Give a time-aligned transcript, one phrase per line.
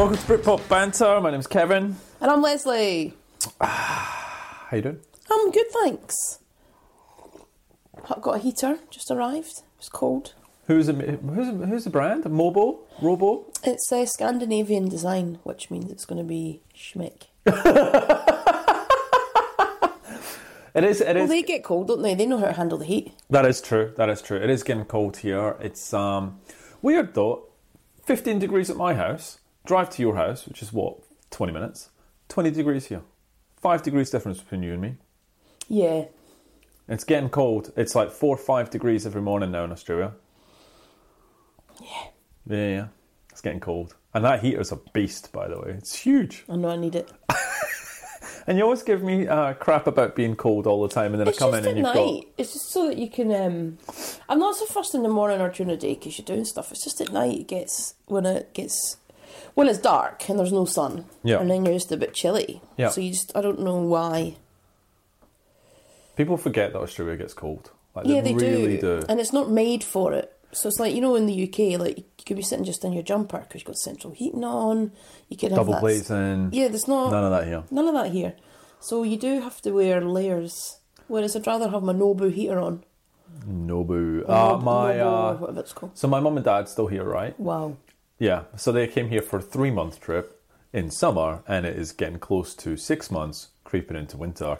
[0.00, 1.20] Welcome to Britpop Banter.
[1.20, 1.94] My name's Kevin.
[2.22, 3.12] And I'm Leslie.
[3.60, 5.00] How you doing?
[5.30, 6.38] I'm good, thanks.
[8.08, 9.60] I've got a heater, just arrived.
[9.76, 10.32] It's cold.
[10.68, 12.24] Who's the who's who's the brand?
[12.24, 13.44] Mobo, Robo.
[13.62, 17.24] It's a Scandinavian design, which means it's going to be schmick.
[20.72, 21.02] It is.
[21.02, 22.14] It Well, they get cold, don't they?
[22.14, 23.12] They know how to handle the heat.
[23.28, 23.92] That is true.
[23.98, 24.38] That is true.
[24.38, 25.56] It is getting cold here.
[25.60, 26.40] It's um
[26.80, 27.48] weird though.
[28.06, 29.39] Fifteen degrees at my house.
[29.64, 30.98] Drive to your house, which is what
[31.30, 31.90] twenty minutes.
[32.28, 33.02] Twenty degrees here.
[33.60, 34.96] Five degrees difference between you and me.
[35.68, 36.04] Yeah.
[36.88, 37.72] It's getting cold.
[37.76, 40.12] It's like four or five degrees every morning now in Australia.
[41.80, 42.04] Yeah.
[42.46, 42.86] Yeah, yeah.
[43.30, 43.94] It's getting cold.
[44.12, 45.70] And that heater's a beast, by the way.
[45.78, 46.44] It's huge.
[46.48, 47.10] I know I need it.
[48.46, 51.28] And you always give me uh, crap about being cold all the time, and then
[51.28, 52.28] It's I come in and you've night.
[52.36, 53.32] It's just so that you can.
[53.32, 53.78] Um,
[54.28, 56.72] I'm not so first in the morning or during the day because you're doing stuff.
[56.72, 58.96] It's just at night it gets when it gets
[59.54, 61.04] when it's dark and there's no sun.
[61.22, 61.40] Yeah.
[61.40, 62.62] And then you're just a bit chilly.
[62.76, 62.90] Yeah.
[62.90, 64.36] So you just I don't know why.
[66.16, 67.70] People forget that Australia gets cold.
[67.94, 69.00] Like, yeah, they really do.
[69.00, 69.06] do.
[69.08, 70.32] and it's not made for it.
[70.52, 72.92] So it's like you know in the UK, like you could be sitting just in
[72.92, 74.92] your jumper because you've got central heating on.
[75.28, 76.50] You could have Double glazing.
[76.52, 77.64] Yeah, there's not None of that here.
[77.70, 78.34] none of that here.
[78.80, 80.78] So you do have to wear layers.
[81.08, 82.84] Whereas I'd rather have my Nobu heater on.
[83.48, 84.28] Nobu.
[84.28, 85.96] Uh, my Nobu uh, whatever it's called.
[85.98, 87.38] so my mum and dad's still here, right?
[87.38, 87.76] Wow.
[88.20, 88.44] Yeah.
[88.56, 90.40] So they came here for a three month trip
[90.72, 94.58] in summer, and it is getting close to six months, creeping into winter.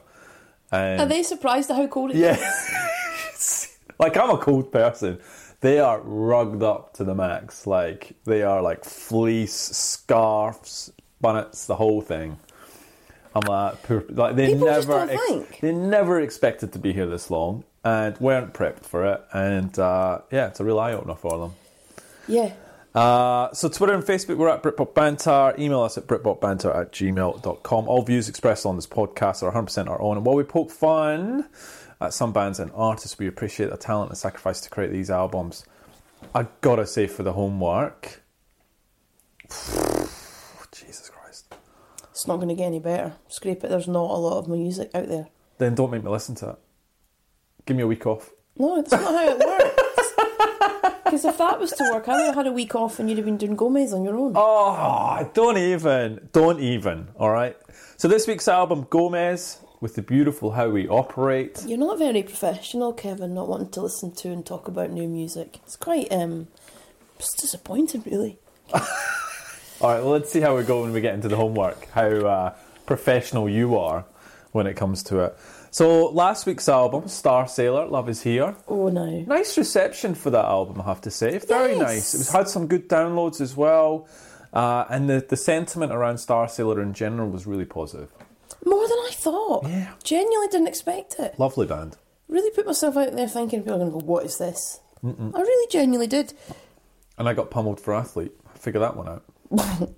[0.73, 2.21] And Are they surprised at how cold it is?
[2.23, 3.67] Yeah.
[4.01, 5.21] like I'm a cold person.
[5.61, 7.67] They are rugged up to the max.
[7.67, 12.39] Like they are like fleece, scarves, bonnets, the whole thing.
[13.35, 15.61] I'm like, poor, like they People never, think.
[15.61, 19.23] they never expected to be here this long and weren't prepped for it.
[19.33, 21.53] And uh, yeah, it's a real eye opener for them.
[22.27, 22.53] Yeah.
[22.95, 25.55] Uh, so Twitter and Facebook, we're at Britpop Banter.
[25.59, 27.89] Email us at britpopbanter at gmail.com.
[27.89, 30.17] All views expressed on this podcast are 100% our own.
[30.17, 31.49] And while we poke fun
[32.01, 35.65] at some bands and artists, we appreciate the talent and sacrifice to create these albums.
[36.35, 38.23] I gotta say for the homework,
[39.49, 41.55] Jesus Christ.
[42.11, 43.15] It's not going to get any better.
[43.29, 43.71] Scrape it.
[43.71, 45.29] There's not a lot of music out there.
[45.59, 46.57] Then don't make me listen to it.
[47.67, 48.31] Give me a week off.
[48.57, 49.77] No, that's not how it works.
[51.05, 53.19] Because if that was to work, I would have had a week off and you'd
[53.19, 54.33] have been doing Gomez on your own.
[54.37, 56.29] Oh, don't even.
[56.33, 57.09] Don't even.
[57.19, 57.57] All right.
[57.97, 61.65] So this week's album, Gomez, with the beautiful How We Operate.
[61.67, 65.59] You're not very professional, Kevin, not wanting to listen to and talk about new music.
[65.65, 66.49] It's quite um
[67.19, 68.39] it's disappointing really.
[68.75, 71.89] All right, well, let's see how we go when we get into the homework.
[71.91, 74.05] How uh, professional you are
[74.53, 75.39] when it comes to it.
[75.73, 78.57] So, last week's album, Starsailor, Love Is Here.
[78.67, 79.07] Oh no.
[79.21, 81.39] Nice reception for that album, I have to say.
[81.39, 81.81] Very Yes.
[81.81, 82.15] nice.
[82.15, 84.09] It was, had some good downloads as well.
[84.53, 88.11] Uh, and the, the sentiment around Starsailor in general was really positive.
[88.67, 89.65] More than I thought.
[89.69, 89.93] Yeah.
[90.03, 91.39] Genuinely didn't expect it.
[91.39, 91.97] Lovely band.
[92.29, 94.81] Really put myself out there thinking people are going to go, what is this?
[95.05, 96.35] I really genuinely did.
[97.17, 98.33] And I got pummeled for Athlete.
[98.57, 99.25] Figure that one out.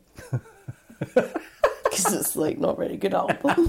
[1.93, 3.37] Because it's like not very good album.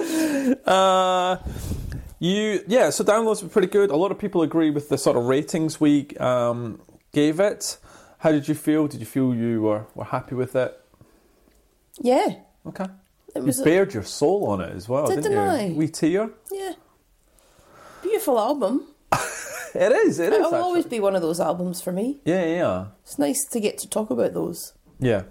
[0.66, 1.36] Uh,
[2.18, 3.90] you yeah, so downloads were pretty good.
[3.90, 6.80] A lot of people agree with the sort of ratings we um,
[7.12, 7.78] gave it.
[8.18, 8.86] How did you feel?
[8.88, 10.78] Did you feel you were, were happy with it?
[12.00, 12.26] yeah.
[12.66, 12.84] Okay.
[13.34, 15.72] It You was a- bared your soul on it as well, Didn't didn't you?
[15.72, 15.72] I?
[15.76, 16.30] We tear.
[16.50, 16.72] Yeah.
[18.02, 18.86] Beautiful album.
[19.72, 20.18] It is.
[20.18, 20.40] It is.
[20.40, 22.20] It'll always be one of those albums for me.
[22.24, 24.72] Yeah, yeah, It's nice to get to talk about those.
[24.98, 25.22] yeah.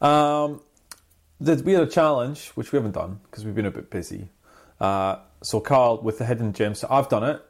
[0.00, 0.62] Um,
[1.42, 4.28] we had a challenge which we haven't done because we've been a bit busy.
[4.80, 7.42] Uh, so Carl with the hidden gems, so I've done it.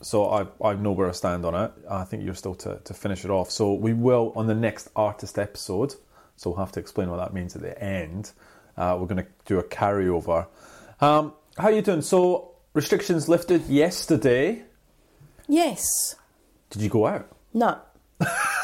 [0.00, 1.72] So I, I know where I stand on it.
[1.90, 3.50] I think you're still to, to finish it off.
[3.50, 5.94] So we will on the next artist episode.
[6.36, 8.30] So we'll have to explain what that means at the end.
[8.76, 10.46] Uh, we're going to do a carryover.
[11.00, 12.02] Um, how are you doing?
[12.02, 14.62] So restrictions lifted yesterday.
[15.48, 16.14] Yes.
[16.70, 17.28] Did you go out?
[17.52, 17.78] Nah.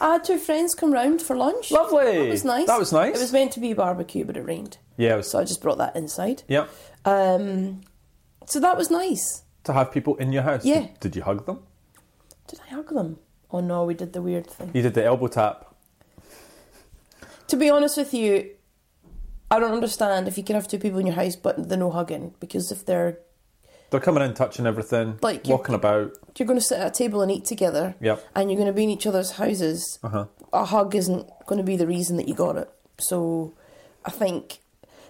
[0.00, 1.70] I had two friends come round for lunch.
[1.72, 2.18] Lovely.
[2.24, 2.66] That was nice.
[2.66, 3.16] That was nice.
[3.16, 4.78] It was meant to be barbecue, but it rained.
[4.96, 6.42] Yeah, it was, So I just brought that inside.
[6.48, 6.66] yeah.
[7.04, 7.80] Um,
[8.46, 9.42] so that was nice.
[9.64, 10.64] To have people in your house.
[10.64, 10.80] Yeah.
[10.80, 11.60] Did, did you hug them?
[12.46, 13.18] Did I hug them?
[13.50, 14.70] Oh no, we did the weird thing.
[14.74, 15.74] You did the elbow tap.
[17.48, 18.50] To be honest with you,
[19.50, 21.90] I don't understand if you can have two people in your house but the no
[21.90, 22.34] hugging.
[22.40, 23.18] Because if they're
[23.90, 26.12] They're coming in, touching everything, Like walking about.
[26.36, 28.22] you're going to sit at a table and eat together, Yep.
[28.34, 30.24] and you're going to be in each other's houses, Uh huh.
[30.52, 32.70] a hug isn't going to be the reason that you got it.
[32.98, 33.54] So
[34.04, 34.58] I think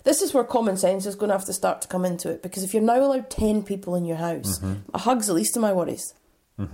[0.04, 2.42] this is where common sense is going to have to start to come into it
[2.42, 4.60] because if you're now allowed 10 people in your house,
[4.94, 6.14] a hug's the least of my worries.
[6.56, 6.66] They're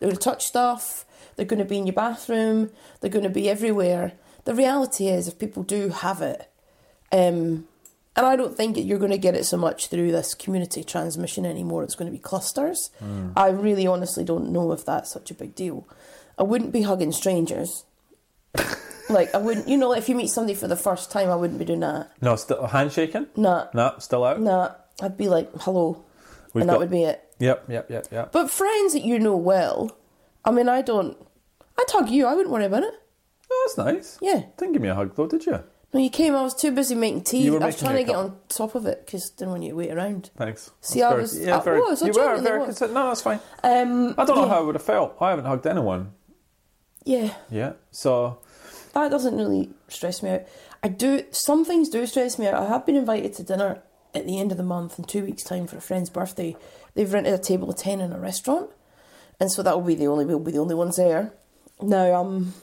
[0.00, 1.04] going to touch stuff.
[1.36, 2.70] They're going to be in your bathroom.
[3.00, 4.12] They're going to be everywhere.
[4.44, 6.48] The reality is, if people do have it,
[7.12, 7.66] um,
[8.20, 11.46] and I don't think you're going to get it so much through this community transmission
[11.46, 11.82] anymore.
[11.84, 12.90] It's going to be clusters.
[12.98, 13.30] Hmm.
[13.34, 15.88] I really honestly don't know if that's such a big deal.
[16.38, 17.84] I wouldn't be hugging strangers.
[19.08, 21.58] like, I wouldn't, you know, if you meet somebody for the first time, I wouldn't
[21.58, 22.10] be doing that.
[22.20, 23.28] No, still handshaking.
[23.36, 24.40] Nah, No, still out.
[24.40, 24.72] nah.
[25.02, 26.04] I'd be like, hello.
[26.52, 27.24] We've and that would be it.
[27.38, 28.32] Yep, yep, yep, yep.
[28.32, 29.96] But friends that you know well,
[30.44, 31.16] I mean, I don't.
[31.78, 32.26] I'd hug you.
[32.26, 32.92] I wouldn't worry about it.
[33.50, 34.18] Oh, that's nice.
[34.20, 34.42] Yeah.
[34.58, 35.62] Didn't give me a hug though, did you?
[35.92, 36.36] No, you came.
[36.36, 37.48] I was too busy making tea.
[37.48, 39.90] I was trying to get on top of it because didn't want you to wait
[39.90, 40.30] around.
[40.36, 40.70] Thanks.
[40.80, 41.78] See, That's I very- was- Yeah, I very.
[41.78, 42.94] you were very considerate.
[42.94, 43.40] No, that's fine.
[43.64, 44.48] Um, I don't know yeah.
[44.50, 45.16] how I would have felt.
[45.20, 46.12] I haven't hugged anyone
[47.04, 47.72] Yeah, Yeah.
[47.90, 48.38] so
[48.92, 50.42] that doesn't really stress me out.
[50.82, 51.24] I do.
[51.32, 52.54] Some things do stress me out.
[52.54, 53.82] I have been invited to dinner
[54.14, 56.56] at the end of the month in two weeks' time for a friend's birthday.
[56.94, 58.70] They've rented a table of ten in a restaurant,
[59.40, 60.24] and so that will be the only.
[60.24, 61.32] We'll be the only ones there.
[61.82, 62.54] Now, um,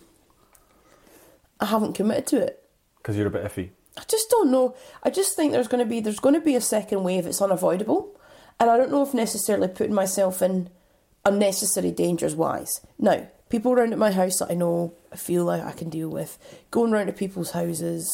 [1.60, 2.64] I haven't committed to it.
[3.08, 3.70] Because you're a bit iffy.
[3.98, 4.76] I just don't know.
[5.02, 7.26] I just think there's going to be there's going to be a second wave.
[7.26, 8.20] It's unavoidable,
[8.60, 10.70] and I don't know if necessarily putting myself in
[11.24, 12.82] unnecessary dangers wise.
[13.00, 16.10] Now, people around at my house that I know, I feel like I can deal
[16.10, 16.38] with
[16.70, 18.12] going round to people's houses,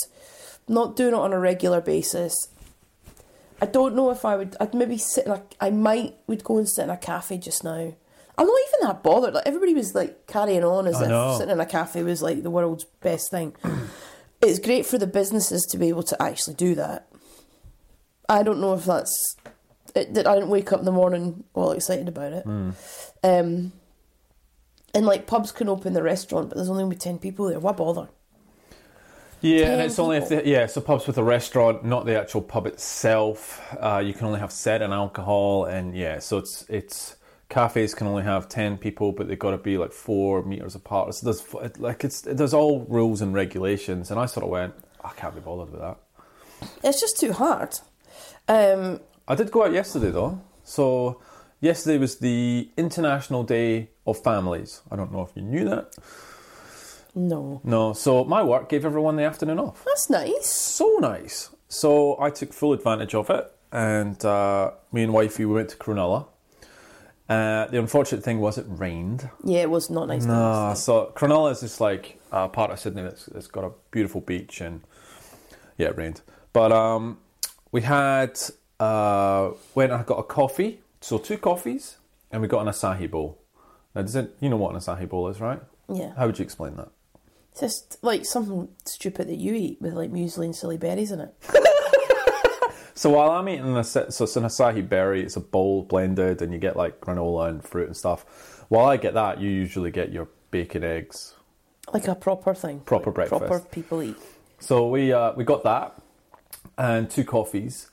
[0.68, 2.50] not doing it on a regular basis.
[3.60, 4.56] I don't know if I would.
[4.60, 5.42] I'd maybe sit in a.
[5.60, 7.96] I might would go and sit in a cafe just now.
[8.38, 9.34] I'm not even that bothered.
[9.34, 11.38] Like everybody was like carrying on as I if know.
[11.38, 13.56] sitting in a cafe was like the world's best thing.
[14.44, 17.08] It's great for the businesses to be able to actually do that.
[18.30, 19.36] I don't know if that's.
[19.96, 22.44] It, that I didn't wake up in the morning all excited about it.
[22.44, 22.72] Hmm.
[23.24, 23.74] Um,
[24.96, 27.60] and like pubs can open the restaurant, but there's only gonna be ten people there.
[27.60, 28.10] Why bother?
[29.42, 30.44] Yeah, and it's only if people.
[30.44, 33.62] the, yeah, so pubs with a restaurant, not the actual pub itself.
[33.78, 37.18] Uh, you can only have set and alcohol, and yeah, so it's it's
[37.54, 41.14] cafes can only have ten people, but they've got to be like four meters apart.
[41.16, 44.74] So there's like it's there's all rules and regulations, and I sort of went,
[45.04, 45.98] I can't be bothered with that.
[46.84, 47.78] It's just too hard.
[48.48, 50.42] Um, I did go out yesterday though.
[50.64, 51.22] So
[51.62, 54.82] yesterday was the International Day of Families.
[54.92, 55.94] I don't know if you knew that.
[57.16, 59.84] no, No, so my work gave everyone the afternoon off.
[59.86, 60.48] that's nice.
[60.48, 61.50] so nice.
[61.68, 65.78] So I took full advantage of it, and uh, me and wifey we went to
[65.78, 66.28] Cronulla.
[67.30, 69.30] Uh, the unfortunate thing was it rained.
[69.44, 70.26] Yeah, it was not nice.
[70.26, 74.22] No, so Cronulla is just like a part of Sydney that's, that's got a beautiful
[74.22, 74.82] beach, and
[75.78, 76.22] yeah, it rained.
[76.52, 77.20] But um,
[77.72, 78.38] we had
[78.80, 81.98] uh, went and got a coffee, so two coffees,
[82.32, 83.40] and we got an acai bowl.
[83.96, 85.62] Now, does it, you know what an acai bowl is, right?
[85.88, 86.90] Yeah, How would you explain that?
[87.52, 91.20] it's just like something stupid that you eat with like muesli and silly berries in
[91.22, 91.36] it.
[92.96, 96.54] So while I'm eating a so it's an acai berry, it's a bowl blended, and
[96.54, 98.66] you get like granola and fruit and stuff.
[98.70, 101.34] While I get that, you usually get your bacon, eggs.
[101.92, 102.82] Like a proper thing.
[102.82, 103.46] Proper Like breakfast.
[103.46, 104.16] Proper people eat.
[104.60, 105.96] So we uh, we got that
[106.78, 107.90] and two coffees,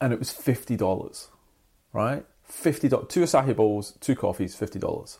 [0.00, 1.28] and it was fifty dollars,
[1.92, 2.24] right?
[2.44, 5.18] Fifty dollars, two Acai bowls, two coffees, fifty dollars.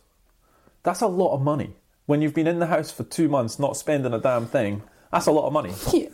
[0.83, 1.75] That's a lot of money
[2.07, 4.83] when you've been in the house for two months, not spending a damn thing.
[5.13, 5.73] That's a lot of money.
[5.93, 6.09] Yeah.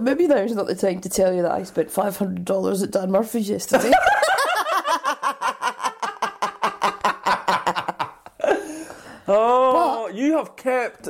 [0.00, 2.90] Maybe now's not the time to tell you that I spent five hundred dollars at
[2.92, 3.92] Dan Murphy's yesterday.
[9.28, 11.08] Oh, you have kept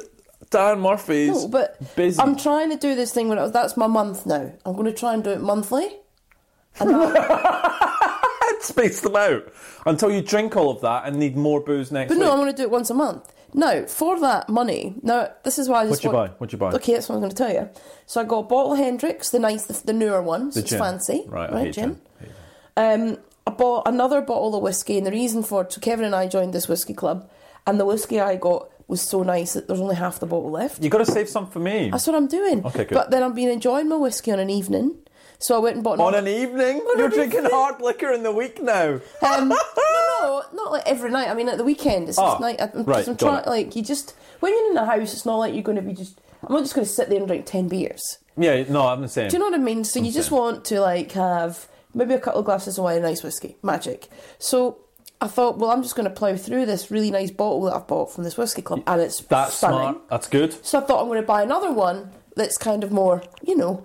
[0.50, 2.20] Dan Murphy's no, but busy.
[2.20, 4.52] I'm trying to do this thing when it was, that's my month now.
[4.64, 5.88] I'm going to try and do it monthly.
[6.78, 9.52] And that, space them out
[9.86, 12.24] until you drink all of that and need more booze next but week.
[12.24, 13.32] no, I'm going to do it once a month.
[13.54, 16.36] Now, for that money, now this is why I just What'd you want- buy?
[16.38, 16.72] What'd you buy?
[16.72, 17.68] Okay, that's what I'm going to tell you.
[18.06, 20.64] So I got a bottle of Hendrick's, the nice, the, the newer one, so The
[20.64, 20.78] it's gin.
[20.78, 22.00] fancy, Right, I right, hate gin.
[22.20, 22.28] gin.
[22.28, 22.30] Hate.
[22.76, 26.14] Um, I bought another bottle of whiskey, and the reason for it, so Kevin and
[26.14, 27.28] I joined this whiskey club,
[27.66, 30.82] and the whiskey I got was so nice that there's only half the bottle left.
[30.82, 31.90] You got to save some for me.
[31.90, 32.64] That's what I'm doing.
[32.64, 32.94] Okay, good.
[32.94, 34.96] But then I've been enjoying my whiskey on an evening,
[35.38, 37.52] so I went and bought On another- an evening, On you're an drinking evening.
[37.52, 39.00] hard liquor in the week now.
[39.22, 40.11] Um, no, no,
[40.52, 41.28] not like every night.
[41.28, 42.60] I mean, at the weekend, it's Ah, just night.
[42.60, 43.46] I'm, right, I'm got trying, it.
[43.46, 45.92] like you just when you're in the house, it's not like you're going to be
[45.94, 46.20] just.
[46.44, 48.18] I'm not just going to sit there and drink ten beers.
[48.36, 49.28] Yeah, no, I'm the same.
[49.28, 49.84] Do you know what I mean?
[49.84, 53.04] So you just want to like have maybe a couple of glasses of wine, and
[53.04, 54.08] nice whiskey, magic.
[54.38, 54.78] So
[55.20, 57.86] I thought, well, I'm just going to plough through this really nice bottle that I've
[57.86, 59.78] bought from this whiskey club, and it's That's stunning.
[59.78, 60.08] smart.
[60.08, 60.64] That's good.
[60.66, 63.84] So I thought I'm going to buy another one that's kind of more, you know,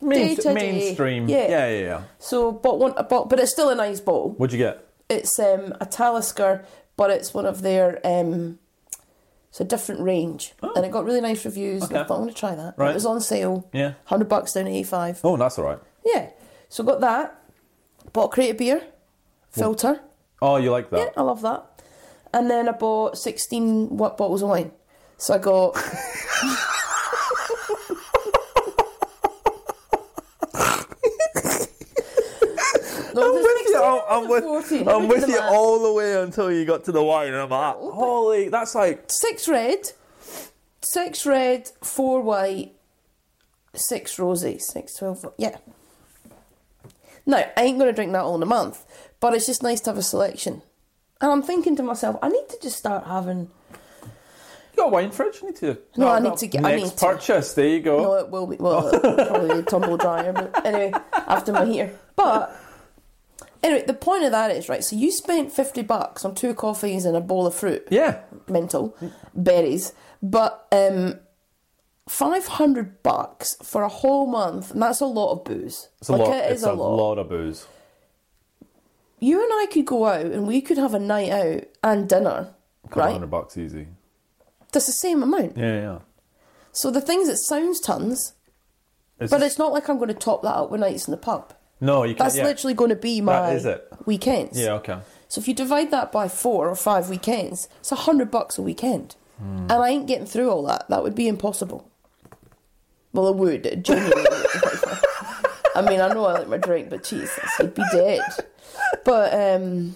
[0.00, 0.54] Main, Day-to-day.
[0.54, 1.28] mainstream.
[1.28, 1.48] Yeah.
[1.50, 2.02] yeah, yeah, yeah.
[2.18, 4.30] So bought one, I bought, but it's still a nice bottle.
[4.38, 4.86] What'd you get?
[5.10, 6.64] It's um, a Talisker,
[6.96, 7.98] but it's one of their.
[8.06, 8.58] Um,
[9.50, 11.82] it's a different range, and it got really nice reviews.
[11.82, 12.00] And I Oh.
[12.02, 12.08] Okay.
[12.08, 12.74] thought I'm going to try that.
[12.78, 12.92] Right.
[12.92, 13.94] It was on sale, Yeah.
[14.04, 15.20] hundred bucks down to eighty five.
[15.24, 15.78] Oh, that's all right.
[16.06, 16.30] Yeah,
[16.68, 17.42] so I got that.
[18.12, 18.82] Bought a crate of beer,
[19.50, 20.00] filter.
[20.40, 20.98] Oh, you like that?
[20.98, 21.08] Yeah?
[21.16, 21.66] I love that.
[22.32, 24.70] and then I bought sixteen what bottles of wine.
[25.18, 25.76] So I got.
[33.14, 33.22] No,
[33.82, 34.60] I'm with you.
[34.60, 34.88] 16 I'm, with, 14.
[34.88, 35.52] I'm with you math.
[35.52, 39.04] all the way until you got to the wine, and I'm like, holy, that's like
[39.08, 39.78] Six red,
[40.82, 42.72] six red, four white,
[43.74, 45.24] six rosy, six twelve.
[45.38, 45.56] Yeah.
[47.26, 48.84] No, I ain't gonna drink that all in a month,
[49.20, 50.62] but it's just nice to have a selection.
[51.20, 53.50] And I'm thinking to myself, I need to just start having.
[54.02, 55.40] you got a wine fridge.
[55.42, 55.78] You need to.
[55.96, 57.06] No, I need to get- I next need to.
[57.06, 57.52] purchase.
[57.52, 58.02] There you go.
[58.02, 61.94] No, it will be well, it'll probably tumble dryer, but anyway, after my heater.
[62.16, 62.56] But
[63.62, 64.82] anyway, the point of that is right.
[64.84, 67.86] So you spent fifty bucks on two coffees and a bowl of fruit.
[67.90, 68.96] Yeah, mental
[69.34, 71.14] berries but um
[72.08, 76.20] 500 bucks for a whole month and that's a lot of booze it's a like
[76.28, 76.34] lot.
[76.36, 77.18] it is it's a, lot.
[77.18, 77.66] of booze.
[79.18, 82.52] you and i could go out and we could have a night out and dinner
[82.88, 83.86] Couple right hundred bucks easy.
[84.72, 85.98] that's the same amount Yeah, yeah.
[86.72, 88.34] so the things it sounds tons
[89.20, 91.12] It's but just- it's not like i'm going to top that up with nights in
[91.12, 92.18] the pub no, you can't.
[92.18, 92.44] that's yeah.
[92.44, 93.86] literally going to be my is it.
[94.06, 94.98] weekends Yeah, okay.
[95.28, 98.62] So if you divide that by four or five weekends, it's a hundred bucks a
[98.62, 99.58] weekend, Hmm.
[99.70, 100.88] and I ain't getting through all that.
[100.88, 101.88] That would be impossible.
[103.12, 104.22] Well, I would it genuinely.
[104.22, 104.98] would.
[105.76, 108.20] I mean, I know I like my drink, but Jesus, I'd be dead.
[109.04, 109.94] But um,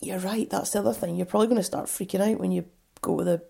[0.00, 0.48] you're right.
[0.48, 1.16] That's the other thing.
[1.16, 2.66] You're probably going to start freaking out when you
[3.00, 3.42] go with a.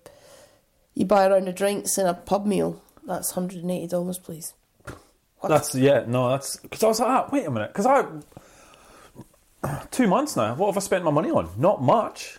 [0.94, 2.80] You buy a round of drinks and a pub meal.
[3.04, 4.54] That's hundred and eighty dollars, please.
[5.40, 5.48] What?
[5.50, 6.04] That's yeah.
[6.06, 8.06] No, that's because I was like, ah, wait a minute, because I
[9.90, 10.54] two months now.
[10.54, 11.48] What have I spent my money on?
[11.58, 12.38] Not much.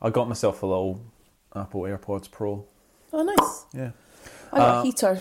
[0.00, 1.00] I got myself a little
[1.54, 2.64] Apple AirPods Pro.
[3.12, 3.64] oh, nice.
[3.72, 3.90] Yeah.
[4.52, 5.20] I got Uh, a heater.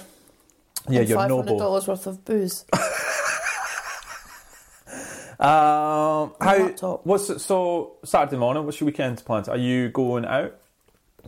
[0.89, 2.65] Yeah, and you're five hundred dollars worth of booze.
[5.39, 6.57] Um, how?
[6.57, 7.05] laptop.
[7.05, 8.63] What's so Saturday morning?
[8.63, 9.49] What's your weekend plans?
[9.49, 10.55] Are you going out?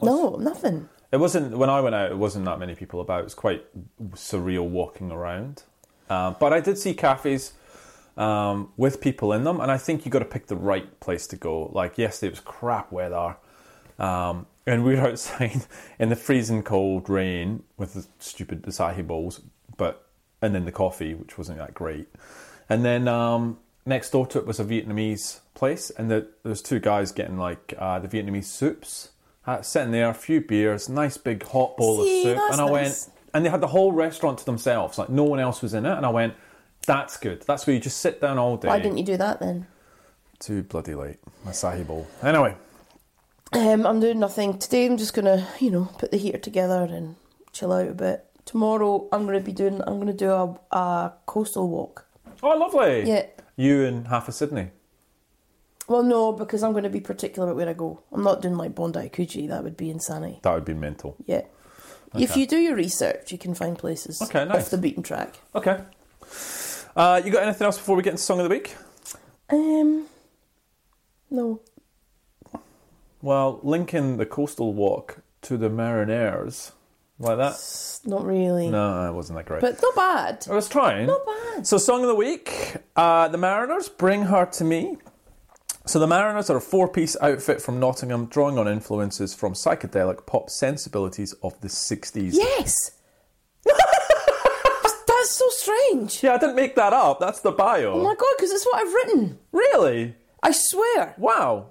[0.01, 0.88] no, nothing.
[1.12, 2.12] It wasn't when I went out.
[2.12, 3.22] It wasn't that many people about.
[3.22, 3.66] It was quite
[4.12, 5.64] surreal walking around.
[6.10, 7.54] Um, but I did see cafes
[8.18, 11.28] um, with people in them, and I think you got to pick the right place
[11.28, 11.68] to go.
[11.74, 13.38] Like yesterday, it was crap weather,
[14.00, 15.66] um, and we were outside
[16.00, 19.42] in the freezing cold rain with the stupid acai bowls,
[19.78, 20.08] but
[20.42, 22.08] and then the coffee, which wasn't that great.
[22.70, 26.62] And then um, next door to it was a Vietnamese place, and the, there was
[26.62, 29.10] two guys getting like uh, the Vietnamese soups,
[29.48, 32.66] uh, sitting there, a few beers, nice big hot bowl See, of soup, and I
[32.70, 35.86] went, and they had the whole restaurant to themselves, like no one else was in
[35.86, 36.34] it, and I went,
[36.88, 37.42] that's good.
[37.44, 38.68] That's where you just sit down all day.
[38.68, 39.68] Why didn't you do that then?
[40.40, 41.18] Too bloody late.
[41.44, 42.08] My Acai bowl.
[42.22, 42.56] Anyway,
[43.54, 44.86] Um, I'm doing nothing today.
[44.86, 47.16] I'm just gonna, you know, put the heater together and
[47.54, 48.25] chill out a bit.
[48.46, 49.82] Tomorrow, I'm gonna be doing.
[49.88, 52.06] I'm gonna do a, a coastal walk.
[52.44, 53.08] oh lovely.
[53.08, 53.25] Yeah.
[53.56, 54.70] You and half of Sydney.
[55.88, 58.01] Well, no, because I'm going to be particular about where I go.
[58.12, 59.48] I'm not doing like Bondi Coogee.
[59.50, 60.39] That would be insanity.
[60.42, 61.15] That would be mental.
[61.25, 61.44] Yeah.
[62.15, 64.63] If you do your research, you can find places Okay, nice.
[64.65, 65.36] off the beaten track.
[65.54, 65.82] Okay.
[66.96, 68.74] Uh, you got anything else before we get into song of the week?
[69.50, 70.06] Um,
[71.30, 71.60] no.
[73.22, 76.72] Well, linking the coastal walk to the Mariners
[77.20, 77.51] like that.
[77.51, 78.70] It's not really.
[78.70, 79.62] No, it wasn't that great.
[79.62, 80.48] But not bad.
[80.50, 81.08] I was trying.
[81.08, 81.68] Not bad.
[81.68, 84.98] So, song of the week: uh, the Mariners, "Bring Her to Me."
[85.88, 90.50] So, the Mariners are a four-piece outfit from Nottingham, drawing on influences from psychedelic pop
[90.50, 92.32] sensibilities of the '60s.
[92.34, 92.75] Yes.
[93.65, 96.24] That's so strange.
[96.24, 97.20] Yeah, I didn't make that up.
[97.20, 97.94] That's the bio.
[97.94, 99.39] Oh my god, because it's what I've written.
[99.51, 100.15] really?
[100.44, 101.15] I swear.
[101.18, 101.68] Wow.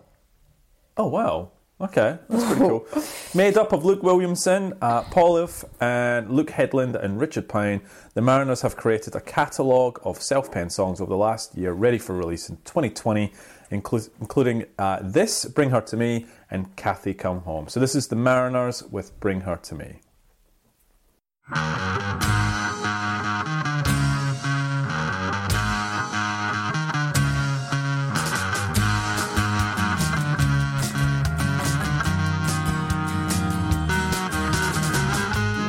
[0.97, 1.51] Oh wow.
[1.81, 2.87] Okay, that's pretty cool.
[3.35, 7.81] Made up of Luke Williamson, uh, Paul If, and Luke Headland and Richard Pine,
[8.15, 12.15] the Mariners have created a catalogue of self-penned songs over the last year, ready for
[12.15, 13.33] release in 2020,
[13.75, 18.09] inclu- including uh, this, "Bring Her to Me," and "Kathy Come Home." So this is
[18.09, 20.01] the Mariners with "Bring Her to Me."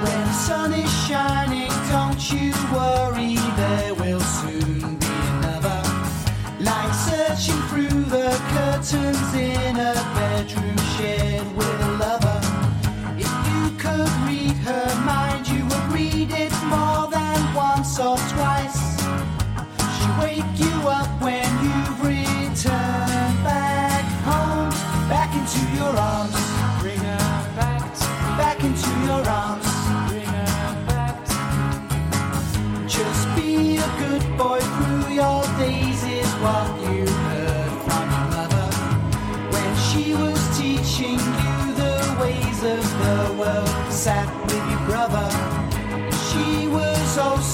[0.04, 3.15] When the sun is shining, don't you worry,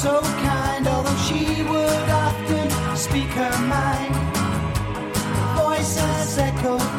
[0.02, 2.68] so kind, although she would often
[2.98, 4.16] speak her mind.
[5.56, 6.91] Voices echoed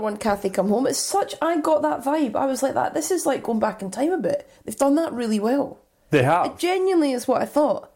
[0.00, 1.34] one, Kathy Come Home, it's such.
[1.42, 2.34] I got that vibe.
[2.36, 2.94] I was like that.
[2.94, 4.48] This is like going back in time a bit.
[4.64, 5.78] They've done that really well.
[6.10, 6.58] They It have.
[6.58, 7.90] genuinely is what I thought.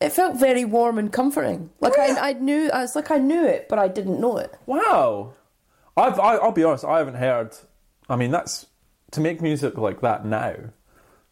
[0.00, 1.70] It felt very warm and comforting.
[1.80, 2.70] Like I, I knew.
[2.70, 4.52] I was like I knew it, but I didn't know it.
[4.66, 5.34] Wow.
[5.96, 7.56] I've, I, I'll be honest, I haven't heard.
[8.08, 8.66] I mean, that's.
[9.12, 10.54] To make music like that now.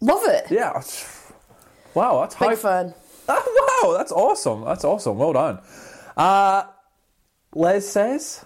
[0.02, 0.44] Love it.
[0.50, 0.82] Yeah.
[1.94, 2.56] Wow, that's Big high.
[2.56, 2.94] fan.
[3.28, 4.64] wow, that's awesome.
[4.64, 5.16] That's awesome.
[5.18, 5.60] Well done.
[6.16, 6.64] Uh,
[7.54, 8.44] Les says.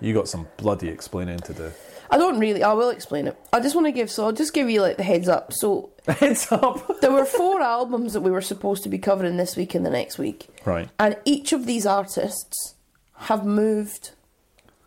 [0.00, 1.72] You got some bloody explaining to do.
[2.10, 2.62] I don't really.
[2.62, 3.36] I will explain it.
[3.52, 4.10] I just want to give.
[4.10, 5.52] So I'll just give you like the heads up.
[5.52, 7.00] So Heads up.
[7.00, 9.90] there were four albums that we were supposed to be covering this week and the
[9.90, 10.48] next week.
[10.64, 10.88] Right.
[10.98, 12.74] And each of these artists
[13.16, 14.12] have moved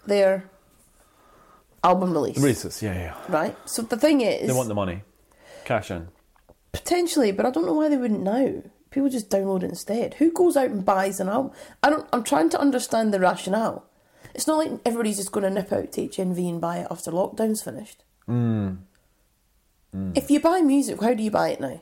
[0.06, 0.50] their
[1.84, 2.38] album release.
[2.38, 3.16] Releases, yeah, yeah.
[3.30, 3.56] Right?
[3.70, 5.02] So the thing is, They want the money.
[5.66, 6.08] Cash in.
[6.72, 8.64] potentially, but I don't know why they wouldn't now.
[8.92, 10.16] People just download it instead.
[10.16, 11.52] Who goes out and buys an album?
[11.82, 12.08] I don't.
[12.14, 13.86] I'm trying to understand the rationale.
[14.36, 17.12] It's not like everybody's just going to nip out to HMV and buy it after
[17.12, 18.04] lockdown's finished.
[18.26, 18.76] Hmm.
[20.16, 21.82] If you buy music, how do you buy it now?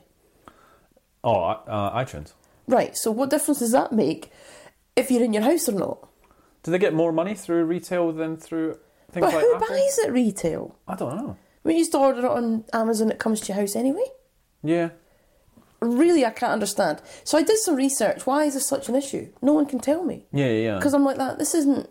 [1.24, 2.32] Oh, uh, iTunes.
[2.66, 2.94] Right.
[2.96, 4.30] So what difference does that make
[4.96, 6.08] if you're in your house or not?
[6.62, 8.78] Do they get more money through retail than through
[9.12, 9.68] things But like who Apple?
[9.68, 10.76] buys it retail?
[10.88, 11.36] I don't know.
[11.62, 14.04] When you just order it on Amazon, it comes to your house anyway.
[14.62, 14.90] Yeah.
[15.80, 17.02] Really, I can't understand.
[17.24, 18.26] So I did some research.
[18.26, 19.28] Why is this such an issue?
[19.42, 20.26] No one can tell me.
[20.32, 20.76] Yeah, yeah, yeah.
[20.76, 21.38] Because I'm like that.
[21.38, 21.88] This isn't.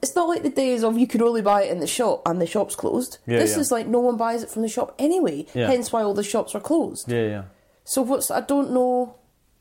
[0.00, 2.40] It's not like the days of you could only buy it in the shop and
[2.40, 3.18] the shop's closed.
[3.26, 3.60] Yeah, this yeah.
[3.60, 5.46] is like no one buys it from the shop anyway.
[5.54, 5.68] Yeah.
[5.68, 7.10] Hence why all the shops are closed.
[7.10, 7.42] Yeah, yeah.
[7.84, 9.16] So what's I don't know.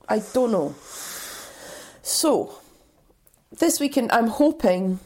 [0.10, 0.74] I don't know.
[2.02, 2.60] So
[3.52, 5.00] this weekend, I'm hoping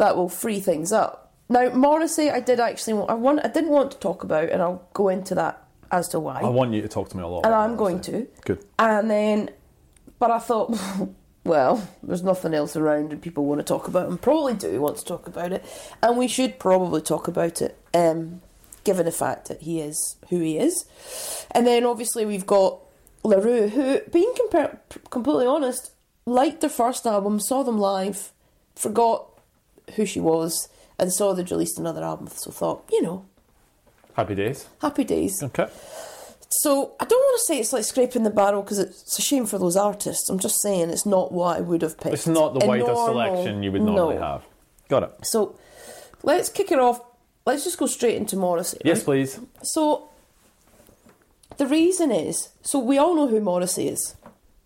[0.00, 1.32] that will free things up.
[1.48, 2.94] Now Morrissey, I did actually.
[2.94, 3.40] want- I want.
[3.44, 6.40] I didn't want to talk about, and I'll go into that as to why.
[6.40, 7.44] I want you to talk to me a lot.
[7.46, 8.26] and I'm going to.
[8.44, 8.64] Good.
[8.78, 9.50] And then,
[10.18, 10.76] but I thought,
[11.44, 14.80] well, there's nothing else around, and people want to talk about it, and probably do
[14.80, 15.64] want to talk about it,
[16.02, 18.40] and we should probably talk about it, um,
[18.84, 20.84] given the fact that he is who he is.
[21.50, 22.78] And then obviously we've got
[23.24, 24.78] La Roux, who, being compar-
[25.10, 25.90] completely honest,
[26.26, 28.32] liked their first album, saw them live,
[28.76, 29.26] forgot
[29.96, 33.24] who she was, and saw they'd released another album, so thought, you know,
[34.14, 34.68] Happy days.
[34.82, 35.42] happy days.
[35.42, 35.68] Okay.
[36.52, 39.46] So I don't want to say it's like scraping the barrel because it's a shame
[39.46, 40.28] for those artists.
[40.28, 42.14] I'm just saying it's not what I would have picked.
[42.14, 44.20] It's not the A widest normal- selection you would normally no.
[44.20, 44.42] have.
[44.88, 45.12] Got it.
[45.22, 45.56] So
[46.24, 47.00] let's kick it off.
[47.46, 48.78] Let's just go straight into Morrissey.
[48.84, 49.04] Yes, right?
[49.04, 49.38] please.
[49.62, 50.10] So
[51.56, 54.16] the reason is so we all know who Morrissey is.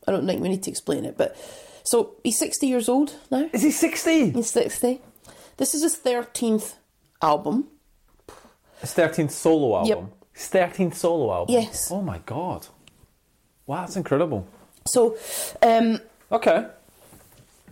[0.08, 1.36] I don't think we need to explain it, but
[1.84, 3.48] so he's 60 years old now.
[3.52, 4.30] Is he 60?
[4.30, 5.00] He's 60.
[5.56, 6.74] This is his 13th
[7.22, 7.68] album.
[8.80, 9.88] His 13th solo album.
[9.88, 10.28] Yep.
[10.32, 11.54] His 13th solo album?
[11.54, 11.90] Yes.
[11.90, 12.66] Oh my god.
[13.66, 14.46] Wow, that's incredible.
[14.86, 15.16] So,
[15.62, 16.66] um, Okay.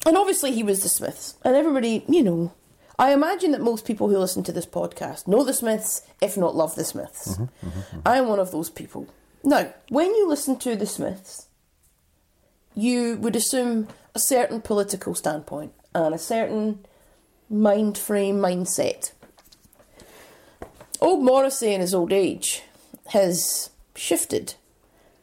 [0.07, 2.53] And obviously, he was the Smiths, and everybody, you know,
[2.99, 6.57] I imagine that most people who listen to this podcast know the Smiths, if not
[6.57, 7.33] love the Smiths.
[7.33, 8.01] Mm-hmm, mm-hmm, mm-hmm.
[8.05, 9.09] I'm one of those people.
[9.45, 11.47] Now, when you listen to the Smiths,
[12.75, 16.85] you would assume a certain political standpoint and a certain
[17.53, 19.13] mind frame, mindset.
[21.01, 22.63] Old Morrissey in his old age
[23.09, 24.55] has shifted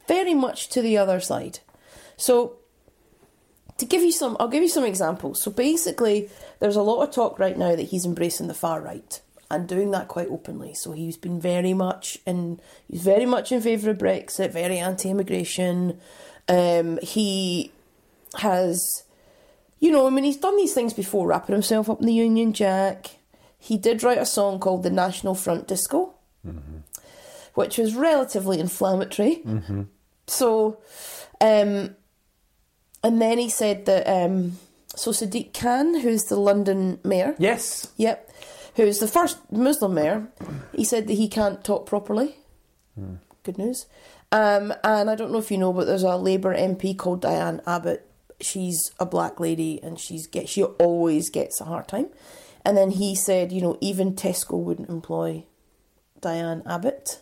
[0.07, 1.59] very much to the other side.
[2.17, 2.57] So
[3.77, 5.41] to give you some, I'll give you some examples.
[5.41, 9.21] So basically, there's a lot of talk right now that he's embracing the far right
[9.49, 10.73] and doing that quite openly.
[10.75, 15.99] So he's been very much in, he's very much in favour of Brexit, very anti-immigration.
[16.47, 17.71] Um, he
[18.35, 19.03] has,
[19.79, 22.53] you know, I mean, he's done these things before, wrapping himself up in the Union
[22.53, 23.11] Jack.
[23.57, 26.13] He did write a song called "The National Front Disco,"
[27.53, 29.43] which was relatively inflammatory.
[30.27, 30.77] So,
[31.41, 31.95] um,
[33.03, 34.57] and then he said that um,
[34.95, 37.87] so Sadiq Khan, who's the London mayor, Yes.
[37.97, 38.29] yep,
[38.75, 40.27] who's the first Muslim mayor,
[40.73, 42.35] he said that he can't talk properly.
[43.43, 43.85] Good news.
[44.31, 47.61] Um, and I don't know if you know, but there's a Labour MP called Diane
[47.65, 48.05] Abbott.
[48.41, 52.09] She's a black lady, and she's get she always gets a hard time.
[52.65, 55.45] And then he said, you know, even Tesco wouldn't employ
[56.19, 57.21] Diane Abbott.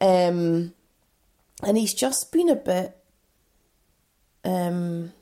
[0.00, 0.74] Um,
[1.62, 2.96] and he's just been a bit.
[4.44, 5.12] Um,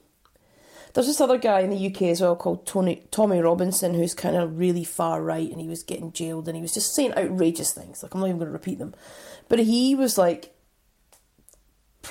[0.93, 4.37] there's this other guy in the UK as well called Tony Tommy Robinson who's kind
[4.37, 7.73] of really far right and he was getting jailed and he was just saying outrageous
[7.75, 8.03] things.
[8.03, 8.95] Like I'm not even going to repeat them,
[9.49, 10.55] but he was like,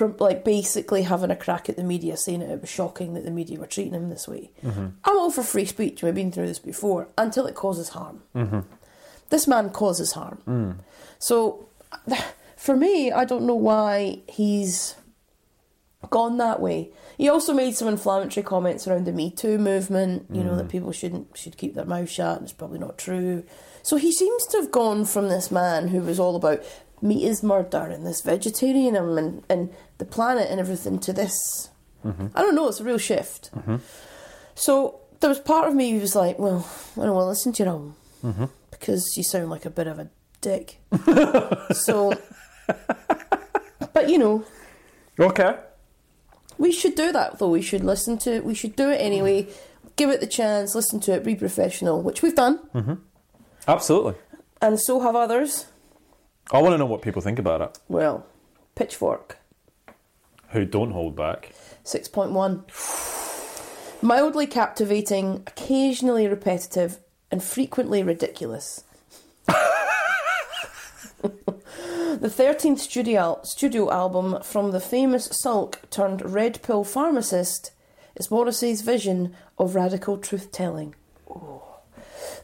[0.00, 3.58] like basically having a crack at the media, saying it was shocking that the media
[3.58, 4.50] were treating him this way.
[4.64, 4.86] Mm-hmm.
[5.04, 6.02] I'm all for free speech.
[6.02, 8.22] We've been through this before until it causes harm.
[8.34, 8.60] Mm-hmm.
[9.30, 10.40] This man causes harm.
[10.46, 10.76] Mm.
[11.18, 11.68] So,
[12.56, 14.94] for me, I don't know why he's
[16.10, 16.90] gone that way.
[17.18, 20.26] He also made some inflammatory comments around the Me Too movement.
[20.30, 20.70] You know that mm.
[20.70, 23.44] people shouldn't should keep their mouth shut, and it's probably not true.
[23.82, 26.62] So he seems to have gone from this man who was all about
[27.02, 31.36] meat is murder and this vegetarianism and, and the planet and everything to this.
[32.04, 32.26] Mm-hmm.
[32.34, 32.68] I don't know.
[32.68, 33.50] It's a real shift.
[33.54, 33.76] Mm-hmm.
[34.54, 37.52] So there was part of me who was like, well, I don't want to listen
[37.54, 38.44] to your album mm-hmm.
[38.70, 40.08] because you sound like a bit of a
[40.40, 40.78] dick.
[41.72, 42.12] so,
[43.92, 44.44] but you know,
[45.18, 45.56] Okay.
[46.58, 47.48] we should do that though.
[47.48, 48.44] We should listen to it.
[48.44, 49.48] We should do it anyway.
[49.96, 52.60] Give it the chance, listen to it, be professional, which we've done,
[53.66, 54.14] Absolutely.
[54.60, 55.64] and so have others.
[56.50, 57.78] I want to know what people think about it.
[57.88, 58.26] Well,
[58.76, 59.38] Pitchfork,
[60.50, 61.52] Who don't hold back.
[61.84, 64.02] 6.1.
[64.02, 66.98] Mildly captivating, occasionally repetitive,
[67.30, 68.84] and frequently ridiculous.
[69.46, 69.56] the
[72.22, 77.72] 13th studio, studio album from the famous sulk turned red pill pharmacist
[78.14, 80.94] is Morrissey's vision of radical truth telling.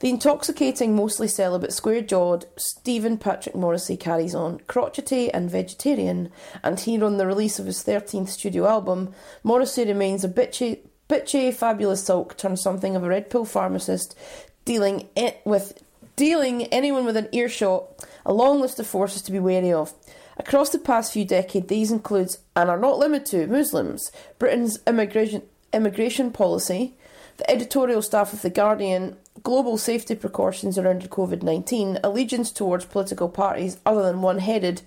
[0.02, 6.32] The intoxicating, mostly celibate, square jawed Stephen Patrick Morrissey carries on, crotchety and vegetarian,
[6.64, 11.54] and here on the release of his 13th studio album, Morrissey remains a bitchy, bitchy
[11.54, 14.18] fabulous sulk turned something of a red pill pharmacist,
[14.64, 15.80] dealing it with
[16.16, 17.84] dealing anyone with an earshot
[18.26, 19.94] a long list of forces to be wary of.
[20.36, 24.10] Across the past few decades, these include, and are not limited to, Muslims,
[24.40, 26.94] Britain's immigration, immigration policy,
[27.36, 33.28] the editorial staff of The Guardian, global safety precautions around COVID 19, allegiance towards political
[33.28, 34.82] parties other than one headed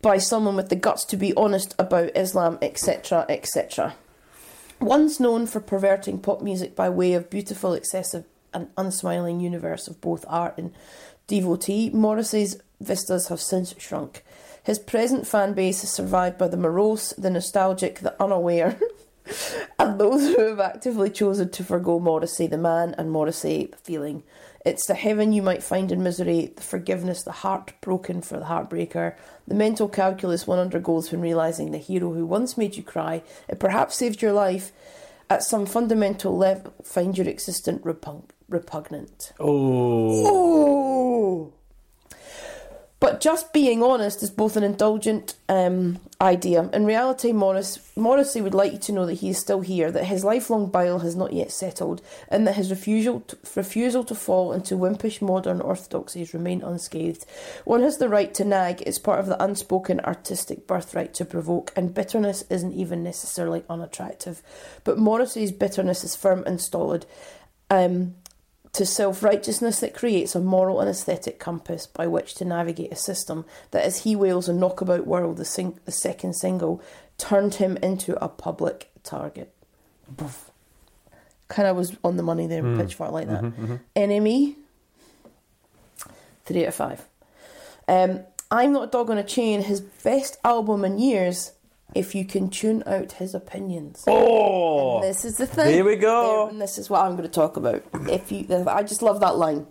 [0.00, 3.94] by someone with the guts to be honest about Islam, etc., etc.
[4.80, 10.00] Once known for perverting pop music by way of beautiful, excessive, and unsmiling universe of
[10.00, 10.72] both art and
[11.26, 14.24] devotee, Morrissey's vistas have since shrunk.
[14.62, 18.78] His present fan base is survived by the morose, the nostalgic, the unaware,
[19.78, 24.22] and those who have actively chosen to forgo Morrissey, the man, and Morrissey, the feeling.
[24.64, 28.46] It's the heaven you might find in misery, the forgiveness, the heart broken for the
[28.46, 33.22] heartbreaker, the mental calculus one undergoes when realising the hero who once made you cry,
[33.48, 34.72] it perhaps saved your life,
[35.30, 39.32] at some fundamental level, find your existence repug- repugnant.
[39.38, 40.24] Oh.
[40.26, 41.52] Oh!
[43.00, 46.68] But just being honest is both an indulgent um, idea.
[46.72, 50.06] In reality, Morris, Morrissey would like you to know that he is still here, that
[50.06, 54.52] his lifelong bile has not yet settled, and that his refusal to, refusal to fall
[54.52, 57.24] into wimpish modern orthodoxies remain unscathed.
[57.64, 61.72] One has the right to nag, it's part of the unspoken artistic birthright to provoke,
[61.76, 64.42] and bitterness isn't even necessarily unattractive.
[64.82, 67.06] But Morrissey's bitterness is firm and stolid.
[67.70, 68.14] Um,
[68.78, 72.96] to self righteousness that creates a moral and aesthetic compass by which to navigate a
[72.96, 76.80] system that, as he wails a knockabout world, the, sing- the second single,
[77.18, 79.52] turned him into a public target.
[81.48, 82.78] Kind of was on the money there, hmm.
[82.78, 83.42] pitchfork like that.
[83.42, 83.76] Mm-hmm, mm-hmm.
[83.96, 84.54] NME,
[86.44, 87.04] three out of five.
[87.88, 89.62] Um, I'm not a dog on a chain.
[89.62, 91.50] His best album in years.
[91.94, 94.04] If you can tune out his opinions.
[94.06, 95.00] Oh.
[95.00, 95.72] This is the thing.
[95.72, 96.44] Here we go.
[96.44, 97.82] There- and this is what I'm going to talk about.
[98.08, 99.66] If you, I just love that line.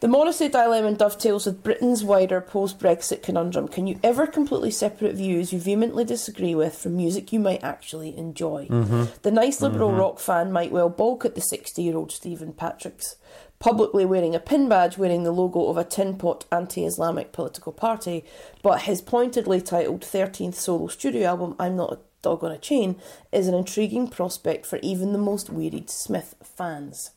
[0.00, 3.66] The Morrissey dilemma dovetails with Britain's wider post-Brexit conundrum.
[3.66, 8.16] Can you ever completely separate views you vehemently disagree with from music you might actually
[8.16, 8.68] enjoy?
[8.70, 9.06] Mm-hmm.
[9.22, 9.98] The nice liberal mm-hmm.
[9.98, 13.16] rock fan might well balk at the 60-year-old Stephen Patrick's
[13.58, 18.24] publicly wearing a pin badge wearing the logo of a tin pot anti-Islamic political party,
[18.62, 22.96] but his pointedly titled 13th solo studio album, I'm Not a Dog on a Chain,
[23.32, 27.10] is an intriguing prospect for even the most wearied Smith fans.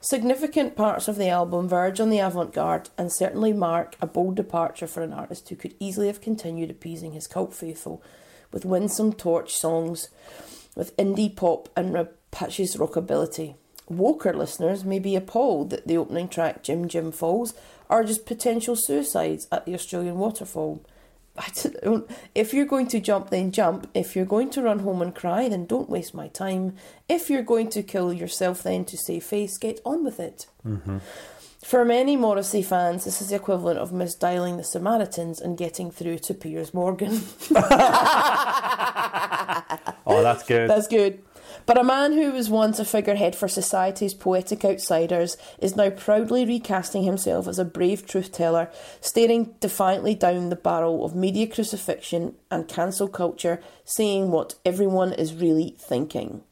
[0.00, 4.34] Significant parts of the album verge on the avant garde and certainly mark a bold
[4.34, 8.02] departure for an artist who could easily have continued appeasing his cult faithful
[8.52, 10.08] with winsome torch songs,
[10.76, 13.56] with indie pop and rapacious rockabilly.
[13.90, 17.54] Woker listeners may be appalled that the opening track, Jim Jim Falls,
[17.90, 20.82] are just potential suicides at the Australian waterfall.
[22.34, 23.88] If you're going to jump, then jump.
[23.92, 26.76] If you're going to run home and cry, then don't waste my time.
[27.08, 30.46] If you're going to kill yourself, then to save face, get on with it.
[30.64, 30.98] Mm-hmm.
[31.64, 36.18] For many Morrissey fans, this is the equivalent of misdialing the Samaritans and getting through
[36.18, 37.20] to Piers Morgan.
[40.06, 40.68] Oh, that's good.
[40.68, 41.22] That's good.
[41.66, 46.44] But a man who was once a figurehead for society's poetic outsiders is now proudly
[46.44, 52.34] recasting himself as a brave truth teller, staring defiantly down the barrel of media crucifixion
[52.50, 56.42] and cancel culture, saying what everyone is really thinking.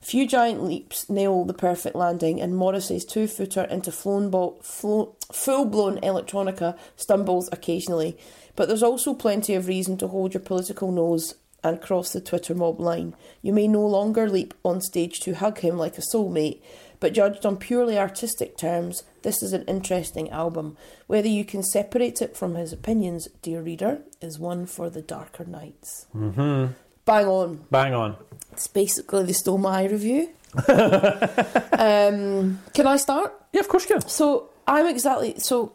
[0.00, 3.90] Few giant leaps nail the perfect landing, and Morrissey's two footer into
[4.30, 8.16] ball, flo- full blown electronica stumbles occasionally.
[8.56, 12.54] But there's also plenty of reason to hold your political nose and cross the Twitter
[12.54, 13.14] mob line.
[13.42, 16.60] You may no longer leap on stage to hug him like a soulmate,
[17.00, 20.76] but judged on purely artistic terms, this is an interesting album.
[21.06, 25.44] Whether you can separate it from his opinions, dear reader, is one for the darker
[25.44, 26.06] nights.
[26.14, 26.72] Mm-hmm.
[27.04, 27.64] Bang on.
[27.70, 28.16] Bang on.
[28.52, 30.30] It's basically they stole my review.
[30.68, 33.32] um, can I start?
[33.52, 34.08] Yeah, of course you can.
[34.08, 35.72] So I'm exactly so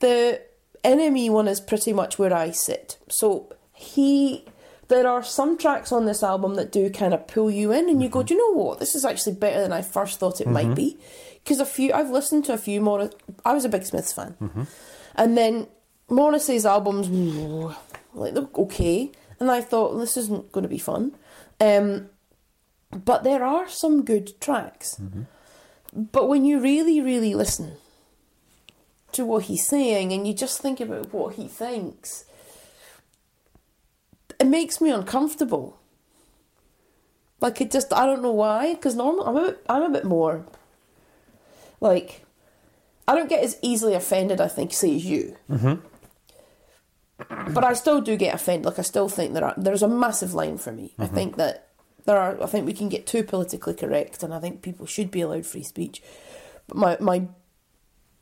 [0.00, 0.40] the
[0.84, 2.98] NME one is pretty much where I sit.
[3.08, 4.44] So he
[4.88, 8.02] there are some tracks on this album that do kind of pull you in and
[8.02, 8.26] you go, mm-hmm.
[8.26, 8.78] Do you know what?
[8.78, 10.74] This is actually better than I first thought it might mm-hmm.
[10.74, 10.96] be.
[11.44, 13.10] Because a few I've listened to a few more
[13.44, 14.36] I was a big Smiths fan.
[14.40, 14.62] Mm-hmm.
[15.14, 15.66] And then
[16.08, 17.08] Morrissey's albums
[18.14, 19.12] like they're okay.
[19.40, 21.14] And I thought this isn't going to be fun.
[21.60, 22.08] Um,
[22.90, 25.00] but there are some good tracks.
[25.92, 27.74] But when you really, really listen
[29.12, 32.24] to what he's saying and you just think about what he thinks,
[34.38, 35.78] it makes me uncomfortable.
[37.40, 40.04] Like it just, I don't know why, because normally I'm a bit, I'm a bit
[40.04, 40.44] more
[41.80, 42.24] like,
[43.06, 45.36] I don't get as easily offended, I think, say as you.
[45.50, 47.52] Mm-hmm.
[47.52, 48.66] But I still do get offended.
[48.66, 50.94] Like I still think there are there's a massive line for me.
[50.98, 51.14] I mm-hmm.
[51.14, 51.68] think that
[52.04, 52.40] there are.
[52.40, 55.44] I think we can get too politically correct, and I think people should be allowed
[55.44, 56.00] free speech.
[56.68, 57.26] But my my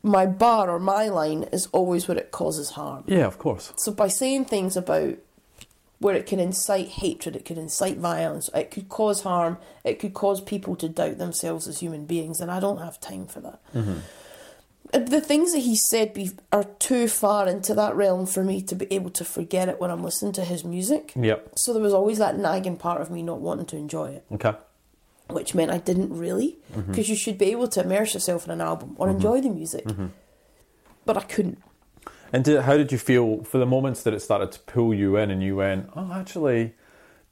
[0.03, 3.05] my bar or my line is always where it causes harm.
[3.07, 3.75] Yeah, of course.
[3.77, 5.17] So by saying things about
[5.99, 10.13] where it can incite hatred, it could incite violence, it could cause harm, it could
[10.13, 13.61] cause people to doubt themselves as human beings, and I don't have time for that.
[13.75, 13.99] Mm-hmm.
[14.93, 18.61] Uh, The things that he said be, are too far into that realm for me
[18.63, 21.13] to be able to forget it when I'm listening to his music.
[21.17, 21.53] Yep.
[21.57, 24.53] So there was always that nagging part of me not wanting to enjoy it, Okay.
[25.31, 26.91] which meant I didn't really, mm-hmm.
[26.91, 29.17] because you should be able to immerse yourself in an album or mm-hmm.
[29.17, 29.87] enjoy the music.
[31.07, 31.63] But I couldn't.
[32.33, 35.17] And did, how did you feel for the moments that it started to pull you
[35.17, 36.75] in and you went, oh, actually,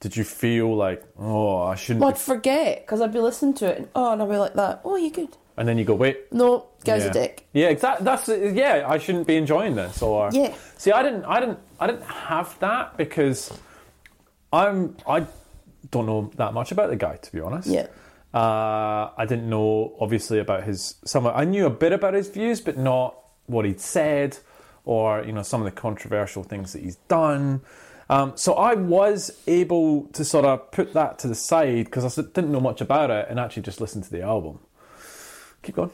[0.00, 3.66] did you feel like, oh, I shouldn't Well, I'd forget because I'd be listening to
[3.66, 4.80] it and oh, and I'd be like that.
[4.84, 5.36] Oh, you good?
[5.56, 6.32] And then you go, wait.
[6.32, 7.10] No, guy's yeah.
[7.10, 7.46] a dick.
[7.52, 8.04] Yeah, exactly.
[8.04, 8.86] That's yeah.
[8.88, 10.02] I shouldn't be enjoying this.
[10.02, 10.54] Or Yeah.
[10.78, 11.24] See, I didn't.
[11.24, 11.60] I didn't.
[11.78, 13.56] I didn't have that because
[14.52, 14.96] I'm.
[15.06, 15.26] I
[15.90, 17.68] don't know that much about the guy, to be honest.
[17.68, 17.86] Yeah.
[18.32, 20.96] Uh, I didn't know obviously about his.
[21.04, 21.26] Some.
[21.26, 24.38] I knew a bit about his views, but not what he'd said,
[24.84, 27.60] or you know some of the controversial things that he's done.
[28.10, 32.22] Um, so I was able to sort of put that to the side because I
[32.22, 34.58] didn't know much about it and actually just listen to the album.
[35.62, 35.90] Keep going.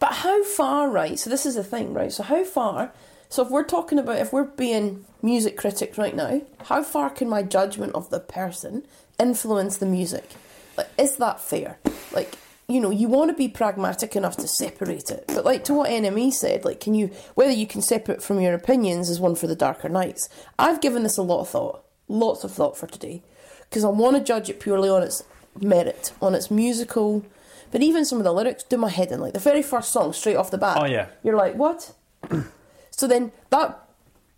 [0.00, 1.18] But how far, right?
[1.18, 2.10] So this is the thing, right?
[2.10, 2.92] So how far?
[3.28, 7.28] So if we're talking about if we're being music critics right now, how far can
[7.28, 8.84] my judgment of the person
[9.20, 10.28] influence the music?
[10.76, 11.78] Like, is that fair?
[12.12, 12.36] Like,
[12.70, 15.90] you know, you want to be pragmatic enough to separate it, but like to what
[15.90, 19.46] NME said, like, can you whether you can separate from your opinions is one for
[19.46, 20.28] the darker nights.
[20.58, 23.22] I've given this a lot of thought, lots of thought for today,
[23.68, 25.22] because I want to judge it purely on its
[25.60, 27.24] merit, on its musical.
[27.70, 29.20] But even some of the lyrics do my head in.
[29.20, 30.76] Like the very first song, straight off the bat.
[30.80, 31.06] Oh, yeah.
[31.22, 31.94] You're like, what?
[32.90, 33.78] so then that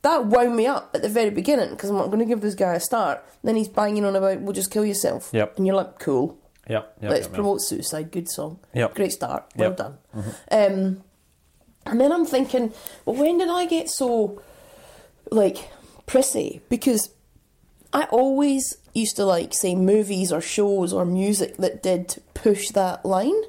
[0.02, 2.54] that wound me up at the very beginning because I'm not going to give this
[2.54, 3.24] guy a start.
[3.42, 5.56] Then he's banging on about, "Well, just kill yourself." Yep.
[5.56, 6.98] And you're like, "Cool, Yep.
[7.00, 7.34] yep let's yep, yep.
[7.34, 8.58] promote suicide." Good song.
[8.74, 8.94] Yep.
[8.94, 9.44] Great start.
[9.56, 9.76] Well Yep.
[9.76, 9.98] done.
[10.16, 10.30] Mm-hmm.
[10.50, 11.04] Um,
[11.86, 12.72] and then I'm thinking,
[13.04, 14.40] well, when did I get so
[15.30, 15.70] like
[16.06, 16.60] prissy?
[16.68, 17.10] Because
[17.92, 23.04] I always used to like say movies or shows or music that did push that
[23.04, 23.40] line.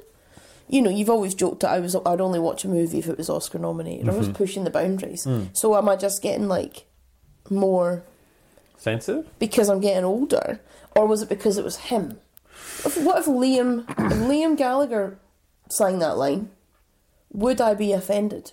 [0.68, 3.18] You know, you've always joked that I was I'd only watch a movie if it
[3.18, 4.08] was Oscar nominated.
[4.08, 4.36] I was mm-hmm.
[4.36, 5.24] pushing the boundaries.
[5.24, 5.56] Mm.
[5.56, 6.86] So am I just getting like
[7.50, 8.02] more
[8.78, 9.28] Sensitive?
[9.38, 10.60] because I'm getting older,
[10.96, 12.18] or was it because it was him?
[12.84, 15.18] If, what if Liam, if Liam Gallagher
[15.68, 16.50] sang that line?
[17.32, 18.52] Would I be offended?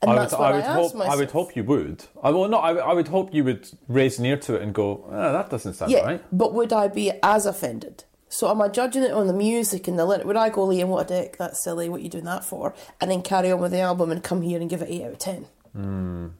[0.00, 0.94] And I would, I I, would asked hope.
[0.94, 1.14] myself.
[1.14, 2.04] I would hope you would.
[2.22, 2.58] I well, no.
[2.58, 5.74] I, I would hope you would raise near to it and go, ah, "That doesn't
[5.74, 8.04] sound Yeah, right." but would I be as offended?
[8.28, 10.26] So am I judging it on the music and the lyric?
[10.26, 12.74] Would I go, Liam, what a dick, that's silly, what are you doing that for?
[13.00, 15.12] And then carry on with the album and come here and give it 8 out
[15.12, 16.34] of 10?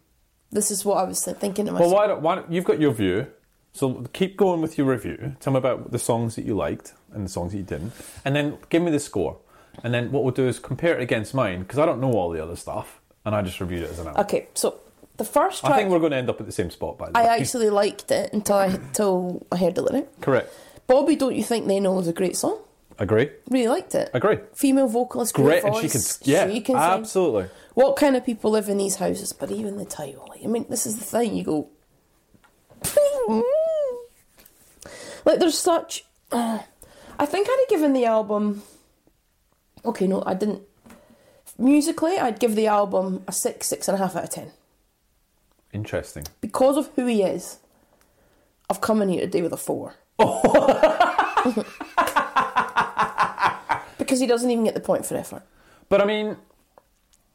[0.53, 1.79] This is what I was thinking to Hmm.
[1.79, 3.27] Well, why don't, why don't you've got your view?
[3.79, 5.37] So keep going with your review.
[5.39, 7.93] Tell me about the songs that you liked and the songs that you didn't,
[8.25, 9.37] and then give me the score.
[9.85, 12.31] And then what we'll do is compare it against mine because I don't know all
[12.31, 14.23] the other stuff, and I just reviewed it as an album.
[14.25, 14.81] Okay, so
[15.17, 16.99] the first I think we're going to end up at the same spot.
[16.99, 17.21] By the way.
[17.21, 20.21] I way, actually liked it until I, until I heard the lyric.
[20.21, 20.53] correct.
[20.89, 22.59] Bobby, Don't You Think They Know is a great song.
[22.99, 23.31] Agree.
[23.49, 24.11] Really liked it.
[24.13, 24.39] Agree.
[24.57, 26.19] Female vocalist, Great, great, and voice.
[26.19, 26.33] she can.
[26.35, 26.83] Yeah, she can sing.
[26.83, 27.47] absolutely.
[27.75, 29.33] What kind of people live in these houses?
[29.33, 31.37] But even the title, like, I mean, this is the thing.
[31.37, 31.69] You go,
[35.25, 36.05] like, there's such.
[36.33, 38.63] I think I'd have given the album.
[39.85, 40.63] Okay, no, I didn't.
[41.59, 44.53] Musically, I'd give the album a six, six and a half out of ten
[45.73, 46.25] Interesting.
[46.41, 47.59] because of who he is.
[48.71, 49.95] I've come in here today with a four.
[53.99, 55.43] because he doesn't even get the point for effort.
[55.89, 56.37] But I mean,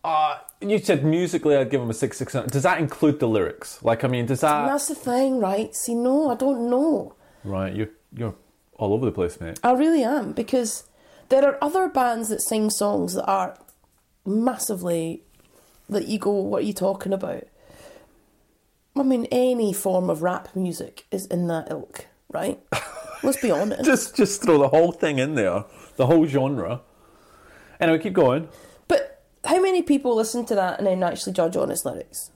[0.03, 2.33] uh, you said musically, I'd give him a six, six.
[2.33, 3.81] Does that include the lyrics?
[3.83, 4.67] Like, I mean, does And that?
[4.71, 5.75] that's the thing, right?
[5.75, 7.15] See, no, I don't know.
[7.43, 8.35] Right, you're you're
[8.77, 9.59] all over the place, mate.
[9.63, 10.85] I really am because
[11.29, 13.57] there are other bands that sing songs that are
[14.25, 15.23] massively
[15.89, 17.43] that you go, what are you talking about?
[18.95, 22.59] I mean, any form of rap music is in that ilk, right?
[23.23, 23.85] Let's be honest.
[23.85, 25.65] Just just throw the whole thing in there,
[25.95, 26.81] the whole genre.
[27.79, 28.49] Anyway, keep going.
[28.87, 32.31] But how many people listen to that and then actually judge on its lyrics?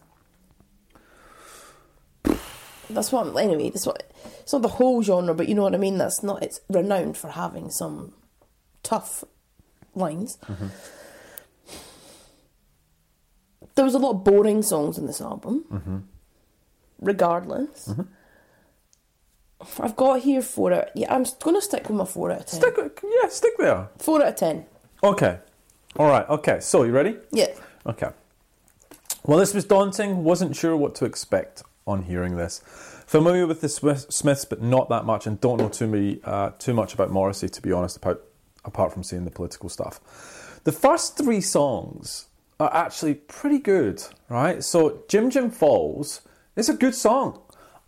[2.89, 3.27] That's what.
[3.27, 4.03] I'm, anyway, that's what.
[4.39, 5.97] It's not the whole genre, but you know what I mean.
[5.97, 6.41] That's not.
[6.43, 8.13] It's renowned for having some
[8.83, 9.23] tough
[9.93, 10.37] lines.
[10.45, 10.67] Mm-hmm.
[13.75, 15.65] There was a lot of boring songs in this album.
[15.71, 15.97] Mm-hmm.
[16.99, 19.83] Regardless, mm-hmm.
[19.83, 20.89] I've got here four out.
[20.95, 22.61] Yeah, I'm going to stick with my four out of ten.
[22.61, 23.89] Stick, yeah, stick there.
[23.99, 24.65] Four out of ten.
[25.03, 25.37] Okay.
[25.97, 26.27] All right.
[26.27, 26.59] Okay.
[26.59, 27.17] So you ready?
[27.31, 27.53] Yeah.
[27.85, 28.09] Okay.
[29.25, 30.23] Well, this was daunting.
[30.23, 32.61] Wasn't sure what to expect on hearing this.
[33.07, 36.73] Familiar with the Smiths, but not that much, and don't know too, me, uh, too
[36.73, 38.23] much about Morrissey, to be honest, apart,
[38.65, 40.59] apart from seeing the political stuff.
[40.65, 42.25] The first three songs
[42.59, 44.63] are actually pretty good, right?
[44.63, 46.21] So Jim Jim Falls
[46.57, 47.39] is a good song,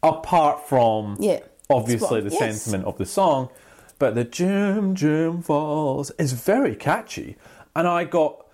[0.02, 1.40] apart from Yeah.
[1.70, 2.62] obviously the Yes.
[2.62, 3.50] sentiment of the song,
[3.98, 7.36] but the Jim Jim Falls is very catchy,
[7.76, 8.46] and I got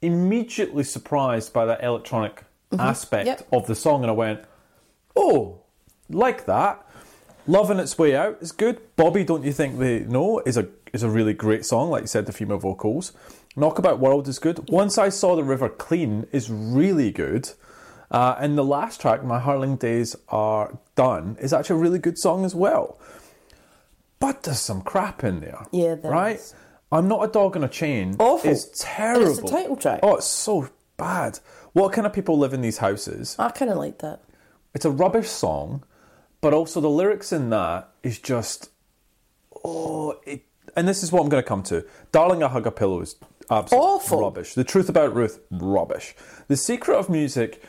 [0.00, 2.44] immediately surprised by that electronic
[2.78, 3.46] aspect Yep.
[3.52, 4.40] of the song, and I went,
[5.16, 5.60] "Oh,
[6.08, 6.80] like that."
[7.46, 8.80] Loving its way out is good.
[8.96, 12.06] Bobby, don't you think they know is a is a really great song, like you
[12.06, 13.12] said, the female vocals.
[13.56, 14.68] Knockabout World is good.
[14.70, 17.50] Once I Saw the River Clean is really good.
[18.10, 22.18] Uh, and the last track, My Hurling Days Are Done, is actually a really good
[22.18, 22.98] song as well.
[24.20, 25.66] But there's some crap in there.
[25.72, 26.36] Yeah, there right?
[26.36, 26.54] is.
[26.90, 28.16] I'm not a dog on a chain.
[28.18, 28.50] Awful.
[28.50, 29.22] It's terrible.
[29.22, 30.00] And it's the title track.
[30.02, 31.40] Oh, it's so bad.
[31.72, 33.34] What kind of people live in these houses?
[33.38, 34.20] I kind of like that.
[34.74, 35.84] It's a rubbish song,
[36.40, 38.70] but also the lyrics in that is just
[39.64, 40.44] oh it,
[40.76, 41.84] and this is what I'm going to come to.
[42.12, 43.16] Darling, I hug a pillow is
[43.50, 44.20] absolutely Awful.
[44.20, 44.54] rubbish.
[44.54, 46.14] The truth about Ruth, rubbish.
[46.48, 47.62] The secret of music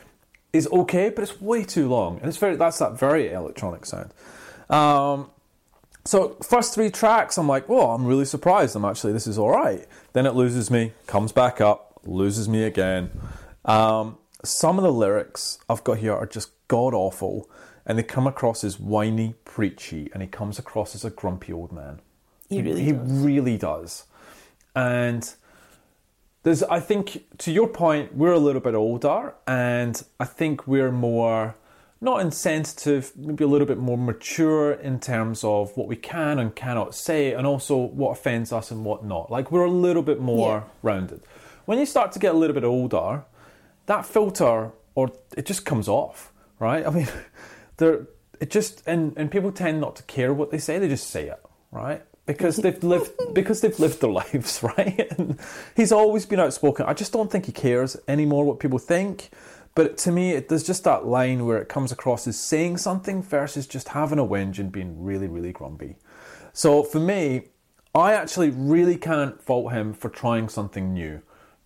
[0.52, 4.12] is okay, but it's way too long, and it's very that's that very electronic sound.
[4.68, 5.30] Um,
[6.04, 8.74] so first three tracks, I'm like, oh, I'm really surprised.
[8.76, 9.86] I'm actually this is all right.
[10.12, 13.10] Then it loses me, comes back up, loses me again.
[13.64, 17.48] Um, some of the lyrics I've got here are just god awful,
[17.84, 21.72] and they come across as whiny, preachy, and he comes across as a grumpy old
[21.72, 22.00] man.
[22.48, 23.10] He really he does.
[23.10, 24.04] really does.
[24.74, 25.32] And
[26.42, 30.92] there's, I think, to your point, we're a little bit older, and I think we're
[30.92, 31.56] more
[31.98, 36.54] not insensitive, maybe a little bit more mature in terms of what we can and
[36.54, 39.30] cannot say, and also what offends us and what not.
[39.30, 40.62] Like we're a little bit more Yeah.
[40.82, 41.22] rounded.
[41.64, 43.24] When you start to get a little bit older,
[43.86, 46.86] that filter or it just comes off, right?
[46.86, 47.08] I mean,
[47.76, 48.06] there
[48.40, 51.28] it just and and people tend not to care what they say; they just say
[51.28, 52.02] it, right?
[52.26, 55.06] Because they've lived because they've lived their lives, right?
[55.18, 55.38] And
[55.74, 56.86] he's always been outspoken.
[56.86, 59.30] I just don't think he cares anymore what people think.
[59.74, 63.22] But to me, it, there's just that line where it comes across as saying something
[63.22, 65.96] versus just having a whinge and being really, really grumpy.
[66.54, 67.48] So for me,
[67.94, 71.20] I actually really can't fault him for trying something new.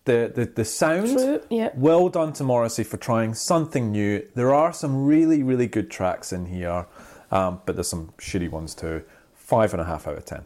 [0.05, 1.69] The the, the sound, True, yeah.
[1.75, 4.27] well done to Morrissey for trying something new.
[4.33, 6.87] There are some really, really good tracks in here,
[7.29, 9.03] um, but there's some shitty ones too.
[9.35, 10.45] Five and a half out of ten.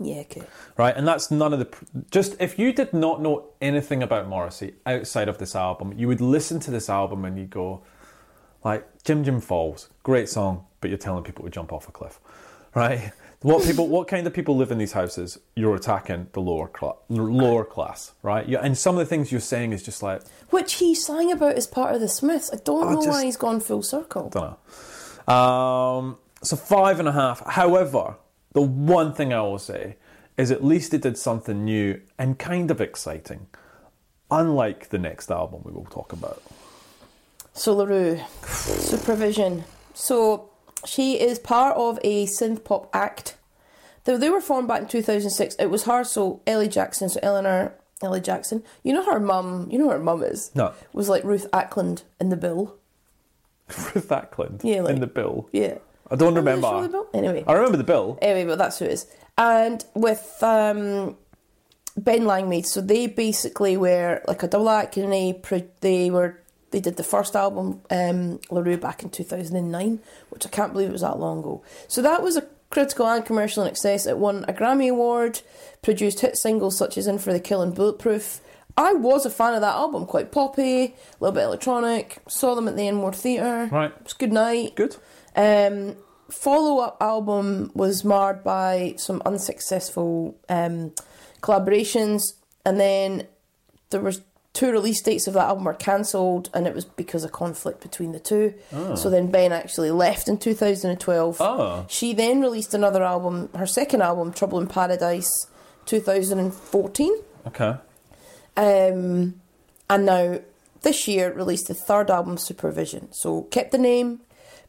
[0.00, 0.42] Yeah, okay.
[0.76, 1.68] Right, and that's none of the.
[2.10, 6.20] Just if you did not know anything about Morrissey outside of this album, you would
[6.20, 7.82] listen to this album and you go,
[8.64, 12.18] like Jim Jim Falls, great song, but you're telling people to jump off a cliff,
[12.74, 13.12] right?
[13.42, 15.38] What people, what kind of people live in these houses?
[15.56, 18.48] You're attacking the lower class, lower class, right?
[18.48, 21.56] Yeah, and some of the things you're saying is just like, Which he sang about
[21.56, 22.50] as part of the Smiths.
[22.52, 24.28] I don't I know just- why he's gone full circle.
[24.30, 24.56] don't
[25.28, 25.34] know.
[25.34, 27.44] Um, so five and a half.
[27.46, 28.16] However,
[28.52, 29.96] the one thing I will say
[30.36, 33.46] is at least it did something new and kind of exciting,
[34.30, 36.42] unlike the next album we will talk about.
[37.54, 39.64] So La Roux, supervision.
[39.94, 40.48] So
[40.84, 43.36] she is part of a synth pop act.
[44.04, 45.54] They, they were formed back in 2006.
[45.56, 48.62] It was her, so Ellie Jackson, so Eleanor Ellie Jackson.
[48.82, 50.50] You know her mum, you know her mum is?
[50.54, 50.72] No.
[50.92, 52.74] Was like Ruth Ackland in the bill.
[53.94, 55.48] Ruth Ackland Yeah, like- in the bill.
[55.52, 55.78] Yeah.
[56.10, 57.04] I don't Remember remember.
[57.14, 57.42] Anyway.
[57.46, 58.18] I remember the bill.
[58.20, 59.06] Anyway, but that's who it is.
[59.38, 61.16] And with um,
[61.96, 65.40] Ben Langmaid, so they basically were like a double act, and they
[65.80, 66.38] they were
[66.72, 70.00] they did the first album um, La Roux back in two thousand and nine,
[70.30, 71.62] which I can't believe it was that long ago.
[71.88, 74.06] So that was a critical and commercial success.
[74.06, 75.40] It won a Grammy award,
[75.82, 78.40] produced hit singles such as "In for the Kill" and "Bulletproof."
[78.76, 82.20] I was a fan of that album, quite poppy, a little bit electronic.
[82.26, 83.68] Saw them at the Enmore Theatre.
[83.70, 83.92] Right.
[83.92, 84.74] it was good night.
[84.74, 84.96] Good.
[85.36, 85.96] Um,
[86.30, 90.94] Follow up album was marred by some unsuccessful um,
[91.42, 92.22] collaborations,
[92.64, 93.26] and then
[93.90, 94.22] there was
[94.52, 98.12] two release dates of that album were cancelled, and it was because of conflict between
[98.12, 98.54] the two.
[98.96, 101.36] So then Ben actually left in 2012.
[101.40, 101.86] Oh.
[101.88, 105.30] She then released another album, her second album, Trouble in Paradise,
[105.86, 107.12] 2014.
[107.46, 107.76] Okay.
[108.56, 109.40] Um,
[109.88, 110.40] and now
[110.82, 113.08] this year released the third album, Supervision.
[113.12, 114.20] So kept the name,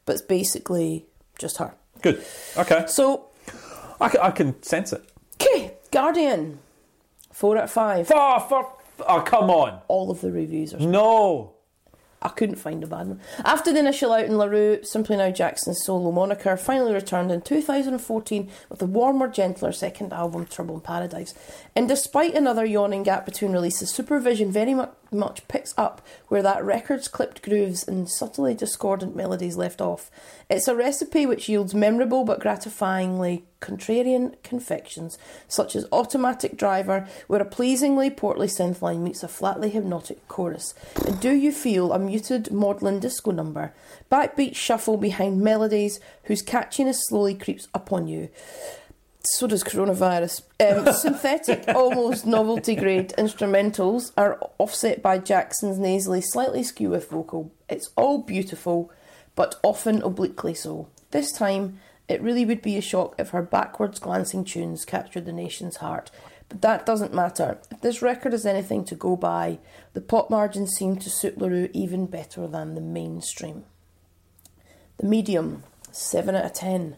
[0.06, 1.06] but it's basically
[1.38, 1.76] just her.
[2.02, 2.24] Good.
[2.58, 2.86] Okay.
[2.88, 3.28] So,
[4.00, 5.04] I can, I can sense it.
[5.42, 6.60] okay, Guardian,
[7.32, 8.12] four out of five.
[8.14, 8.74] Oh, for,
[9.08, 9.82] oh, come on.
[9.88, 10.80] All of the reviews are.
[10.80, 11.54] No.
[12.24, 13.20] I couldn't find a bad one.
[13.44, 17.42] After the initial out in La Roux, Simply Now Jackson's solo moniker finally returned in
[17.42, 21.34] 2014 with a warmer, gentler second album, Trouble in Paradise.
[21.76, 26.64] And despite another yawning gap between releases, Supervision very much much picks up where that
[26.64, 30.10] record's clipped grooves and subtly discordant melodies left off.
[30.50, 37.42] It's a recipe which yields memorable but gratifyingly contrarian confections, such as Automatic Driver, where
[37.42, 40.74] a pleasingly portly synth line meets a flatly hypnotic chorus.
[41.06, 43.74] And do you feel a muted maudlin disco number?
[44.12, 48.30] Backbeat shuffle behind melodies whose catchiness slowly creeps upon you
[49.26, 50.44] so does coronavirus.
[50.60, 57.52] Um, synthetic, almost novelty grade instrumentals are offset by Jackson's nasally, slightly skew with vocal.
[57.70, 58.92] It's all beautiful,
[59.36, 60.90] but often obliquely so.
[61.12, 65.32] This time, it really would be a shock if her backwards glancing tunes captured the
[65.32, 66.12] nation's heart.
[66.50, 67.60] But that doesn't matter.
[67.72, 69.60] If this record is anything to go by,
[69.94, 73.64] the pop margins seem to suit La Roux even better than the mainstream.
[74.98, 76.98] The medium, 7 out of 10.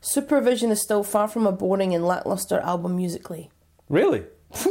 [0.00, 3.50] Supervision is still far from a boring and lackluster album musically.
[3.88, 4.24] Really?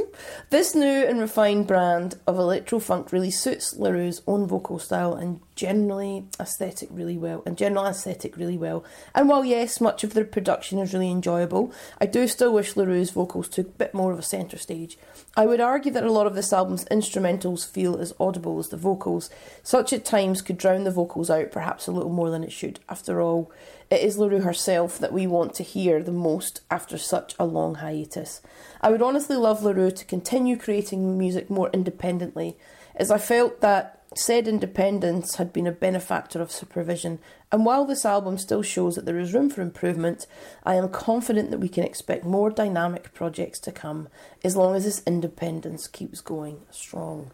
[0.49, 5.13] This new and refined brand of electro funk really suits La Roux's own vocal style
[5.13, 8.85] and generally aesthetic really well and general aesthetic really well.
[9.13, 12.85] And while yes, much of the production is really enjoyable, I do still wish La
[12.85, 14.97] Roux's vocals took a bit more of a centre stage.
[15.35, 18.77] I would argue that a lot of this album's instrumentals feel as audible as the
[18.77, 19.29] vocals.
[19.63, 22.79] Such at times could drown the vocals out perhaps a little more than it should.
[22.87, 23.51] After all,
[23.89, 27.45] it is La Roux herself that we want to hear the most after such a
[27.45, 28.41] long hiatus.
[28.81, 32.57] I would honestly love La Roux to continue creating music more independently,
[32.95, 37.19] as I felt that said independence had been a benefactor of supervision.
[37.51, 40.27] And while this album still shows that there is room for improvement,
[40.63, 44.07] I am confident that we can expect more dynamic projects to come
[44.43, 47.31] as long as this independence keeps going strong.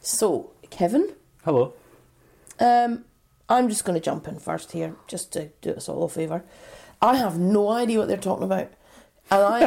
[0.00, 1.14] So, Kevin,
[1.44, 1.74] Hello.
[2.58, 3.04] um,
[3.52, 6.42] I'm just going to jump in first here, just to do us all a favour.
[7.02, 8.70] I have no idea what they're talking about,
[9.30, 9.60] and I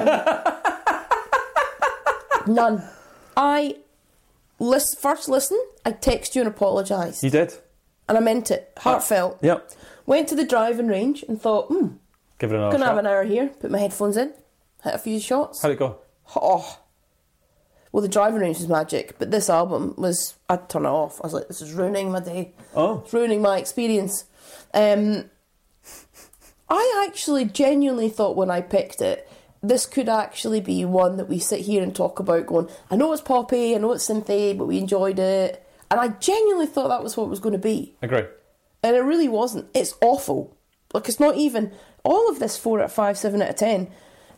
[2.45, 2.83] am none.
[3.37, 3.77] I
[4.59, 5.59] list first listen.
[5.85, 7.53] I text you and apologise, You did?
[8.09, 9.37] and I meant it, heartfelt.
[9.41, 9.71] Yep.
[10.05, 11.87] Went to the driving range and thought, hmm,
[12.39, 13.47] Give it another gonna have an hour here.
[13.59, 14.33] Put my headphones in,
[14.83, 15.61] hit a few shots.
[15.61, 15.99] How'd it go?
[16.35, 16.79] Oh.
[17.95, 21.17] Well, the driving range was magic, but this album was, I'd turn it off.
[21.23, 22.51] I was like, this is ruining my day.
[22.75, 22.99] Oh.
[23.05, 24.25] It's ruining my experience.
[24.73, 25.29] Um,
[26.69, 29.31] I actually genuinely thought when I picked it,
[29.63, 33.13] this could actually be one that we sit here and talk about going, I know
[33.13, 35.65] it's poppy, I know it's synthy, but we enjoyed it.
[35.89, 37.95] And I genuinely thought that was what it was going to be.
[38.01, 38.25] Agree.
[38.83, 39.69] And it really wasn't.
[39.73, 40.57] It's awful.
[40.93, 41.71] Like, it's not even
[42.03, 43.87] all of this 4 out of 5, 7 out of 10.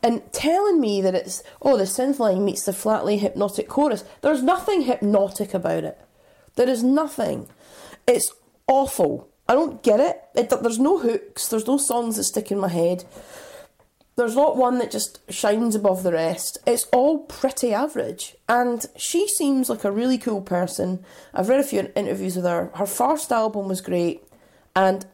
[0.03, 4.03] And telling me that it's, oh, the synth line meets the flatly hypnotic chorus.
[4.21, 5.99] There's nothing hypnotic about it.
[6.55, 7.47] There is nothing.
[8.07, 8.31] It's
[8.67, 9.29] awful.
[9.47, 10.21] I don't get it.
[10.35, 10.49] it.
[10.49, 11.47] There's no hooks.
[11.47, 13.05] There's no songs that stick in my head.
[14.17, 16.57] There's not one that just shines above the rest.
[16.65, 18.35] It's all pretty average.
[18.49, 21.05] And she seems like a really cool person.
[21.35, 22.71] I've read a few interviews with her.
[22.73, 24.23] Her first album was great.
[24.75, 25.05] And,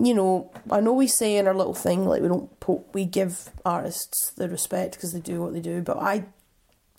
[0.00, 3.04] you know, I know we say in our little thing, like, we don't, po- we
[3.04, 6.24] give artists the respect because they do what they do, but I,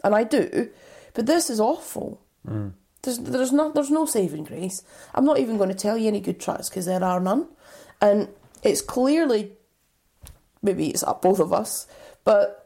[0.04, 0.70] and I do,
[1.14, 2.22] but this is awful.
[2.48, 2.74] Mm.
[3.02, 4.84] There's, there's not, there's no saving grace.
[5.16, 7.48] I'm not even going to tell you any good tracks because there are none.
[8.00, 8.30] And
[8.64, 9.54] it's clearly
[10.62, 11.88] maybe it's up both of us,
[12.24, 12.61] but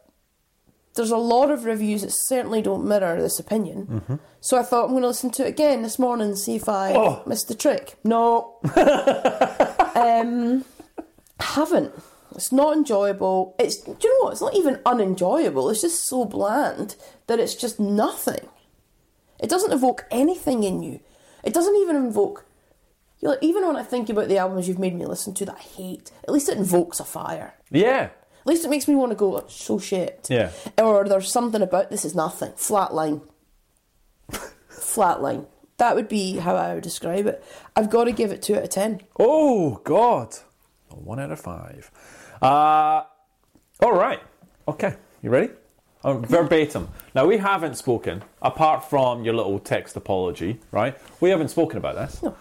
[0.95, 4.19] there's a lot of reviews that certainly don't mirror this opinion.
[4.41, 6.69] So I thought I'm going to listen to it again this morning and see if
[6.69, 7.21] I Oh.
[7.25, 7.95] missed the trick.
[8.03, 8.57] No,
[9.95, 10.65] um,
[11.39, 11.93] haven't.
[12.35, 13.55] It's not enjoyable.
[13.57, 14.31] It's do you know what?
[14.33, 15.69] It's not even unenjoyable.
[15.69, 16.95] It's just so bland
[17.27, 18.47] that it's just nothing.
[19.39, 20.99] It doesn't evoke anything in you.
[21.43, 22.45] It doesn't even invoke.
[23.21, 25.55] You know, even when I think about the albums you've made me listen to that
[25.55, 27.53] I hate, at least it invokes a fire.
[27.71, 28.09] Yeah.
[28.45, 30.27] At least it makes me want to go, so shit.
[30.29, 30.51] Yeah.
[30.77, 32.51] Or there's something about this is nothing.
[32.51, 33.21] Flatline.
[34.69, 35.47] Flatline.
[35.77, 37.43] That would be how I would describe it.
[37.75, 39.01] I've got to give it 2 out of 10.
[39.19, 40.35] Oh, God.
[40.89, 41.89] One out of five.
[42.39, 43.03] Uh,
[43.81, 44.21] all right.
[44.67, 44.95] Okay.
[45.23, 45.49] You ready?
[46.03, 46.89] Oh, verbatim.
[47.15, 50.95] Now, we haven't spoken, apart from your little text apology, right?
[51.19, 52.21] We haven't spoken about this.
[52.21, 52.37] No.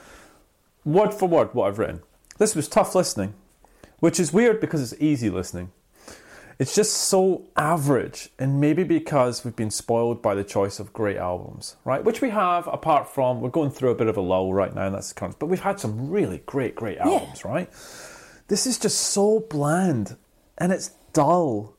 [0.84, 2.02] Word for word, what I've written.
[2.36, 3.32] This was tough listening,
[4.00, 5.72] which is weird because it's easy listening.
[6.58, 11.16] It's just so average, and maybe because we've been spoiled by the choice of great
[11.16, 12.02] albums, right?
[12.04, 14.86] Which we have, apart from we're going through a bit of a lull right now,
[14.86, 15.38] and that's the current.
[15.40, 17.68] But we've had some really great, great albums, right?
[18.48, 20.16] This is just so bland,
[20.56, 21.76] and it's dull.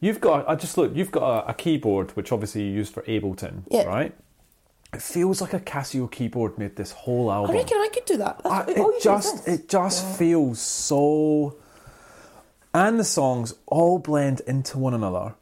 [0.00, 3.02] You've got, I just look, you've got a, a keyboard, which obviously you use for
[3.02, 3.84] Ableton, Yeah.
[3.84, 4.14] right?
[4.94, 7.54] It feels like a Casio keyboard made this whole album.
[7.54, 8.40] I reckon I could do that.
[8.46, 11.56] I- That's, all oh, it just, it just feels so
[12.72, 15.34] and the songs all blend into one another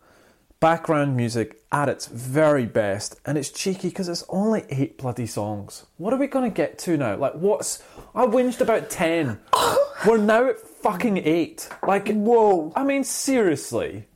[0.60, 5.86] background music at its very best, and it's cheeky because it's only eight bloody songs.
[5.96, 7.16] What are we going to get to now?
[7.16, 7.82] Like, what's.
[8.14, 9.38] I whinged about 10.
[10.06, 11.68] We're now at fucking eight.
[11.86, 12.72] Like, Whoa.
[12.74, 14.06] I mean, seriously.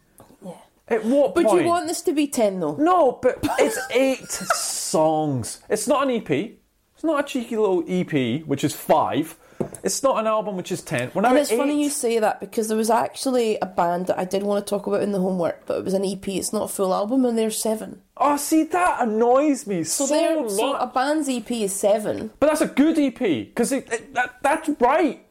[0.45, 0.53] Yeah.
[0.89, 1.63] At what But point?
[1.63, 2.77] you want this to be 10 though?
[2.77, 5.61] No, but it's eight songs.
[5.69, 6.31] It's not an EP.
[6.31, 9.37] It's not a cheeky little EP, which is five.
[9.83, 11.11] It's not an album, which is ten.
[11.15, 14.25] We're And it's funny you say that because there was actually a band that I
[14.25, 16.27] did want to talk about in the homework, but it was an EP.
[16.29, 18.03] It's not a full album, and they're seven.
[18.17, 20.83] Oh, see, that annoys me so, So, they're, so much.
[20.83, 22.31] a band's EP is seven.
[22.39, 25.27] But that's a good EP because that, that's right.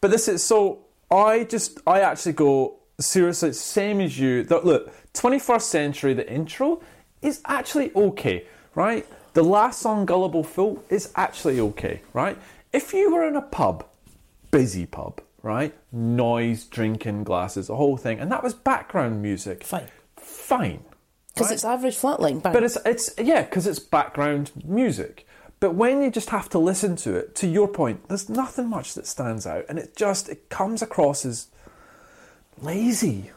[0.00, 0.84] But this is so.
[1.10, 4.44] I just I actually go seriously same as you.
[4.44, 6.14] That look, 21st century.
[6.14, 6.80] The intro
[7.22, 9.06] is actually okay, right?
[9.34, 12.36] The last song, Gullible Fool, is actually okay, right?
[12.72, 13.86] If you were in a pub,
[14.50, 15.74] busy pub, right?
[15.92, 19.64] Noise, drinking glasses, the whole thing, and that was background music.
[19.64, 19.88] Fine.
[20.16, 20.84] Fine.
[21.34, 21.54] Because right?
[21.54, 22.42] it's average flatline.
[22.42, 25.26] But it's it's yeah, because it's background music.
[25.60, 28.94] But when you just have to listen to it, to your point, there's nothing much
[28.94, 31.48] that stands out, and it just it comes across as
[32.60, 33.30] lazy.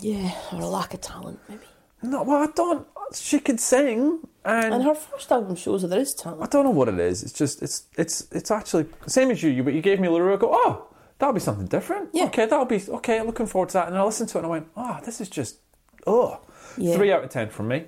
[0.00, 1.64] yeah, or a lack of talent, maybe.
[2.02, 2.86] No, well, I don't.
[3.14, 6.42] She could sing, and, And her first album shows that there is talent.
[6.42, 7.22] I don't know what it is.
[7.22, 9.50] It's just it's it's it's actually the same as you.
[9.50, 10.32] You but you gave me a little.
[10.32, 10.86] I go, oh,
[11.18, 12.10] that'll be something different.
[12.12, 12.24] Yeah.
[12.26, 13.20] Okay, that'll be okay.
[13.22, 13.88] Looking forward to that.
[13.88, 15.56] And I listened to it, and I went, oh, this is just
[16.06, 16.40] oh,
[16.78, 16.94] Yeah.
[16.96, 17.84] three out of ten from me.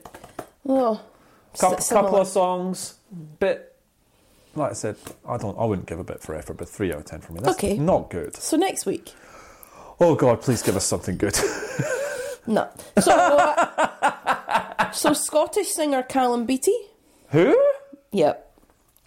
[0.69, 1.01] Oh,
[1.59, 2.95] Couple, couple of songs,
[3.41, 3.75] bit.
[4.55, 4.97] Like I said,
[5.27, 5.57] I don't.
[5.59, 7.41] I wouldn't give a bit for effort, but three out of ten for me.
[7.43, 7.79] That's Okay.
[7.79, 8.35] not good.
[8.37, 9.13] So next week.
[10.01, 11.37] Oh God, please give us something good.
[12.47, 12.69] No.
[13.01, 13.13] So,
[14.93, 16.77] so Scottish singer Callum Beatty.
[17.31, 17.57] Who?
[18.13, 18.45] Yep.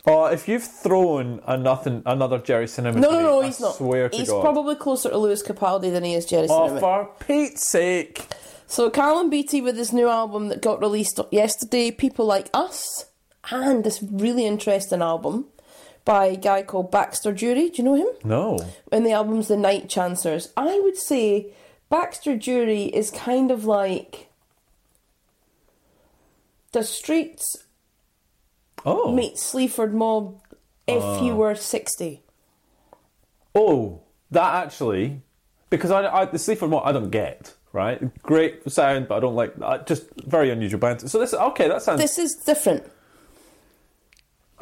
[0.07, 3.01] Oh, if you've thrown a nothing, another Gerry Cinnamon.
[3.01, 3.76] No, no, no, I he's not.
[3.76, 4.41] Swear to he's God.
[4.41, 6.80] probably closer to Lewis Capaldi than he is Gerry Oh, Cinnamon.
[6.80, 8.26] for Pete's sake!
[8.65, 13.05] So Callum Beatty with his new album that got released yesterday, People Like Us,
[13.51, 15.45] and this really interesting album
[16.03, 17.72] by a guy called Baxter Dury.
[17.72, 18.07] Do you know him?
[18.24, 18.57] No.
[18.91, 20.51] And the album's The Night Chancers.
[20.57, 21.53] I would say
[21.89, 24.30] Baxter Dury is kind of like
[26.72, 27.65] the Streets
[28.86, 29.11] Oh.
[29.11, 30.41] meet Sleaford Mods
[30.88, 31.22] if Ah.
[31.22, 32.24] you were 60.
[33.53, 34.01] Oh,
[34.32, 35.22] that actually,
[35.69, 38.01] because I, I the Sleaford Mods I don't get right.
[38.24, 39.53] Great sound, but I don't like.
[39.61, 41.09] Uh, just very unusual band.
[41.09, 41.67] So this okay.
[41.67, 41.99] That sounds.
[42.01, 42.84] This is different.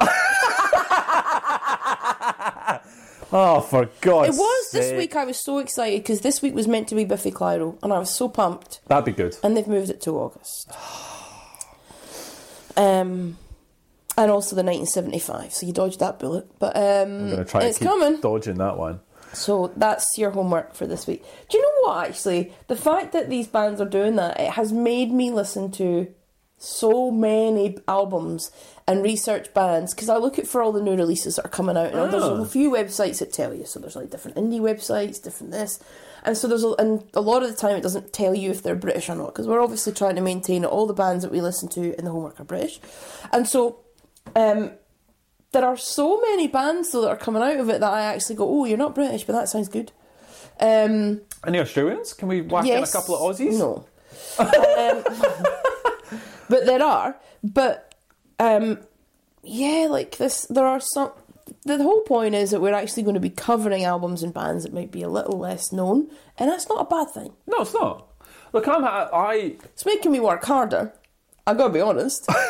[3.32, 5.14] oh, for God's It was this week.
[5.16, 7.98] I was so excited because this week was meant to be Biffy Clyro, and I
[7.98, 8.80] was so pumped.
[8.88, 9.36] That'd be good.
[9.42, 10.70] and they've moved it to August.
[12.76, 13.36] Um,
[14.18, 15.52] and also the 1975.
[15.54, 18.20] So you dodged that bullet, but um, I'm gonna try it's coming.
[18.20, 19.00] dodging that one.
[19.32, 21.24] So that's your homework for this week.
[21.48, 22.08] Do you know what?
[22.08, 26.12] Actually, the fact that these bands are doing that it has made me listen to
[26.58, 28.50] so many albums
[28.86, 31.76] and research bands because I look at for all the new releases that are coming
[31.76, 32.42] out, and there's Ah.
[32.42, 33.64] a few websites that tell you.
[33.64, 35.78] So there's like different indie websites, different this,
[36.24, 38.62] and so there's a, and a lot of the time it doesn't tell you if
[38.62, 41.40] they're British or not because we're obviously trying to maintain all the bands that we
[41.40, 42.80] listen to in the homework are British,
[43.32, 43.80] and so.
[44.36, 44.72] Um,
[45.52, 48.36] there are so many bands though that are coming out of it that I actually
[48.36, 49.90] go, oh, you're not British, but that sounds good.
[50.60, 52.12] Um, Any Australians?
[52.12, 53.58] Can we whack in a couple of Aussies?
[53.58, 53.86] No,
[54.38, 55.02] um,
[56.48, 57.16] but there are.
[57.42, 57.94] But
[58.38, 58.78] um,
[59.42, 61.12] yeah, like this, there are some.
[61.64, 64.72] The whole point is that we're actually going to be covering albums and bands that
[64.72, 67.32] might be a little less known, and that's not a bad thing.
[67.46, 68.06] No, it's not.
[68.52, 70.92] Look, I'm I It's making me work harder.
[71.46, 72.26] I gotta be honest.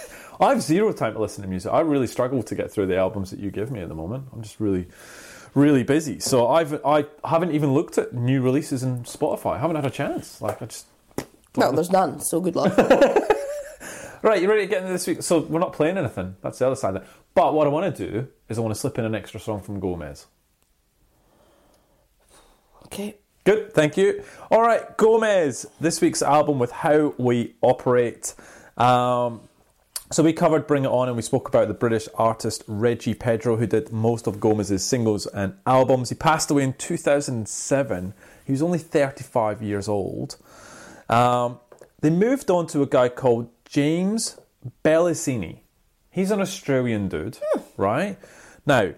[0.40, 1.70] I have zero time to listen to music.
[1.72, 4.28] I really struggle to get through the albums that you give me at the moment.
[4.32, 4.86] I'm just really,
[5.54, 6.18] really busy.
[6.20, 9.56] So I've I haven't even looked at new releases in Spotify.
[9.56, 10.40] I haven't had a chance.
[10.40, 10.86] Like I just
[11.56, 12.20] no, there's none.
[12.20, 12.74] So good luck.
[14.22, 14.42] right.
[14.42, 15.22] You ready to get into this week?
[15.22, 16.36] So we're not playing anything.
[16.42, 17.08] That's the other side of it.
[17.34, 19.60] But what I want to do is I want to slip in an extra song
[19.60, 20.26] from Gomez.
[22.86, 23.16] Okay.
[23.44, 24.22] Good, thank you.
[24.50, 28.34] All right, Gomez, this week's album with How We Operate.
[28.76, 29.40] Um,
[30.12, 33.56] so we covered Bring It On and we spoke about the British artist Reggie Pedro,
[33.56, 36.10] who did most of Gomez's singles and albums.
[36.10, 38.14] He passed away in 2007.
[38.44, 40.36] He was only 35 years old.
[41.08, 41.60] Um,
[42.00, 44.36] they moved on to a guy called James
[44.84, 45.60] Bellicini.
[46.10, 47.38] He's an Australian dude,
[47.76, 48.18] right?
[48.66, 48.94] Now,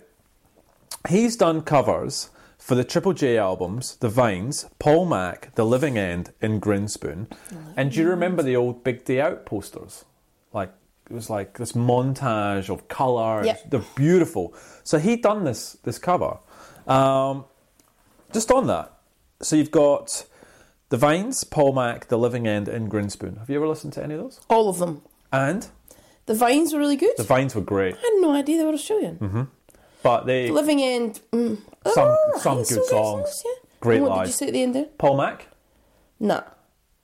[1.10, 6.32] he's done covers for the Triple J albums, The Vines, Paul Mac, The Living End,
[6.40, 7.30] and Grinspoon.
[7.76, 10.06] And do you remember the old Big Day Out posters?
[10.54, 10.72] Like
[11.10, 13.44] it was like this montage of colour.
[13.44, 13.70] Yep.
[13.70, 14.54] They're beautiful.
[14.84, 16.38] So he done this this cover.
[16.86, 17.44] Um,
[18.32, 18.90] just on that,
[19.42, 20.24] so you've got
[20.93, 23.38] The Vines, Paul Mac, The Living End, and Grinspoon.
[23.38, 24.40] Have you ever listened to any of those?
[24.51, 25.01] All of them.
[25.32, 25.66] And
[26.26, 27.16] The Vines were really good.
[27.16, 29.49] the Vines were great, I had no idea they were Australian.
[30.03, 31.20] but they The Living End.
[31.32, 33.43] Mm, Some- oh, some good songs.
[33.43, 33.53] yeah.
[33.80, 34.26] Great And what live.
[34.26, 34.84] did you say at the end there?
[34.99, 35.49] Paul Mac.
[36.20, 36.43] Nah.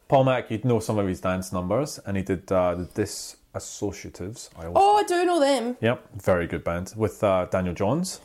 [0.06, 4.50] Paul Mac, you'd know some of his dance numbers, and he did uh, the Dissociatives.
[4.58, 5.78] I Oh, I do know them.
[5.80, 8.20] Yep, very good band with uh, Daniel Johns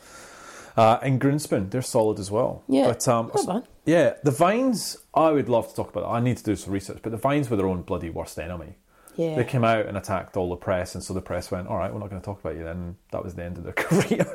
[0.78, 1.69] uh, and Grinspoon.
[1.69, 2.63] They're solid as well.
[2.67, 4.97] Yeah, but um, not yeah, the Vines.
[5.13, 6.09] I would love to talk about.
[6.09, 8.76] I need to do some research, but the Vines were their own bloody worst enemy.
[9.15, 9.36] Yeah.
[9.36, 11.93] They came out and attacked all the press, and so the press went, "All right,
[11.93, 14.26] we're not going to talk about you." Then that was the end of their career.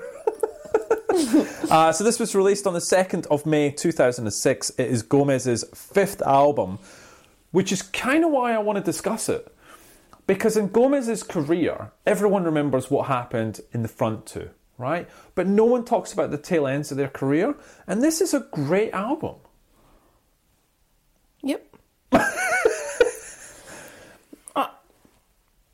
[1.71, 4.71] uh, so this was released on the second of May, two thousand and six.
[4.71, 6.79] It is Gomez's fifth album,
[7.51, 9.53] which is kind of why I want to discuss it.
[10.29, 15.09] Because in Gomez's career, everyone remembers what happened in the front two, right?
[15.35, 17.55] But no one talks about the tail ends of their career,
[17.87, 19.37] and this is a great album.
[21.43, 21.77] Yep.
[24.57, 24.75] Ah.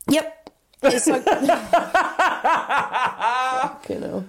[0.07, 0.49] Yep.
[0.83, 1.13] It's a.
[3.89, 4.25] you know,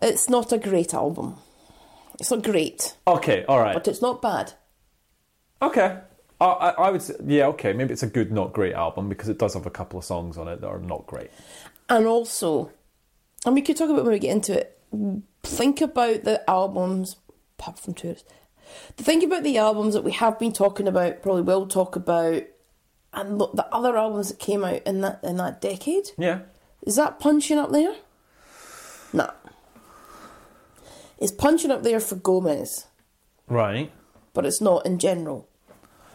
[0.00, 1.36] it's not a great album.
[2.18, 3.74] It's not great, Okay, all right.
[3.74, 4.52] but it's not bad.
[5.60, 5.98] Okay.
[6.40, 9.28] I, I, I would say, yeah, okay, maybe it's a good, not great album because
[9.28, 11.30] it does have a couple of songs on it that are not great.
[11.88, 12.70] And also,
[13.44, 14.78] and we could talk about when we get into it.
[15.42, 17.16] Think about the albums,
[17.58, 18.24] apart from tours.
[18.96, 22.42] Think about the albums that we have been talking about, probably will talk about,
[23.12, 26.10] and look, the other albums that came out in that in that decade.
[26.18, 26.40] Yeah.
[26.82, 27.94] Is that punching up there?
[29.12, 29.30] No.
[31.18, 32.86] It's punching up there for Gomez,
[33.46, 33.92] Right.
[34.32, 35.48] but it's not in general.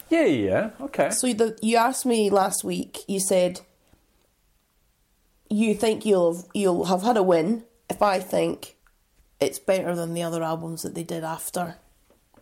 [0.10, 0.70] Yeah, yeah, yeah.
[0.86, 1.10] Okay.
[1.12, 3.00] So the, you asked me last week.
[3.08, 3.62] You said
[5.50, 8.76] you think you'll have, you'll have had a win if I think
[9.40, 11.76] it's better than the other albums that they did after.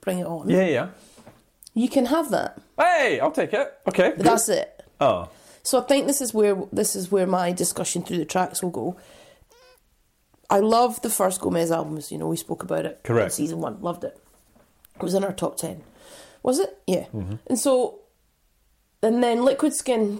[0.02, 0.50] Bring it on.
[0.50, 0.90] Yeah, yeah.
[1.74, 2.58] You can have that.
[2.78, 3.74] Hey, I'll take it.
[3.88, 4.14] Okay.
[4.16, 4.84] But that's it.
[5.00, 5.30] Oh.
[5.64, 8.70] So I think this is where this is where my discussion through the tracks will
[8.70, 8.98] go.
[10.50, 12.12] I love the first Gomez albums.
[12.12, 13.02] You know, we spoke about it.
[13.04, 13.26] Correct.
[13.26, 14.18] in Season one, loved it.
[14.96, 15.84] It was in our top ten.
[16.44, 16.78] Was it?
[16.86, 17.06] Yeah.
[17.14, 17.36] Mm-hmm.
[17.48, 18.00] And so,
[19.06, 20.18] and then Liquid Skin,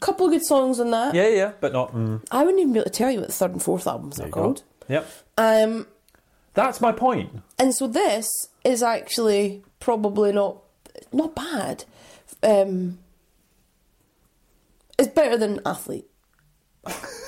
[0.00, 1.14] couple of good songs on that.
[1.14, 1.92] Yeah, yeah, but not.
[1.94, 4.20] Mm, I wouldn't even be able to tell you what the third and fourth albums
[4.20, 4.40] are you go.
[4.42, 4.62] called.
[4.88, 5.06] Yep.
[5.36, 5.86] Um,
[6.54, 7.30] That's my point.
[7.58, 8.28] and so this
[8.64, 10.58] is actually probably not
[11.12, 11.84] not bad.
[12.42, 12.98] Um,
[14.98, 16.06] it's better than Athlete.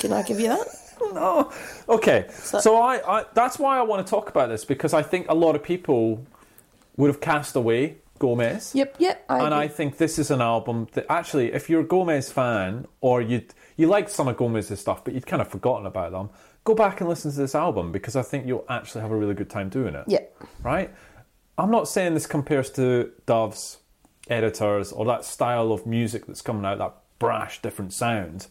[0.00, 0.66] Can I give you that?
[1.14, 1.50] No.
[1.88, 2.26] Okay.
[2.30, 5.26] So- So I, I that's why I want to talk about this because I think
[5.30, 6.26] a lot of people
[6.98, 8.72] would have cast away Gomez.
[8.74, 9.24] Yep, yep.
[9.28, 9.58] I and agree.
[9.58, 13.42] I think this is an album that actually, if you're a Gomez fan or you
[13.76, 16.30] you like some of Gomez's stuff, but you'd kind of forgotten about them,
[16.62, 19.34] go back and listen to this album because I think you'll actually have a really
[19.34, 20.04] good time doing it.
[20.06, 20.20] Yeah.
[20.62, 20.94] Right.
[21.58, 23.78] I'm not saying this compares to Dove's
[24.28, 28.46] editors or that style of music that's coming out, that brash, different sound.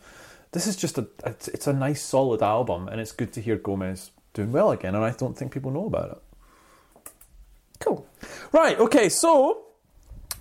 [0.52, 3.56] This is just a it's, it's a nice, solid album, and it's good to hear
[3.56, 4.96] Gomez doing well again.
[4.96, 6.22] And I don't think people know about it.
[7.80, 8.06] Cool.
[8.52, 9.66] Right, okay, so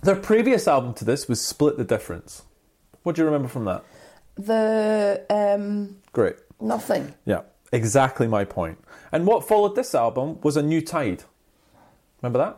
[0.01, 2.43] their previous album to this was Split the Difference.
[3.03, 3.83] What do you remember from that?
[4.35, 6.35] The um, Great.
[6.61, 7.13] nothing.
[7.25, 8.77] Yeah, exactly my point.
[9.11, 11.23] And what followed this album was A New Tide.
[12.21, 12.55] Remember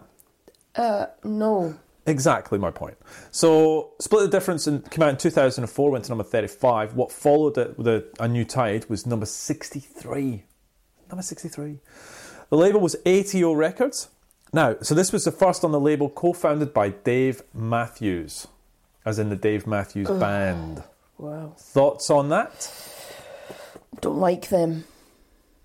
[0.75, 0.81] that?
[0.81, 1.75] Uh, no.
[2.07, 2.97] Exactly my point.
[3.29, 6.95] So, Split the Difference in, came out in 2004, went to number 35.
[6.95, 10.43] What followed it with a, a New Tide was number 63.
[11.09, 11.79] Number 63.
[12.49, 14.09] The label was ATO Records.
[14.53, 18.47] Now, so this was the first on the label co founded by Dave Matthews,
[19.05, 20.83] as in the Dave Matthews Band.
[21.17, 21.53] Wow.
[21.57, 22.71] Thoughts on that?
[24.01, 24.85] Don't like them.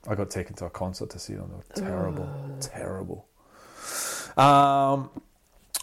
[0.09, 1.51] I got taken to a concert to see them.
[1.51, 3.27] They were terrible, terrible.
[4.37, 5.11] Um,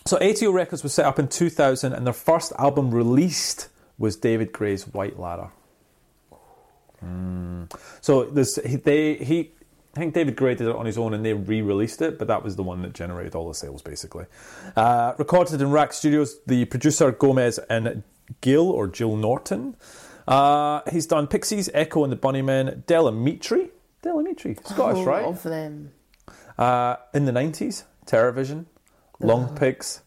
[0.06, 4.52] so ATO Records was set up in 2000, and their first album released was David
[4.52, 5.50] Gray's White Ladder.
[7.04, 7.74] Mm.
[8.02, 9.52] So this, they, he,
[9.96, 12.44] I think David Gray did it on his own, and they re-released it, but that
[12.44, 14.26] was the one that generated all the sales, basically.
[14.76, 18.02] Uh, recorded in Rak Studios, the producer Gomez and
[18.42, 19.76] Gil or Jill Norton.
[20.28, 23.70] Uh, he's done Pixies, Echo and the Bunnymen, Del Amitri,
[24.02, 25.26] Delamitri, Scottish, All right?
[25.26, 25.92] Of them.
[26.58, 28.66] Uh, in the 90s, Terrorvision,
[29.20, 30.02] Long Pigs,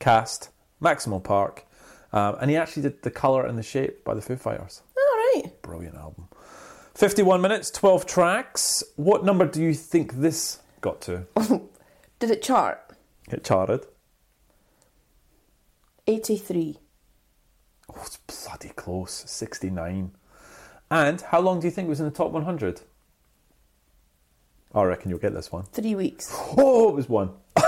[0.00, 1.64] Cast, Maximo Park,
[2.12, 4.82] um, and he actually did The Colour and the Shape by the Foo Fighters.
[4.96, 5.62] All right.
[5.62, 6.28] Brilliant album.
[6.98, 8.82] 51 minutes, 12 tracks.
[8.96, 11.26] What number do you think this got to?
[12.18, 12.92] Did it chart?
[13.30, 13.86] It charted.
[16.08, 16.76] 83.
[17.88, 19.22] Oh, it's bloody close.
[19.28, 20.10] 69.
[20.90, 22.80] And how long do you think it was in the top 100?
[24.74, 25.66] I reckon you'll get this one.
[25.66, 26.36] Three weeks.
[26.56, 27.30] Oh, it was one.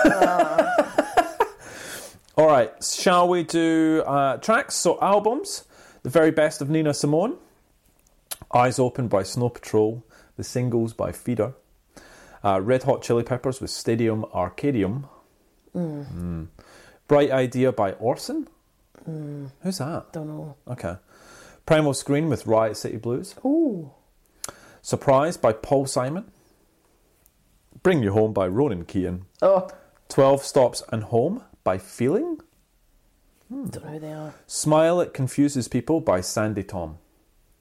[2.37, 4.75] All right, shall we do uh, tracks?
[4.75, 5.67] So, albums.
[6.03, 7.37] The very best of Nina Simone.
[8.53, 10.05] Eyes Open by Snow Patrol.
[10.37, 11.55] The singles by Feeder.
[12.43, 15.09] Uh, Red Hot Chili Peppers with Stadium Arcadium.
[15.75, 16.49] Mm.
[17.07, 18.49] Bright Idea by Orson.
[19.05, 20.13] Who's that?
[20.13, 20.57] Don't know.
[20.69, 20.97] Okay.
[21.67, 23.35] Primal Scream with Riot City Blues.
[23.45, 23.93] Ooh.
[24.83, 26.31] Surprise by Paul Simon.
[27.83, 29.27] Bring You Home by Ronan Keating.
[29.43, 29.69] Oh,
[30.09, 32.41] 12 Stops and Home by Feeling.
[33.51, 34.35] don't know who they are.
[34.47, 36.99] Smile It Confuses People by Sandi Thom.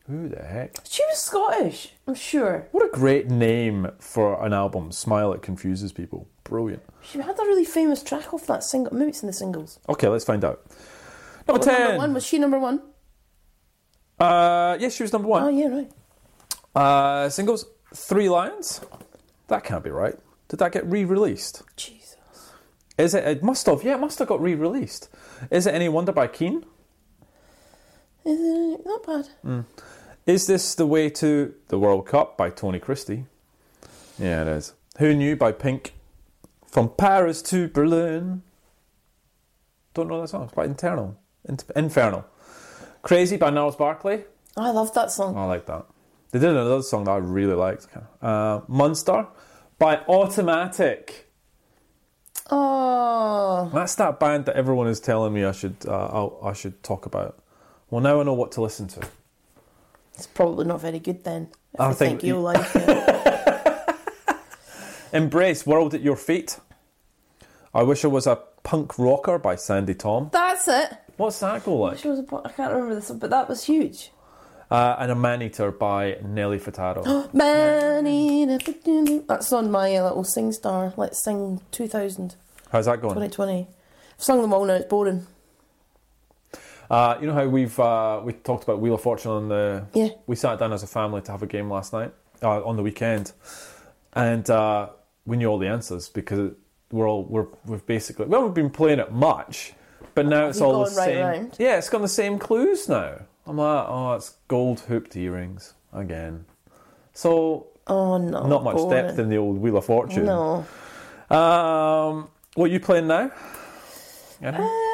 [0.10, 0.76] Who the heck?
[0.89, 2.68] She was Scottish, I'm sure.
[2.72, 4.91] What a great name for an album.
[4.91, 6.28] Smile It Confuses People.
[6.43, 6.82] Brilliant.
[7.03, 8.91] She had a really famous track off that single.
[8.91, 9.80] Maybe it's in the singles.
[9.88, 10.66] Okay, let's find out.
[11.47, 11.80] Number What, 10.
[11.80, 12.14] number one?
[12.16, 12.82] Was she number one?
[14.20, 15.43] Uh, yes, she was number one.
[15.43, 15.91] Oh, yeah, right.
[16.76, 18.82] Uh, singles, Three Lions.
[19.47, 20.16] That can't be right.
[20.47, 21.62] Did that get re-released?
[21.76, 22.18] Jesus.
[22.97, 23.24] Is it?
[23.26, 23.84] It must have.
[23.84, 25.07] Yeah, it must have got re-released.
[25.51, 26.66] Is it any wonder by Keane?
[28.26, 29.64] Is it not bad?
[30.30, 33.25] Is this the way to the World Cup by Tony Christie?
[34.19, 34.73] Yeah, it is.
[34.99, 35.95] Who knew by Pink?
[36.67, 38.43] From Paris to Berlin.
[39.95, 40.43] Don't know that song.
[40.43, 41.17] It's quite internal.
[41.45, 42.27] In- infernal.
[43.01, 44.23] Crazy by Gnarls Barkley.
[44.55, 45.36] Oh, I love that song.
[45.36, 45.88] I like that.
[46.30, 47.88] They did another song that I really liked.
[48.21, 49.25] Uh, Monster
[49.80, 51.27] by Automatic.
[52.51, 57.07] Oh, That's that band that everyone is telling me I should uh, I should talk
[57.07, 57.41] about.
[57.89, 59.09] Well, now I know what to listen to.
[60.20, 61.47] It's probably not very good then.
[61.74, 63.95] If I I think think you'll like it.
[65.13, 66.59] Embrace World at Your Feet.
[67.74, 70.30] I wish I was a punk rocker by Sandi Thom.
[70.34, 70.91] That's it.
[71.15, 71.99] What's that go like?
[71.99, 74.11] She was a, I can't remember this, one, but that was huge.
[74.70, 77.34] Uh, and a Man Eater by Nelly Furtado.
[77.34, 78.03] Man
[78.59, 79.26] bikini.
[79.26, 80.93] That's on my uh, little Sing Star.
[80.97, 82.36] Let's Sing 2000,
[82.74, 83.13] How's that going?
[83.15, 83.67] 2020.
[84.17, 85.28] I've sung them all now, it's boring.
[86.89, 89.85] Uh, you know how we've uh, we talked about Wheel of Fortune on the.
[89.93, 90.09] Yeah.
[90.27, 92.11] We sat down as a family to have a game last night
[92.41, 93.31] uh, on the weekend,
[94.13, 94.89] and uh,
[95.25, 96.51] we knew all the answers because
[96.91, 99.73] we're all we're we've basically well we haven't been playing it much,
[100.15, 101.19] but now it's all the right same.
[101.19, 101.55] round?
[101.59, 103.19] Yeah, it's got the same clues now.
[103.45, 106.45] I'm like, oh, it's gold hooped earrings again.
[107.13, 108.47] So Oh no.
[108.47, 109.05] not much boring.
[109.05, 110.25] depth in the old Wheel of Fortune.
[110.25, 110.65] No.
[111.29, 113.31] Um, what are you playing now?
[114.41, 114.88] Anything?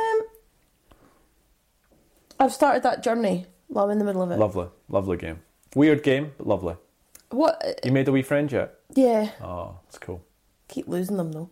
[2.39, 3.45] I've started that journey.
[3.69, 4.38] Well, I'm in the middle of it.
[4.39, 5.39] lovely, lovely game.
[5.75, 6.75] Weird game, but lovely.
[7.29, 7.79] What?
[7.83, 8.75] You made a wee friend yet?
[8.93, 9.31] Yeah.
[9.41, 10.23] Oh, it's cool.
[10.67, 11.49] Keep losing them though.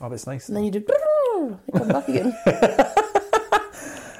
[0.00, 0.48] Oh, that's nice.
[0.48, 0.80] And then you do.
[0.80, 2.34] They come back again.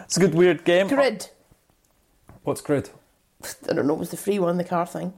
[0.05, 0.89] It's a good weird game.
[0.89, 1.29] Grid.
[2.43, 2.91] What's Grid?
[3.69, 3.95] I don't know.
[3.95, 5.13] It was the free one, the car thing.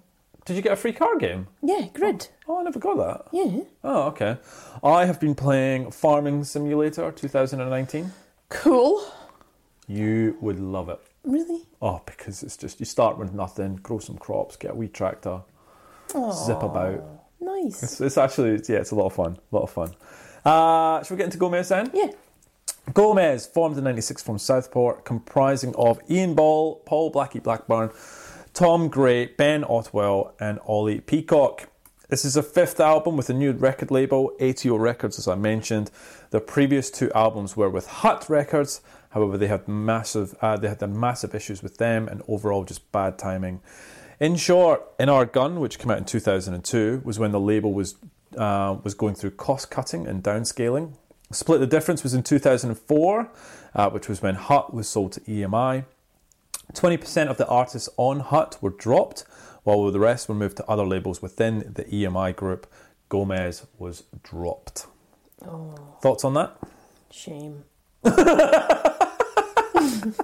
[0.45, 1.47] Did you get a free car game?
[1.63, 2.29] Yeah, Grid.
[2.49, 3.27] Oh, I never got that.
[3.33, 3.61] Yeah.
[3.85, 4.37] Oh, okay.
[4.83, 8.13] I have been playing Farming Simulator 2019.
[8.49, 9.01] Cool.
[9.91, 11.01] You would love it.
[11.25, 11.67] Really?
[11.83, 15.41] Oh, because it's just you start with nothing, grow some crops, get a wee tractor,
[16.09, 17.03] zip about.
[17.41, 17.83] Nice.
[17.83, 19.37] It's, it's actually yeah, it's a lot of fun.
[19.51, 19.93] A lot of fun.
[20.45, 21.91] Uh, should we get into Gomez then?
[21.93, 22.13] Yeah.
[22.95, 27.91] Gomez, formed in 96 from Southport, comprising of Ian Ball, Paul Blackie Blackburn,
[28.53, 31.69] Tom Gray, Ben Ottewell, and Ollie Peacock.
[32.09, 35.91] This is a fifth album with a new record label, ATO Records, as I mentioned.
[36.31, 38.81] The previous two albums were with Hut Records.
[39.11, 43.19] However, they had massive, uh, they had massive issues with them, and overall just bad
[43.19, 43.61] timing.
[44.21, 47.97] In short, In Our Gun, which came out in 2002, was when the label was
[48.37, 50.95] uh, was going through cost cutting and downscaling.
[51.33, 53.31] Split the Difference was in 2004,
[53.75, 55.85] uh, which was when Hut was sold to EMI.
[56.73, 59.25] 20% of the artists on Hut were dropped,
[59.65, 62.67] while the rest were moved to other labels within the EMI group.
[63.09, 64.87] Gomez was dropped.
[66.01, 66.57] Thoughts on that?
[67.11, 67.65] Shame.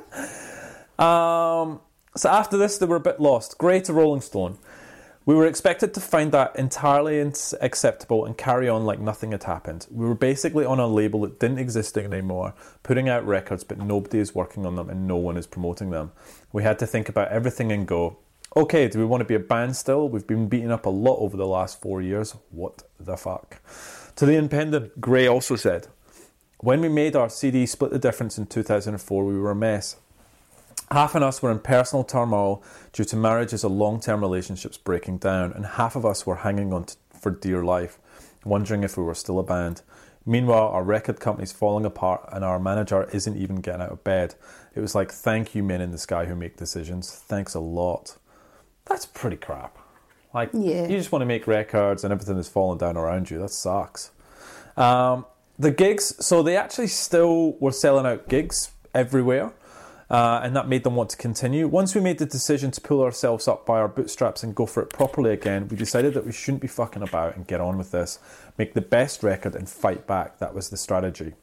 [0.99, 1.81] Um,
[2.17, 3.59] so after this, they were a bit lost.
[3.59, 4.59] Gray to Rolling Stone.
[5.27, 9.87] We were expected to find that entirely acceptable and carry on like nothing had happened.
[9.91, 12.55] We were basically on a label that didn't exist anymore,
[12.85, 16.13] putting out records, but nobody is working on them and no one is promoting them.
[16.53, 18.19] We had to think about everything and go,
[18.57, 20.09] okay, do we want to be a band still?
[20.09, 22.37] We've been beaten up a lot over the last four years.
[22.51, 23.61] What the fuck?
[24.15, 25.89] To the Independent, Gray also said,
[26.59, 29.97] when we made our CD Split the Difference in 2004, we were a mess.
[30.91, 35.19] Half of us were in personal turmoil due to marriages or long term relationships breaking
[35.19, 37.99] down, and half of us were hanging on to, for dear life,
[38.45, 39.83] wondering if we were still a band.
[40.25, 44.35] Meanwhile, our record company's falling apart, and our manager isn't even getting out of bed.
[44.75, 47.11] It was like, thank you, men in the sky who make decisions.
[47.11, 48.17] Thanks a lot.
[48.87, 49.79] That's pretty crap.
[50.35, 50.87] Like, Yeah.
[50.87, 53.39] you just want to make records, and everything is falling down around you.
[53.39, 54.11] That sucks.
[54.77, 55.27] Um,
[55.59, 59.53] the gigs, so they actually still were selling out gigs everywhere.
[60.09, 61.67] Uh, and that made them want to continue.
[61.67, 64.81] Once we made the decision to pull ourselves up by our bootstraps and go for
[64.81, 67.91] it properly again, we decided that we shouldn't be fucking about and get on with
[67.91, 68.21] this,
[68.57, 70.39] make the best record and fight back.
[70.39, 71.35] That was the strategy.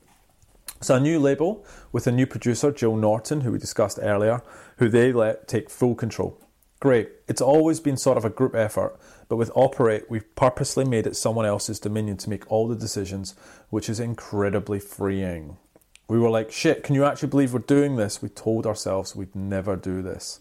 [0.79, 4.41] So a new label with a new producer, Jill Norton, who we discussed earlier,
[4.77, 6.39] who they let take full control.
[6.79, 7.09] Great.
[7.27, 8.97] It's always been sort of a group effort,
[9.33, 13.33] but with Operate, we've purposely made it someone else's dominion to make all the decisions,
[13.71, 15.57] which is incredibly freeing.
[16.07, 18.21] We were like, shit, can you actually believe we're doing this?
[18.21, 20.39] We told ourselves we'd never do this.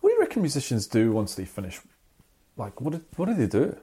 [0.00, 1.82] What do you reckon musicians do once they finish?
[2.56, 3.76] Like, what do, what do they do?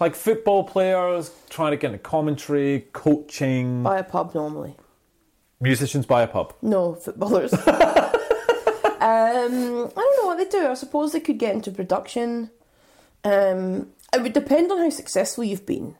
[0.00, 3.84] Like football players trying to get into commentary, coaching.
[3.84, 4.74] Buy a pub normally.
[5.60, 6.52] Musicians buy a pub.
[6.62, 7.52] No, footballers.
[7.68, 7.68] um,
[8.98, 10.66] I don't know what they do.
[10.66, 12.50] I suppose they could get into production.
[13.24, 15.96] Um, it would depend on how successful you've been.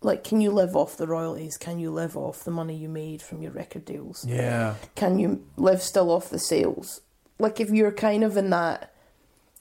[0.00, 1.56] Like, can you live off the royalties?
[1.56, 4.24] Can you live off the money you made from your record deals?
[4.26, 4.74] Yeah.
[4.94, 7.00] Can you live still off the sales?
[7.38, 8.94] Like, if you're kind of in that,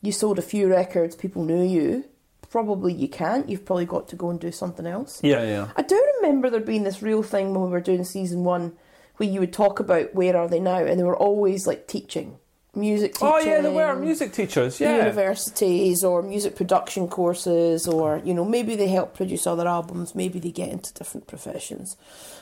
[0.01, 2.05] you sold a few records, people knew you,
[2.49, 3.49] probably you can't.
[3.49, 5.19] You've probably got to go and do something else.
[5.23, 5.69] Yeah, yeah.
[5.75, 8.73] I do remember there being this real thing when we were doing season one
[9.17, 12.37] where you would talk about where are they now, and they were always like teaching
[12.77, 13.27] music teaching.
[13.27, 14.79] Oh yeah, they were music teachers.
[14.79, 14.97] Yeah.
[14.97, 20.15] Universities or music production courses, or you know maybe they help produce other albums.
[20.15, 21.97] Maybe they get into different professions.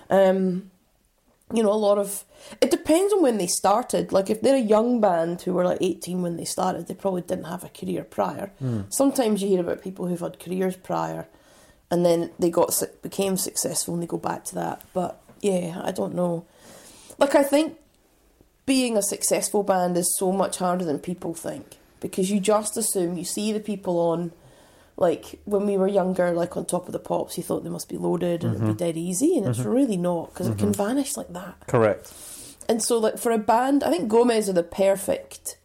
[0.10, 0.70] Um,
[1.54, 2.26] you know, a lot of
[2.62, 4.12] it depends on when they started.
[4.12, 7.22] Like if they're a young band who were like eighteen when they started, they probably
[7.22, 8.52] didn't have a career prior.
[8.90, 11.28] Sometimes you hear about people who've had careers prior,
[11.90, 14.82] and then they got became successful and they go back to that.
[14.94, 16.46] But yeah, I don't know.
[17.20, 17.78] Like I think
[18.66, 21.78] being a successful band is so much harder than people think.
[22.00, 24.32] Because you just assume you see the people on
[24.98, 27.90] like when we were younger like on top of the pops you thought they must
[27.90, 28.78] be loaded and it'd be mm-hmm.
[28.78, 29.70] dead easy and it's mm-hmm.
[29.70, 30.84] really not because it can mm-hmm.
[30.88, 31.56] vanish like that.
[31.68, 32.14] Correct.
[32.70, 35.58] and so like for a band i think gomez are the perfect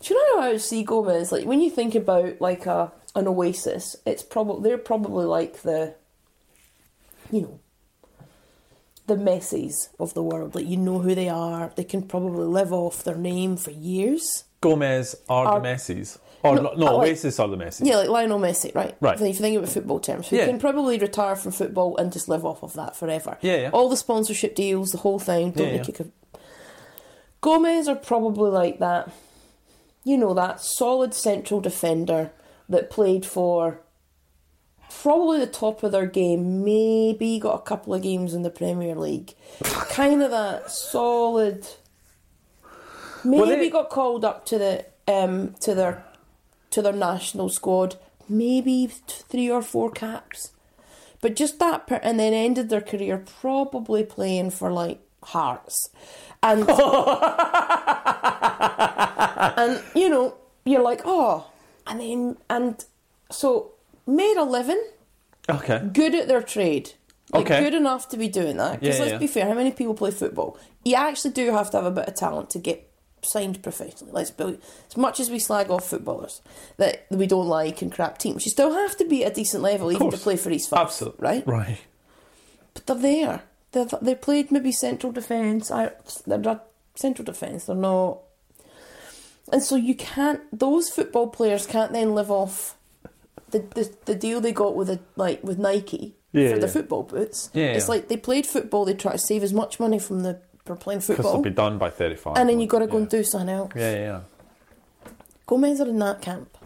[0.00, 1.30] do you know how i see gomez?
[1.30, 5.94] Like when you think about like a an oasis it's probably they're probably like the
[7.30, 7.60] you know
[9.06, 10.54] the Messies of the world.
[10.54, 11.72] Like you know who they are.
[11.76, 14.44] They can probably live off their name for years.
[14.60, 16.18] Gomez are, Are- the Messies.
[16.42, 17.86] Or No, no, like- Oasis are the Messies.
[17.86, 18.94] Yeah, like Lionel Messi, right?
[19.00, 19.18] Right.
[19.18, 20.44] If you think about football terms, who Yeah.
[20.46, 23.38] can probably retire from football and just live off of that forever.
[23.40, 23.70] Yeah, yeah.
[23.72, 25.52] All the sponsorship deals, the whole thing.
[25.52, 26.04] Don't Yeah, yeah.
[26.34, 26.38] a...
[27.40, 29.10] Gomez are probably like that.
[30.02, 32.30] You know that solid central defender
[32.68, 33.80] that played for
[35.02, 36.64] probably the top of their game.
[36.64, 39.34] Maybe got a couple of games in the Premier League.
[39.90, 41.66] kind of that solid.
[43.24, 46.04] Maybe Well, they- got called up to the um to their
[46.70, 47.96] to their national squad.
[48.28, 50.52] Maybe three or four caps,
[51.20, 51.86] but just that.
[51.86, 55.88] Per- and then ended their career probably playing for like Hearts,
[56.42, 56.68] and
[59.56, 60.34] and you know
[60.64, 61.50] you're like oh,
[61.86, 62.84] and then and
[63.30, 63.72] so
[64.06, 64.82] made a living
[65.48, 65.80] Okay.
[65.92, 66.92] good at their trade.
[67.32, 67.60] Like Okay.
[67.64, 68.80] good enough to be doing that.
[68.80, 69.18] Because Yeah, let's yeah.
[69.18, 70.56] be fair, how many people play football?
[70.84, 72.88] You actually do have to have a bit of talent to get
[73.22, 74.12] signed professionally.
[74.12, 74.58] Let's be
[74.90, 76.42] as much as we slag off footballers
[76.76, 79.62] that we don't like and crap teams, you still have to be at a decent
[79.62, 80.80] level even to play for East Fife.
[80.80, 81.24] Absolutely.
[81.26, 81.46] Right?
[81.46, 81.78] Right.
[82.74, 83.42] But they're there.
[83.72, 85.70] They've they played maybe central defence.
[85.70, 85.92] I
[86.26, 87.64] they're not central defence.
[87.64, 88.18] They're not.
[89.50, 90.40] And so you can't.
[90.56, 92.76] Those football players can't then live off
[93.54, 97.02] the the, the deal they got with a, like with Nike Yeah, for the football
[97.04, 97.50] boots.
[97.54, 97.90] Yeah, it's yeah.
[97.94, 98.84] like they played football.
[98.84, 101.50] They try to save as much money from the for playing Because football, they'll be
[101.50, 102.36] done by 35.
[102.38, 103.00] and then you got to go yeah.
[103.02, 103.72] and do something else.
[103.76, 104.20] Yeah, yeah, yeah.
[105.46, 106.56] Gomez are in that camp.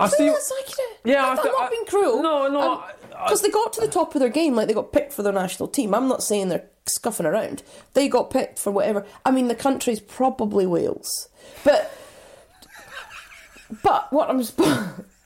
[0.00, 0.26] I I see.
[0.26, 0.98] that's it.
[1.04, 2.22] Yeah, I'm I th- not I- being cruel.
[2.22, 4.74] No, no, I- I- Because they got to the top of their game, like they
[4.74, 5.94] got picked for their national team.
[5.94, 7.62] I'm not saying they're scuffing around.
[7.94, 9.04] They got picked for whatever.
[9.24, 11.28] I mean, the country's probably Wales,
[11.64, 11.92] but
[13.82, 14.64] but what I'm sp-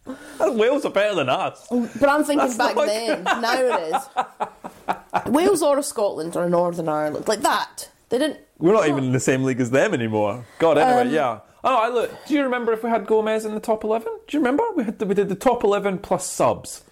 [0.40, 1.66] Wales are better than us.
[1.70, 3.22] but I'm thinking That's back not- then.
[3.24, 7.88] Now it is Wales or Scotland or Northern Ireland like that.
[8.08, 8.38] They didn't.
[8.58, 10.44] We're not even in the same league as them anymore.
[10.58, 11.40] God, anyway, Um, yeah.
[11.64, 12.10] Oh, I look.
[12.26, 14.12] Do you remember if we had Gomez in the top eleven?
[14.26, 16.82] Do you remember we had the, we did the top eleven plus subs?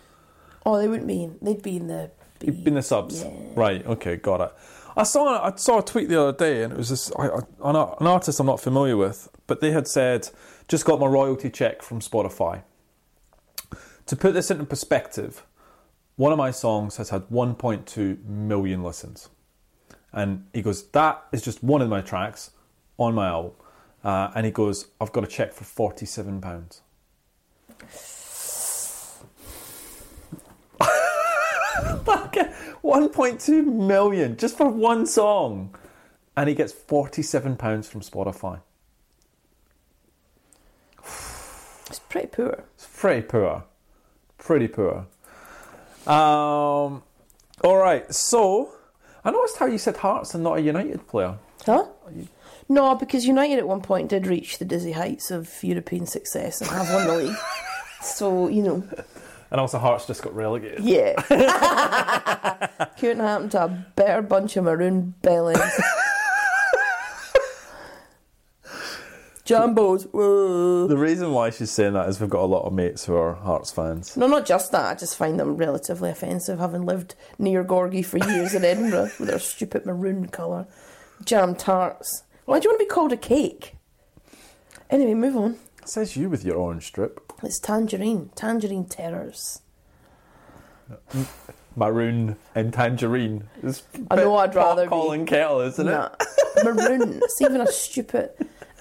[0.65, 1.39] Oh, they wouldn't be in.
[1.43, 2.11] They'd be in the.
[2.39, 2.47] B.
[2.47, 3.31] You've been the subs, Yeah.
[3.55, 3.85] right?
[3.85, 4.53] Okay, got it.
[4.97, 7.39] I saw I saw a tweet the other day, and it was this I, I,
[7.71, 10.31] an artist I'm not familiar with, but they had said
[10.71, 12.62] just got my royalty check from Spotify.
[14.07, 15.45] To put this into perspective,
[16.14, 19.31] one of my songs has had 1.2 million listens,
[20.12, 22.53] and he goes, "That is just one of my tracks
[22.99, 23.53] on my album,"
[24.05, 26.83] uh, and he goes, "I've got a check for 47 pounds."
[32.83, 35.75] 1.2 million just for one song.
[36.37, 38.61] And he gets 47 pounds from Spotify.
[41.91, 42.64] It's pretty poor.
[42.76, 43.64] It's pretty poor.
[44.38, 45.07] Pretty poor.
[46.07, 47.03] Um,
[47.62, 48.70] all right, so
[49.24, 51.36] I noticed how you said Hearts and not a United player.
[51.66, 51.86] Huh?
[52.68, 56.70] No, because United at one point did reach the dizzy heights of European success and
[56.70, 57.36] have won the league.
[58.03, 58.82] So, you know,
[59.51, 60.82] And also, Hearts just got relegated.
[60.82, 61.12] yeah.
[62.99, 65.59] Couldn't happen to a better bunch of maroon bellies.
[69.51, 70.05] Jambos.
[70.13, 70.87] Whoa.
[70.87, 73.35] The reason why she's saying that is we've got a lot of mates who are
[73.35, 74.17] Hearts fans.
[74.17, 74.85] No, not just that.
[74.87, 79.29] I just find them relatively offensive, having lived near Gorgie for years in Edinburgh with
[79.29, 80.67] their stupid maroon colour.
[81.25, 82.23] Jam tarts.
[82.45, 83.77] Why do you want to be called a cake?
[84.89, 85.57] Anyway, move on.
[85.85, 87.21] Says you with your orange strip.
[87.43, 88.31] It's tangerine.
[88.35, 89.63] Tangerine terrors.
[91.77, 93.49] Maroon and tangerine.
[93.63, 96.11] It's I know I'd rather be- calling kettle, isn't it?
[96.65, 97.21] Maroon.
[97.23, 98.31] It's even a stupid.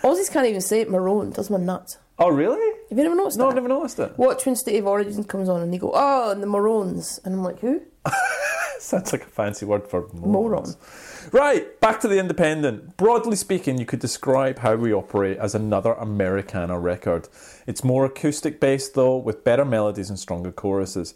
[0.02, 0.90] Aussies can't even say it.
[0.90, 1.98] Maroon does my nuts.
[2.18, 2.76] Oh, really?
[2.90, 3.50] Have you never noticed No, that?
[3.52, 4.18] I've never noticed it.
[4.18, 7.20] Watch when State of Origin comes on and they go, oh, and the Maroons.
[7.24, 7.82] And I'm like, who?
[8.80, 10.32] Sounds like a fancy word for Moron.
[10.32, 10.78] morons.
[11.32, 12.98] Right, back to the Independent.
[12.98, 17.28] Broadly speaking, you could describe how we operate as another Americana record.
[17.68, 21.14] It's more acoustic based, though, with better melodies and stronger choruses.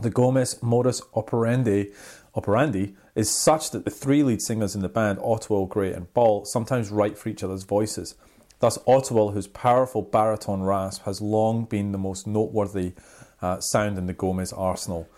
[0.00, 1.92] The Gomez modus operandi,
[2.34, 6.44] operandi is such that the three lead singers in the band, Ottewell, Gray, and Ball,
[6.44, 8.14] sometimes write for each other's voices.
[8.60, 12.94] Thus, Ottewell, whose powerful baritone rasp has long been the most noteworthy
[13.42, 15.08] uh, sound in the Gomez arsenal,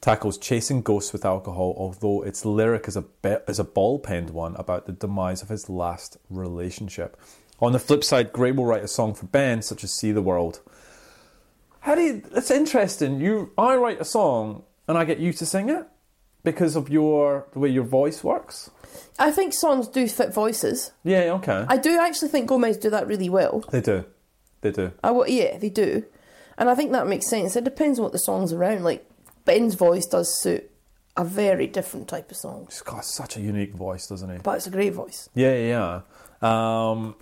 [0.00, 4.30] tackles chasing ghosts with alcohol, although its lyric is a be- is a ball penned
[4.30, 7.20] one about the demise of his last relationship.
[7.60, 10.22] On the flip side, Gray will write a song for Ben, such as "See the
[10.22, 10.60] World."
[11.80, 12.22] How do you?
[12.34, 13.20] It's interesting.
[13.20, 15.86] You, I write a song and I get you to sing it
[16.44, 18.70] because of your the way your voice works.
[19.18, 20.92] I think songs do fit voices.
[21.04, 21.64] Yeah, okay.
[21.68, 23.64] I do actually think Gomez do that really well.
[23.70, 24.04] they do,
[24.60, 24.92] they do.
[25.02, 26.04] I w- yeah, they do.
[26.58, 27.56] And I think that makes sense.
[27.56, 28.84] It depends on what the song's around.
[28.84, 29.08] Like,
[29.44, 30.70] Ben's voice does suit
[31.16, 32.66] a very different type of song.
[32.68, 34.38] He's got such a unique voice, doesn't he?
[34.38, 35.28] But it's a great voice.
[35.34, 36.00] Yeah, yeah.
[36.42, 36.90] yeah.
[36.90, 37.16] Um,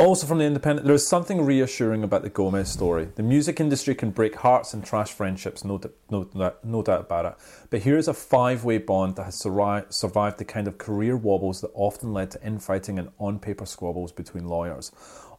[0.00, 3.08] also, from the Independent, there is something reassuring about the Gomez story.
[3.16, 5.80] The music industry can break hearts and trash friendships, no,
[6.10, 7.34] no, no, doubt about it.
[7.68, 11.60] But here is a five way bond that has survived the kind of career wobbles
[11.60, 14.90] that often led to infighting and on paper squabbles between lawyers.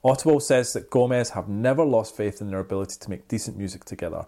[0.04, 3.86] Ottewell says that Gomez have never lost faith in their ability to make decent music
[3.86, 4.26] together.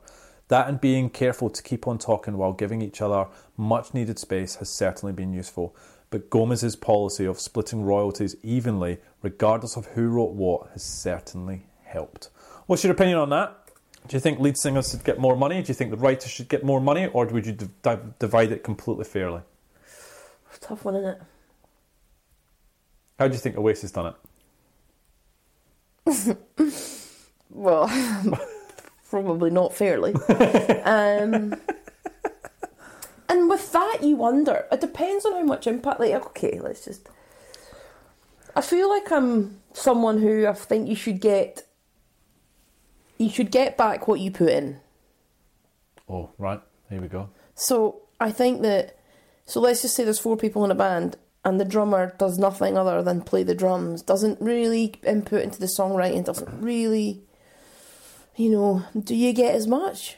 [0.48, 3.28] That and being careful to keep on talking while giving each other
[3.58, 5.76] much needed space has certainly been useful.
[6.14, 12.30] But Gomez's policy of splitting royalties evenly, regardless of who wrote what, has certainly helped.
[12.68, 13.58] What's your opinion on that?
[14.08, 15.60] Do you think lead singers should get more money?
[15.64, 17.08] Do you think the writers should get more money?
[17.08, 19.42] Or would you div- div- divide it completely fairly?
[20.62, 21.22] Tough one, isn't it?
[23.18, 24.14] How do you think Oasis done
[26.06, 26.38] it?
[27.50, 27.88] Well,
[29.10, 30.14] probably not fairly.
[30.84, 31.56] um,
[33.30, 34.66] and with that, you wonder.
[34.72, 36.00] It depends on how much impact.
[36.00, 37.08] Like, okay, let's just.
[38.56, 41.66] I feel like I'm someone who I think you should get.
[43.18, 44.80] You should get back what you put in.
[46.10, 46.62] Oh, right.
[46.90, 47.30] Here we go.
[47.56, 48.98] So I think that.
[49.46, 52.78] So let's just say there's four people in a band, and the drummer does nothing
[52.78, 57.22] other than play the drums, doesn't really input into the songwriting, doesn't really.
[58.36, 60.18] You know, do you get as much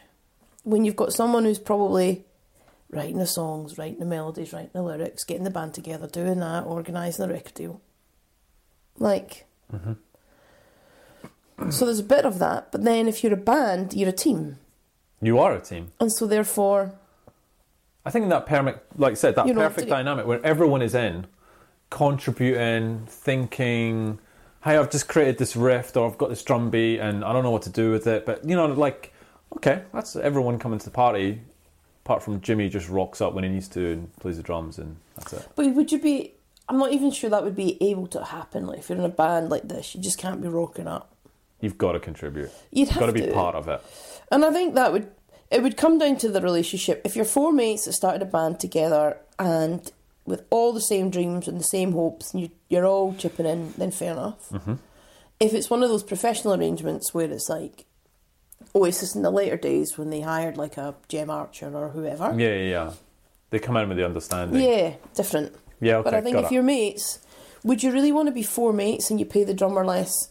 [0.63, 2.25] when you've got someone who's probably
[2.89, 6.65] writing the songs, writing the melodies, writing the lyrics, getting the band together, doing that,
[6.65, 7.81] organising the record deal?
[8.97, 9.45] Like.
[9.73, 9.93] Mm-hmm.
[11.69, 14.57] So there's a bit of that, but then if you're a band, you're a team.
[15.21, 15.93] You are a team.
[15.99, 16.93] And so therefore,
[18.05, 20.93] I think that perfect, like I said, that You know, perfect dynamic where everyone is
[20.93, 21.27] in,
[21.89, 24.19] contributing, thinking,
[24.63, 27.43] hey, I've just created this riff or I've got this drum beat and I don't
[27.43, 28.25] know what to do with it.
[28.25, 29.13] But, you know, like,
[29.55, 31.41] okay, that's everyone coming to the party,
[32.05, 34.97] apart from Jimmy just rocks up when he needs to and plays the drums and
[35.15, 35.47] that's it.
[35.55, 36.33] But would you be?
[36.69, 38.67] I'm not even sure that would be able to happen.
[38.67, 41.11] Like if you're in a band like this, you just can't be rocking up.
[41.61, 42.51] You've got to contribute.
[42.71, 43.33] You'd You've have got to be to.
[43.33, 43.81] part of it.
[44.31, 45.11] And I think that would
[45.49, 47.01] it would come down to the relationship.
[47.03, 49.91] If you're four mates that started a band together and
[50.25, 53.73] with all the same dreams and the same hopes, and you, you're all chipping in,
[53.77, 54.49] then fair enough.
[54.49, 54.73] Mm-hmm.
[55.39, 57.85] If it's one of those professional arrangements where it's like
[58.75, 62.49] Oasis in the later days when they hired like a Gem Archer or whoever, Yeah,
[62.55, 62.91] yeah, yeah.
[63.51, 64.61] They come in with the understanding.
[64.61, 65.55] yeah, different.
[65.79, 66.51] Yeah, okay, But I think if it.
[66.51, 67.19] you're mates,
[67.63, 70.29] would you really want to be four mates and you pay the drummer less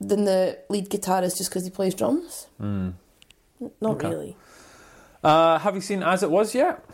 [0.00, 2.46] than the lead guitarist just because he plays drums?
[2.62, 2.92] Mm.
[3.80, 4.08] Not Okay.
[4.08, 4.36] really.
[5.24, 6.84] Uh, have you seen As It Was yet?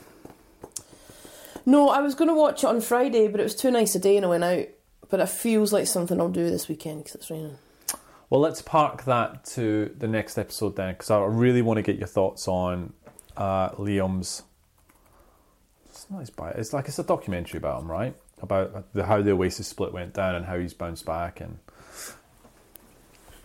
[1.66, 3.98] No, I was going to watch it on Friday, but it was too nice a
[3.98, 4.66] day and I went out.
[5.10, 7.58] But it feels like something I'll do this weekend because it's raining.
[8.34, 11.98] Well, let's park that to the next episode then, because I really want to get
[11.98, 12.92] your thoughts on
[13.36, 14.42] uh, Liam's.
[15.88, 16.32] It's his.
[16.56, 18.16] It's like it's a documentary about him, right?
[18.42, 21.60] About the, how the Oasis split went down and how he's bounced back, and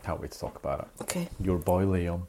[0.04, 1.04] can't wait to talk about it.
[1.04, 2.24] Okay, Your boy Liam.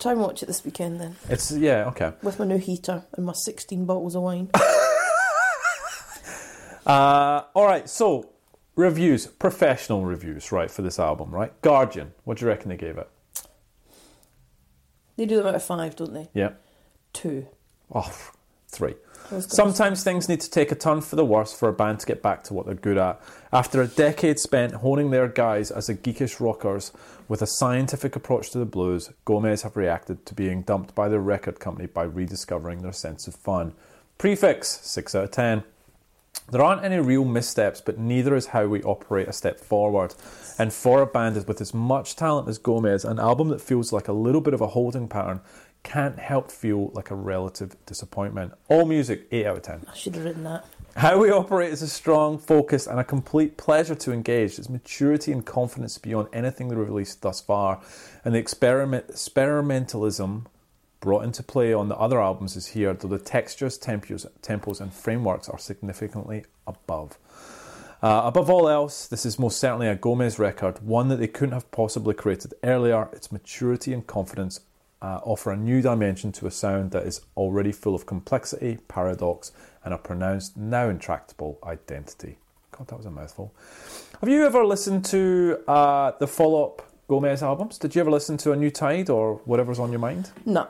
[0.00, 2.12] try and watch it this weekend then It's yeah okay.
[2.24, 4.50] with my new heater and my 16 bottles of wine.
[6.86, 8.30] Uh, all right, so
[8.76, 11.58] reviews, professional reviews, right, for this album, right?
[11.62, 13.08] Guardian, what do you reckon they gave it?
[15.16, 16.28] they do them out of five, don't they?
[16.32, 16.52] Yeah,
[17.12, 17.46] Two.
[17.94, 18.10] oh,
[18.68, 18.94] three.
[19.30, 21.72] I was gonna Sometimes things need to take a turn for the worse for a
[21.72, 23.20] band to get back to what they're good at.
[23.52, 26.90] After a decade spent honing their guys as a geekish rockers
[27.28, 31.20] with a scientific approach to the blues, Gomez have reacted to being dumped by their
[31.20, 33.74] record company by rediscovering their sense of fun.
[34.18, 35.64] Prefix 6 out of 10.
[36.50, 40.14] There aren't any real missteps, but neither is how we operate a step forward.
[40.58, 44.08] And for a band with as much talent as Gomez, an album that feels like
[44.08, 45.40] a little bit of a holding pattern
[45.84, 48.52] can't help feel like a relative disappointment.
[48.68, 49.86] All music, 8 out of 10.
[49.88, 50.64] I should have written that.
[50.96, 54.58] How we operate is a strong, focused, and a complete pleasure to engage.
[54.58, 57.80] Its maturity and confidence beyond anything they've released thus far,
[58.24, 60.46] and the experiment experimentalism
[61.00, 64.92] brought into play on the other albums is here, though the textures, tempos, tempos and
[64.92, 67.18] frameworks are significantly above.
[68.02, 71.52] Uh, above all else, this is most certainly a Gomez record, one that they couldn't
[71.52, 73.08] have possibly created earlier.
[73.12, 74.60] Its maturity and confidence
[75.02, 79.52] uh, offer a new dimension to a sound that is already full of complexity, paradox,
[79.84, 82.38] and a pronounced, now intractable identity.
[82.72, 83.54] God, that was a mouthful.
[84.20, 87.76] Have you ever listened to uh, the follow up Gomez albums?
[87.76, 90.30] Did you ever listen to A New Tide or whatever's on your mind?
[90.46, 90.68] No.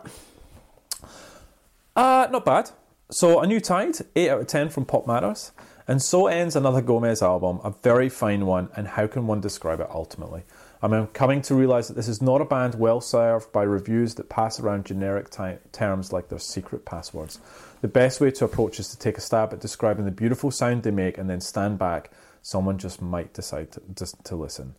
[1.94, 2.70] Uh, not bad.
[3.10, 5.52] So, A New Tide, 8 out of 10 from Pop Matters.
[5.86, 9.80] And so ends another Gomez album, a very fine one, and how can one describe
[9.80, 10.44] it ultimately?
[10.82, 13.64] I mean, I'm coming to realise that this is not a band well served by
[13.64, 17.38] reviews that pass around generic ty- terms like their secret passwords.
[17.82, 20.84] The best way to approach is to take a stab at describing the beautiful sound
[20.84, 22.10] they make and then stand back.
[22.40, 24.76] Someone just might decide to, just to listen.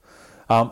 [0.50, 0.72] Um,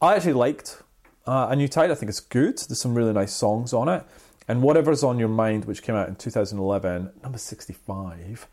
[0.00, 0.82] I actually liked
[1.26, 1.90] uh, A New Tide.
[1.90, 2.58] I think it's good.
[2.58, 4.04] There's some really nice songs on it.
[4.48, 8.46] And Whatever's on Your Mind, which came out in 2011, number 65,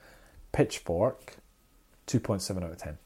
[0.52, 1.36] Pitchfork,
[2.08, 2.98] 2.7 out of 10.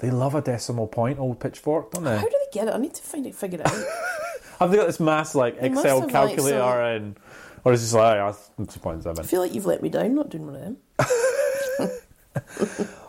[0.00, 2.16] They love a decimal point, old Pitchfork, don't they?
[2.18, 2.74] How do they get it?
[2.74, 3.72] I need to find it, figure it out.
[4.58, 7.16] Have they got this mass like They must Excel have, like, calculator some- and,
[7.64, 9.24] or is it just like, oh, I 2.7?
[9.24, 10.76] feel like you've let me down not doing one of them.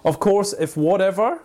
[0.06, 1.42] Of course, if whatever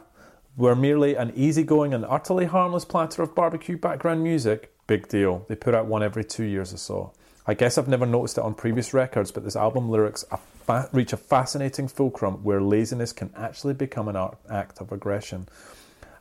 [0.57, 5.45] were merely an easygoing and utterly harmless platter of barbecue background music, big deal.
[5.49, 7.13] They put out one every two years or so.
[7.47, 10.89] I guess I've never noticed it on previous records, but this album lyrics a fa-
[10.93, 15.49] reach a fascinating fulcrum where laziness can actually become an art- act of aggression.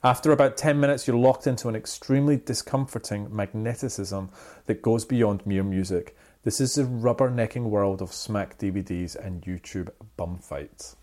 [0.03, 4.30] After about 10 minutes, you're locked into an extremely discomforting magneticism
[4.65, 6.15] that goes beyond mere music.
[6.43, 10.95] This is the rubbernecking world of smack DVDs and YouTube bum fights.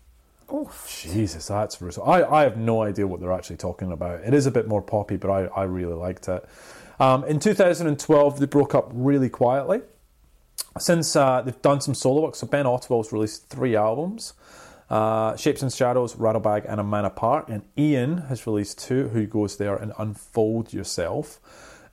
[0.49, 2.03] Oh, Jesus, that's brutal.
[2.03, 4.21] I, I have no idea what they're actually talking about.
[4.21, 6.47] It is a bit more poppy, but I, I really liked it.
[6.99, 9.81] Um, in 2012, they broke up really quietly.
[10.79, 14.33] Since uh, they've done some solo work, so Ben Ottewell's released three albums
[14.89, 17.49] uh, Shapes and Shadows, Rattlebag, and A Man Apart.
[17.49, 21.39] And Ian has released two, Who Goes There and Unfold Yourself.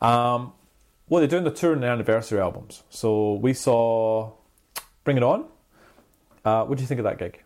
[0.01, 0.53] Um,
[1.09, 2.83] well, they're doing the tour and the anniversary albums.
[2.89, 4.33] So we saw
[5.03, 5.47] Bring It On.
[6.45, 7.44] Uh, what do you think of that gig?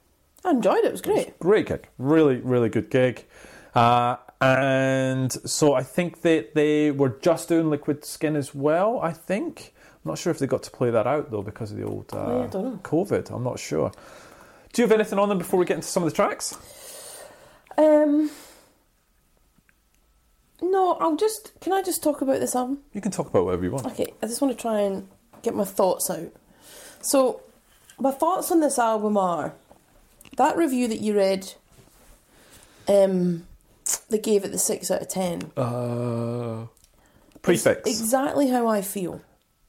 [0.49, 0.87] I enjoyed it.
[0.87, 1.39] It was great.
[1.39, 3.27] Great gig, really, really good gig.
[3.75, 8.99] Uh, and so I think that they were just doing Liquid Skin as well.
[9.01, 11.77] I think I'm not sure if they got to play that out though because of
[11.77, 12.49] the old uh.
[12.83, 13.31] COVID.
[13.31, 13.93] I'm not sure.
[14.73, 16.57] Do you have anything on them before we get into some of the tracks?
[17.77, 18.31] Um,
[20.63, 21.53] no, I'll just.
[21.61, 22.79] Can I just talk about this album?
[22.95, 23.87] You can talk about whatever you want.
[23.87, 25.09] Okay, I just want to try and
[25.43, 26.33] get my thoughts out.
[27.03, 27.43] So,
[27.99, 29.55] my thoughts on this album are
[30.39, 31.53] that review that you read.
[32.89, 33.47] Um,
[34.09, 35.51] they gave it the six out of ten.
[35.57, 36.67] Uh,
[37.43, 37.89] prefix.
[37.89, 39.21] Exactly how I feel.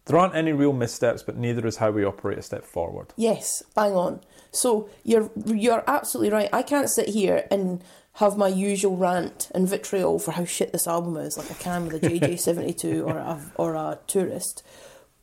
[0.05, 3.07] there aren't any real missteps, but neither is how we operate a step forward.
[3.17, 4.21] Yes, bang on.
[4.51, 6.49] So you're you're absolutely right.
[6.53, 7.83] I can't sit here and
[8.13, 11.85] have my usual rant and vitriol for how shit this album is, like I can
[11.85, 14.63] with a JJ seventy two or a or a tourist,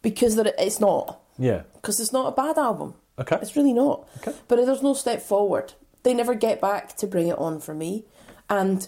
[0.02, 1.20] because that it's not.
[1.38, 1.62] Yeah.
[1.74, 2.94] Because it's not a bad album.
[3.18, 3.38] Okay.
[3.40, 4.08] It's really not.
[4.18, 4.32] Okay.
[4.48, 5.72] But there's no step forward.
[6.02, 8.04] They never get back to bring it on for me.
[8.50, 8.86] And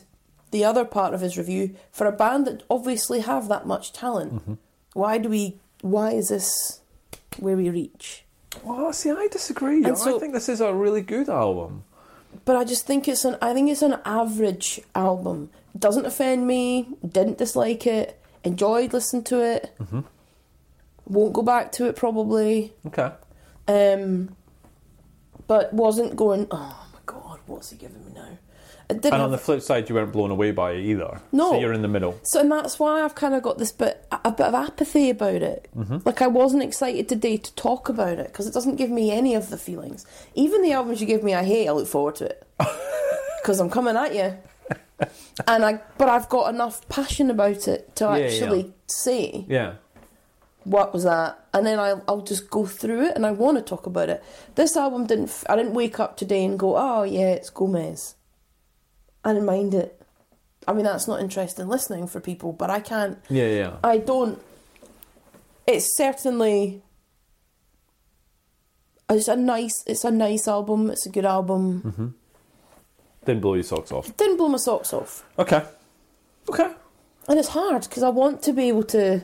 [0.50, 4.34] the other part of his review, for a band that obviously have that much talent,
[4.34, 4.54] Mm-hmm.
[4.94, 5.58] why do we?
[5.80, 6.80] Why is this?
[7.38, 8.24] where we reach.
[8.64, 9.84] Well, see, I disagree.
[9.84, 11.84] And so- I think this is a really good album.
[12.44, 15.50] But I just think it's an I think it's an average album.
[15.78, 16.88] Doesn't offend me.
[17.06, 18.20] Didn't dislike it.
[18.44, 19.70] Enjoyed listening to it.
[19.80, 20.00] Mm-hmm.
[21.06, 22.72] Won't go back to it probably.
[22.86, 23.10] Okay.
[23.68, 24.34] Um,
[25.46, 26.46] but wasn't going.
[26.50, 28.38] Oh my god, what's he giving me now?
[28.90, 31.20] And have on the flip side, you weren't blown away by it either.
[31.30, 31.52] No.
[31.52, 32.18] So you're in the middle.
[32.22, 35.42] So, and that's why I've kind of got this bit, a bit of apathy about
[35.42, 35.68] it.
[35.76, 35.98] Mm-hmm.
[36.06, 39.34] Like, I wasn't excited today to talk about it because it doesn't give me any
[39.34, 40.06] of the feelings.
[40.34, 41.68] Even the albums you give me, I hate.
[41.68, 42.46] I look forward to it
[43.42, 44.36] because I'm coming at you.
[45.46, 48.24] And I, but I've got enough passion about it to Yeah, yeah.
[48.24, 49.74] actually say Yeah.
[50.68, 53.62] What was that, and then I'll, I'll just go through it, and I want to
[53.62, 54.22] talk about it.
[54.54, 55.32] This album didn't.
[55.48, 58.14] I didn't wake up today and go, "Oh yeah, it's Gomez."
[59.24, 60.00] I didn't mind it.
[60.66, 63.18] I mean, that's not interesting listening for people, but I can't.
[63.30, 63.76] Yeah, yeah.
[63.82, 64.40] I don't.
[65.66, 66.82] It's certainly.
[69.10, 69.82] It's a nice.
[69.86, 70.90] It's a nice album.
[70.90, 71.82] It's a good album.
[71.82, 72.08] Mm-hmm.
[73.24, 74.14] Didn't blow your socks off.
[74.16, 75.62] Didn't blow my socks off, Okay.
[76.48, 76.70] Okay.
[77.28, 79.22] and it's hard because I want to be able to.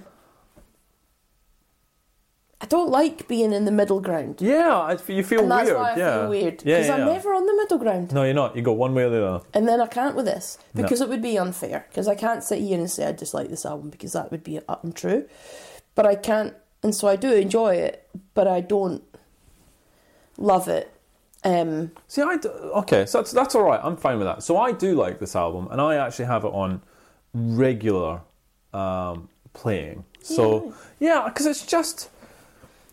[2.60, 4.40] I don't like being in the middle ground.
[4.40, 5.78] Yeah, I, you feel and that's weird.
[5.78, 6.20] why I yeah.
[6.20, 6.94] feel weird because yeah.
[6.94, 8.56] I'm never on the middle ground, No, you're not.
[8.56, 9.44] You go one way or the other.
[9.52, 10.82] and then I can't with this No.
[10.82, 11.84] because it would be unfair.
[11.88, 14.60] Because I can't sit here and say I dislike this album because that would be
[14.68, 15.26] untrue,
[15.94, 19.02] but I can't, and so I do enjoy it, but I don't
[20.38, 20.90] love it.
[21.42, 23.80] Um, See, I do, okay, so that's that's all right.
[23.82, 24.42] I'm fine with that.
[24.42, 26.80] So I do like this album, and I actually have it on
[27.34, 28.20] regular
[28.72, 30.04] um, playing.
[30.22, 32.08] So yeah, because it's just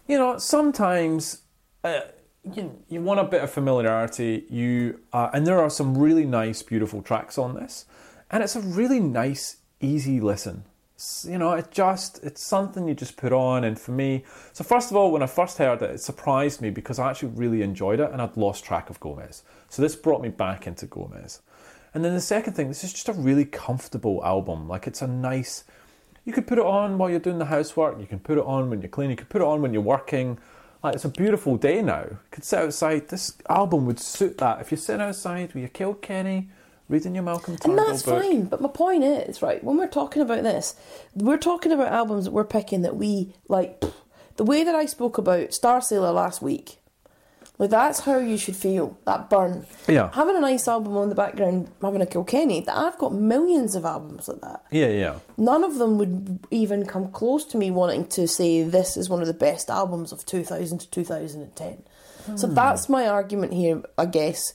[0.08, 1.42] you know sometimes
[1.84, 2.02] uh,
[2.44, 4.46] you you want a bit of familiarity.
[4.50, 7.86] You uh, and there are some really nice, beautiful tracks on this,
[8.30, 10.66] and it's a really nice, easy listen.
[10.98, 14.24] S- You know, it just it's something you just put on, and for me,
[14.54, 17.30] so first of all, when I first heard it, it surprised me because I actually
[17.30, 19.44] really enjoyed it, and I'd lost track of Gomez.
[19.70, 21.42] So this brought me back into Gomez.
[21.94, 24.68] And then the second thing, this is just a really comfortable album.
[24.68, 25.64] Like it's a nice.
[26.32, 28.00] You could put it on while you're doing the housework.
[28.00, 29.12] You can put it on when you're cleaning.
[29.12, 30.40] You could put it on when you're working.
[30.82, 32.04] Like it's a beautiful day now.
[32.10, 33.10] You could sit outside.
[33.10, 34.62] This album would suit that.
[34.62, 36.48] If you're sitting outside with your Kilkenny,
[36.88, 38.24] reading your Malcolm Turnbull and that's book.
[38.24, 38.46] fine.
[38.46, 40.74] But my point is, right, when we're talking about this,
[41.14, 43.84] we're talking about albums that we're picking that we like.
[44.38, 46.78] The way that I spoke about Starsailor last week,
[47.62, 48.98] like that's how you should feel.
[49.06, 49.68] That burn.
[49.88, 50.10] Yeah.
[50.14, 52.62] Having a nice album on the background, having a Kilkenny.
[52.62, 54.64] That I've got millions of albums like that.
[54.72, 55.20] Yeah, yeah.
[55.38, 59.22] None of them would even come close to me wanting to say this is one
[59.22, 61.84] of the best albums of 2000 to 2010.
[62.36, 62.54] So Hmm.
[62.56, 64.54] that's my argument here, I guess,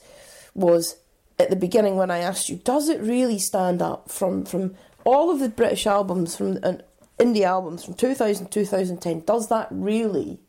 [0.53, 0.97] was
[1.39, 4.75] at the beginning when I asked you, does it really stand up from, from
[5.05, 6.73] all of the British albums, from uh,
[7.19, 9.21] indie albums from 2000 to 2010?
[9.21, 10.39] Does that really?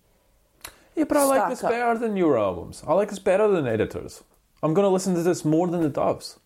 [0.99, 1.71] Yeah, but I like this up.
[1.71, 2.83] better than your albums.
[2.87, 4.23] I like this better than editors.
[4.63, 6.39] I'm going to listen to this more than the Doves.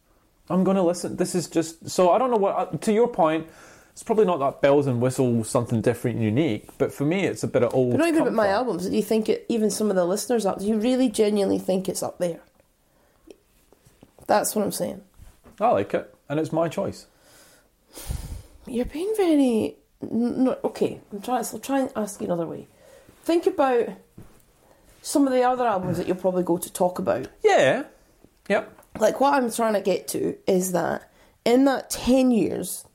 [0.51, 1.16] I'm going to listen.
[1.16, 2.11] This is just so.
[2.11, 2.57] I don't know what.
[2.57, 3.47] uh, To your point,
[3.93, 6.69] it's probably not that bells and whistles, something different and unique.
[6.77, 7.93] But for me, it's a bit of old.
[7.93, 8.87] But not even about my albums.
[8.89, 11.89] Do you think it, even some of the listeners up, do you really genuinely think
[11.89, 12.41] it's up there?
[14.27, 15.03] That's what I'm saying.
[15.61, 17.07] I like it, and it's my choice.
[18.66, 19.77] You're being very.
[20.03, 21.45] No, okay, I'm trying.
[21.45, 22.66] So I'll try and ask you another way.
[23.23, 23.89] Think about
[25.03, 27.29] some of the other albums that you'll probably go to talk about.
[27.45, 27.85] Yeah.
[28.49, 28.79] Yep.
[28.99, 31.11] Like what I'm trying to get to is that
[31.45, 32.87] in that ten years,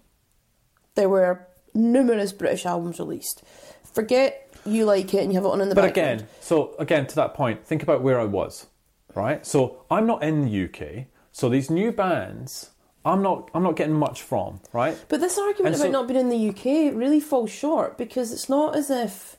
[0.96, 3.44] there were numerous British albums released.
[3.84, 6.22] Forget you like it and you have it on in the But background.
[6.22, 8.68] again, so again to that point, think about where I was,
[9.16, 9.46] right?
[9.46, 11.06] So I'm not in the UK.
[11.32, 12.72] So these new bands,
[13.06, 13.50] I'm not.
[13.54, 14.98] I'm not getting much from, right?
[15.08, 18.32] But this argument And about so- not being in the UK really falls short because
[18.32, 19.38] it's not as if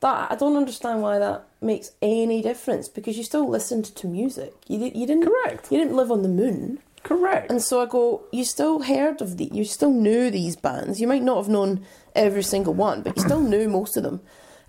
[0.00, 0.30] that.
[0.32, 4.54] I don't understand why that makes any difference because you still listened to music.
[4.68, 5.70] You you didn't Correct.
[5.72, 7.50] You didn't live on the moon, Correct.
[7.50, 8.22] and so I go.
[8.32, 9.46] You still heard of the.
[9.52, 11.00] You still knew these bands.
[11.00, 11.84] You might not have known
[12.14, 14.20] every single one, but you still knew most of them.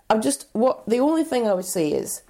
[0.10, 2.22] I'm just what the only thing I would say is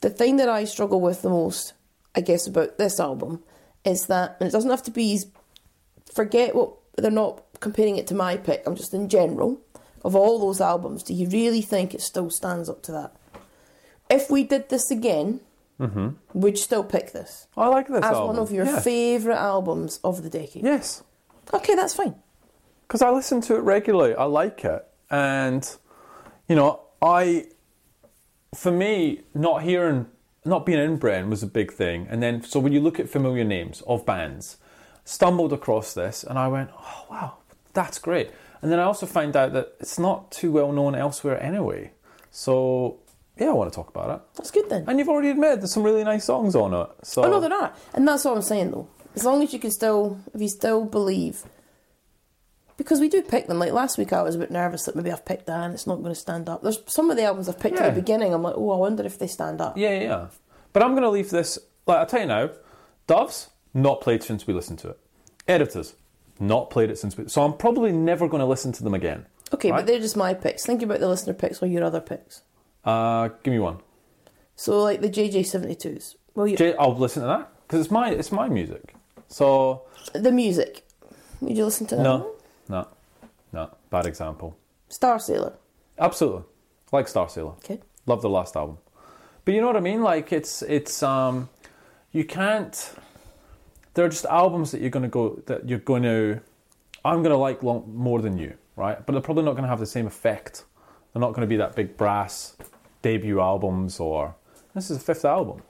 [0.00, 1.72] the thing that I struggle with the most,
[2.14, 3.42] I guess, about this album
[3.84, 5.20] is that, and it doesn't have to be
[6.12, 8.62] forget what they're not comparing it to my pick.
[8.66, 9.60] I'm just in general
[10.04, 11.02] of all those albums.
[11.04, 13.14] Do you really think it still stands up to that?
[14.12, 15.40] If we did this again,
[15.80, 16.08] mm-hmm.
[16.34, 18.26] would you still pick this I like this as album.
[18.26, 18.80] one of your yeah.
[18.80, 20.64] favourite albums of the decade?
[20.64, 21.02] Yes.
[21.52, 22.14] Okay, that's fine.
[22.86, 24.14] because I listen to it regularly.
[24.14, 25.68] I like it, and
[26.48, 27.46] you know, I
[28.54, 30.06] for me, not hearing,
[30.44, 32.06] not being in Britain was a big thing.
[32.10, 34.58] And then, so when you look at familiar names of bands,
[35.04, 37.38] stumbled across this, and I went, oh wow,
[37.72, 38.30] that's great.
[38.60, 41.92] And then I also found out that it's not too well known elsewhere anyway.
[42.30, 43.00] So
[43.38, 44.22] yeah, I want to talk about it.
[44.36, 44.84] That's good then.
[44.86, 46.88] And you've already admitted there's some really nice songs on it.
[47.04, 47.78] So Oh no, they're not.
[47.94, 48.88] and that's what I'm saying though.
[49.14, 51.42] As long as you can still, if you still believe,
[52.76, 53.58] because we do pick them.
[53.58, 55.86] Like last week, I was a bit nervous that maybe I've picked that and it's
[55.86, 56.62] not going to stand up.
[56.62, 57.84] There's some of the albums I've picked Yeah.
[57.86, 58.32] at the beginning.
[58.32, 59.76] I'm like, oh, I wonder if they stand up.
[59.76, 60.26] Yeah, yeah, yeah.
[60.72, 61.58] But I'm going to leave this.
[61.86, 62.50] Like I tell you now,
[63.06, 64.98] Doves not played since we listened to it.
[65.46, 65.94] Editors
[66.40, 67.28] not played it since we.
[67.28, 69.26] So I'm probably never going to listen to them again.
[69.52, 69.78] Okay, Right.
[69.78, 70.64] but they're just my picks.
[70.64, 72.42] Think about the listener picks or your other picks.
[72.84, 73.78] Uh, give me one.
[74.56, 76.16] So like the JJ72s.
[76.34, 78.94] Well, you, Jay, I'll listen to that because it's my it's my music.
[79.28, 79.82] So
[80.14, 80.84] the music.
[81.40, 82.02] Would you listen to that?
[82.02, 82.32] no,
[82.68, 82.88] no,
[83.52, 83.70] no.
[83.90, 84.56] Bad example.
[84.88, 85.54] Starsailor.
[85.98, 86.44] Absolutely,
[86.92, 87.56] like Starsailor.
[87.58, 87.80] Okay.
[88.06, 88.78] Love the last album.
[89.44, 90.02] But you know what I mean?
[90.02, 91.48] Like it's it's um
[92.12, 92.94] you can't
[93.94, 96.40] there are just albums that you're gonna go that you're gonna
[97.04, 99.04] I'm gonna like long, more than you, right?
[99.04, 100.64] But they're probably not gonna have the same effect.
[101.12, 102.56] They're not gonna be that big brass
[103.02, 104.34] debut albums or
[104.74, 105.62] this is the fifth album.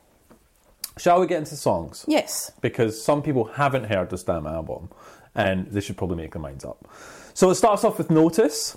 [0.99, 2.05] Shall we get into songs?
[2.07, 2.53] Yes.
[2.61, 4.91] Because some people haven't heard this damn album
[5.35, 6.87] and they should probably make their minds up.
[7.35, 8.77] So it starts off with Notice.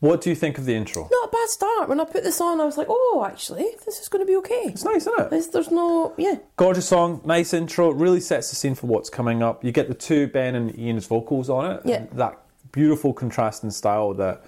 [0.00, 1.08] What do you think of the intro?
[1.10, 1.88] Not a bad start.
[1.88, 4.36] When I put this on, I was like, oh, actually, this is going to be
[4.36, 4.64] okay.
[4.66, 5.30] It's nice, isn't it?
[5.30, 6.34] There's, there's no, yeah.
[6.56, 9.64] Gorgeous song, nice intro, really sets the scene for what's coming up.
[9.64, 11.80] You get the two Ben and Ian's vocals on it.
[11.86, 12.04] Yeah.
[12.12, 12.38] That
[12.72, 14.44] beautiful contrasting style that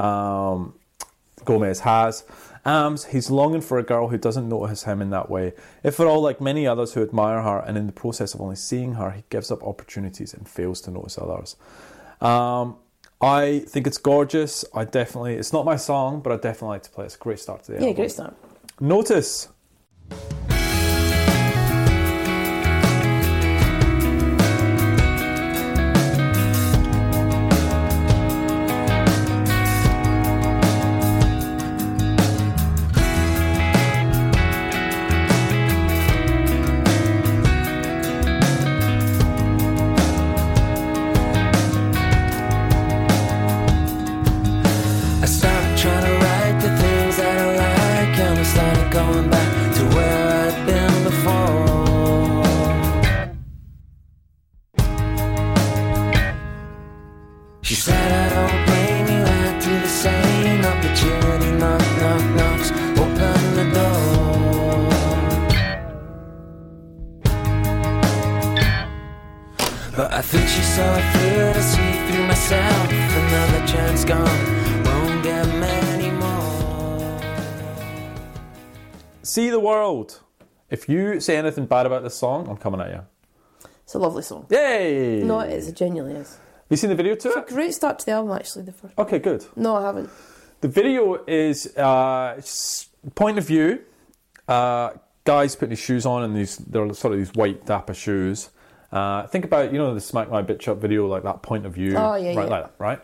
[0.00, 0.74] um,
[1.44, 2.22] Gomez has.
[2.64, 5.52] Ams, he's longing for a girl who doesn't notice him in that way.
[5.82, 8.56] If at all, like many others who admire her, and in the process of only
[8.56, 11.56] seeing her, he gives up opportunities and fails to notice others.
[12.20, 12.76] Um,
[13.20, 14.64] I think it's gorgeous.
[14.74, 17.06] I definitely, it's not my song, but I definitely like to play it.
[17.06, 17.96] It's a great start to the Yeah, album.
[17.96, 18.34] great start.
[18.80, 19.48] Notice.
[80.72, 83.02] If you say anything bad about this song, I'm coming at you.
[83.84, 84.46] It's a lovely song.
[84.48, 85.22] Yay!
[85.22, 85.68] No, it is.
[85.68, 86.30] It genuinely is.
[86.30, 86.40] Have
[86.70, 88.64] you seen the video to It's a great start to the album, actually.
[88.64, 88.96] The first.
[88.96, 89.44] Okay, good.
[89.54, 90.08] No, I haven't.
[90.62, 92.40] The video is uh,
[93.14, 93.80] point of view.
[94.48, 94.92] Uh,
[95.24, 98.48] guys putting his shoes on, and these they're sort of these white dapper shoes.
[98.90, 101.74] Uh, think about you know the Smack My Bitch Up video, like that point of
[101.74, 102.44] view, Oh, yeah, right, yeah.
[102.44, 103.00] like that, right?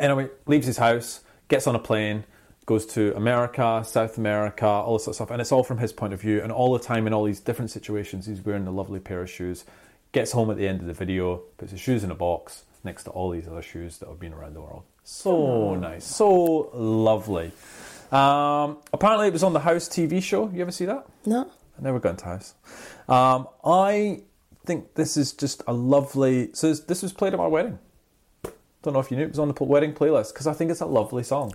[0.00, 2.24] Anyway, leaves his house, gets on a plane,
[2.70, 5.92] goes to America, South America, all this sort of stuff, and it's all from his
[5.92, 6.40] point of view.
[6.40, 9.28] And all the time in all these different situations, he's wearing a lovely pair of
[9.28, 9.64] shoes.
[10.12, 13.04] Gets home at the end of the video, puts his shoes in a box next
[13.04, 14.84] to all these other shoes that have been around the world.
[15.02, 17.50] So nice, so lovely.
[18.12, 20.48] Um, apparently, it was on the House TV show.
[20.50, 21.06] You ever see that?
[21.26, 21.50] No.
[21.76, 22.54] I never got into House.
[23.08, 24.22] Um, I
[24.64, 26.50] think this is just a lovely.
[26.52, 27.80] So this was played at my wedding.
[28.82, 30.80] Don't know if you knew it was on the wedding playlist because I think it's
[30.80, 31.52] a lovely song.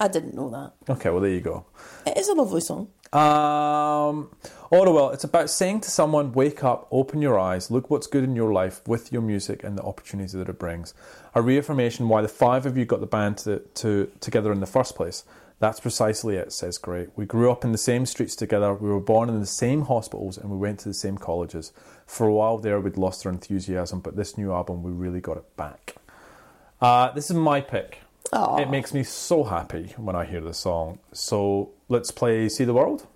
[0.00, 0.92] I didn't know that.
[0.92, 1.66] Okay, well there you go.
[2.06, 2.88] It is a lovely song.
[3.12, 4.30] Um,
[4.70, 8.36] Orwell, it's about saying to someone, wake up, open your eyes, look what's good in
[8.36, 10.94] your life with your music and the opportunities that it brings.
[11.34, 14.66] A reaffirmation why the five of you got the band to, to, together in the
[14.66, 15.24] first place.
[15.58, 17.08] That's precisely it, says Gray.
[17.16, 20.38] We grew up in the same streets together, we were born in the same hospitals,
[20.38, 21.72] and we went to the same colleges.
[22.06, 25.38] For a while there, we'd lost our enthusiasm, but this new album, we really got
[25.38, 25.96] it back.
[26.80, 28.02] Uh, this is my pick.
[28.32, 28.58] Aw.
[28.58, 30.98] It makes me so happy when I hear this song.
[31.12, 33.06] So let's play See the World.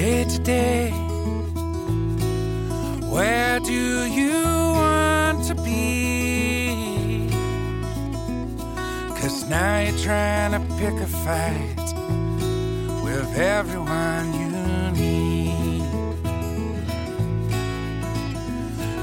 [0.00, 0.90] day to day.
[3.14, 4.44] Where do you
[4.80, 7.28] want to be?
[9.20, 11.79] Cause now you're trying to pick a fight
[13.36, 14.50] everyone you
[14.92, 15.82] need.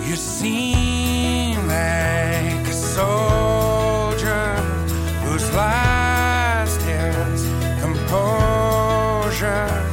[0.07, 4.55] You seem like a soldier
[5.23, 7.43] whose lost his
[7.81, 9.86] composure.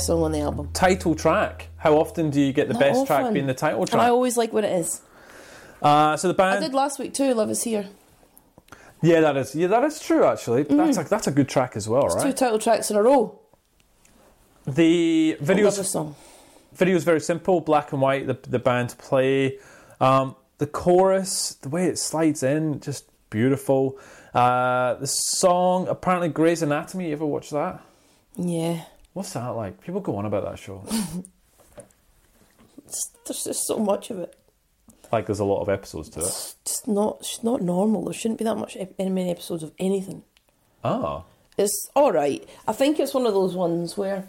[0.00, 0.70] Best song on the album.
[0.72, 1.68] Title track.
[1.76, 3.92] How often do you get the Not best track being the title track?
[3.92, 5.02] And I always like what it is.
[5.82, 6.64] Uh, so the I band.
[6.64, 7.34] did last week too.
[7.34, 7.86] Love is here.
[9.02, 9.54] Yeah, that is.
[9.54, 10.24] Yeah, that is true.
[10.24, 12.36] Actually, that's a, that's a good track as well, Two right?
[12.36, 13.38] title tracks in a row.
[14.66, 16.16] The I videos this song.
[16.74, 18.26] video is very simple, black and white.
[18.26, 19.58] The the band play.
[20.00, 23.98] Um, the chorus, the way it slides in, just beautiful.
[24.34, 27.06] Uh, the song, apparently Grey's Anatomy.
[27.08, 27.82] You ever watch that?
[28.36, 28.84] Yeah.
[29.12, 29.80] What's that like?
[29.80, 30.84] People go on about that show.
[32.86, 34.34] It's- there's just so much of it.
[35.12, 36.24] like there's a lot of episodes to it.
[36.24, 37.18] It's just not.
[37.20, 38.04] It's not normal.
[38.04, 40.24] There shouldn't be that much ep- any many episodes of anything.
[40.82, 41.22] Ah,
[41.56, 42.44] It's all right.
[42.66, 44.26] I think it's one of those ones where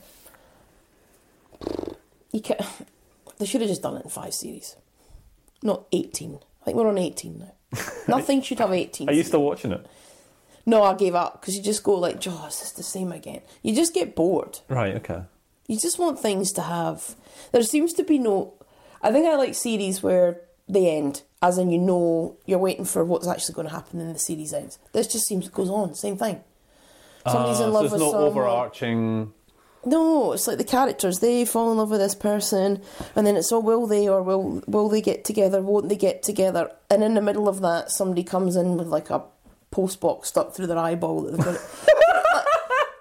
[2.32, 2.58] you can.
[3.40, 4.76] They should have just done it in five series,
[5.64, 6.38] not eighteen.
[6.62, 7.54] I think we're on eighteen now.
[8.08, 9.10] Nothing should have eighteen.
[9.10, 9.84] are you still watching it?
[10.66, 13.42] No, I gave up because you just go like, "Oh, is this the same again?"
[13.64, 14.60] You just get bored.
[14.70, 14.96] Right.
[14.96, 15.24] Okay.
[15.68, 17.16] You just want things to have.
[17.52, 18.54] There seems to be no.
[19.02, 23.04] I think I like series where they end, as in you know you're waiting for
[23.04, 24.78] what's actually going to happen in the series ends.
[24.94, 26.42] This just seems goes on, same thing.
[27.28, 28.28] Somebody's Ah, in love so with there's no someone.
[28.30, 29.34] overarching.
[29.84, 31.20] No, it's like the characters.
[31.20, 32.82] They fall in love with this person,
[33.16, 35.62] and then it's oh, will they or will will they get together?
[35.62, 36.72] Won't they get together?
[36.92, 39.24] And in the middle of that, somebody comes in with like a
[39.72, 41.22] post box stuck through their eyeball.
[41.22, 41.56] That they've got.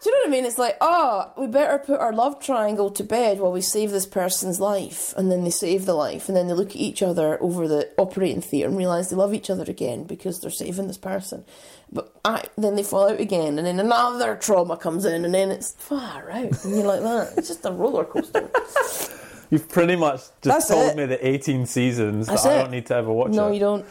[0.03, 0.47] Do you know what I mean?
[0.47, 4.07] It's like, oh, we better put our love triangle to bed while we save this
[4.07, 7.37] person's life, and then they save the life, and then they look at each other
[7.43, 10.97] over the operating theatre and realise they love each other again because they're saving this
[10.97, 11.45] person.
[11.93, 15.51] But I, then they fall out again, and then another trauma comes in, and then
[15.51, 17.35] it's far out, and you're like that.
[17.37, 18.49] It's just a roller coaster.
[19.51, 20.97] You've pretty much just That's told it.
[20.97, 22.63] me the 18 seasons That's that I it.
[22.63, 23.49] don't need to ever watch no, it.
[23.49, 23.87] No, you don't.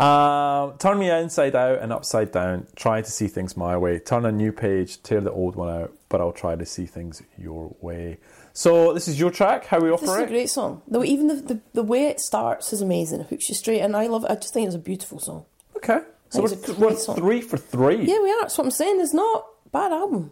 [0.00, 2.66] Um, turn me inside out and upside down.
[2.74, 3.98] Try to see things my way.
[3.98, 7.22] Turn a new page, tear the old one out, but I'll try to see things
[7.36, 8.18] your way.
[8.54, 9.66] So this is your track.
[9.66, 10.08] How we operate.
[10.08, 10.82] This is a great song.
[10.88, 13.20] Though even the, the the way it starts is amazing.
[13.20, 14.24] It hooks you straight, and I love.
[14.24, 14.30] it.
[14.30, 15.44] I just think it's a beautiful song.
[15.76, 16.00] Okay.
[16.30, 18.04] So we're, a we're three for three.
[18.04, 18.40] Yeah, we are.
[18.40, 19.00] That's what I'm saying.
[19.00, 20.30] It's not a bad album.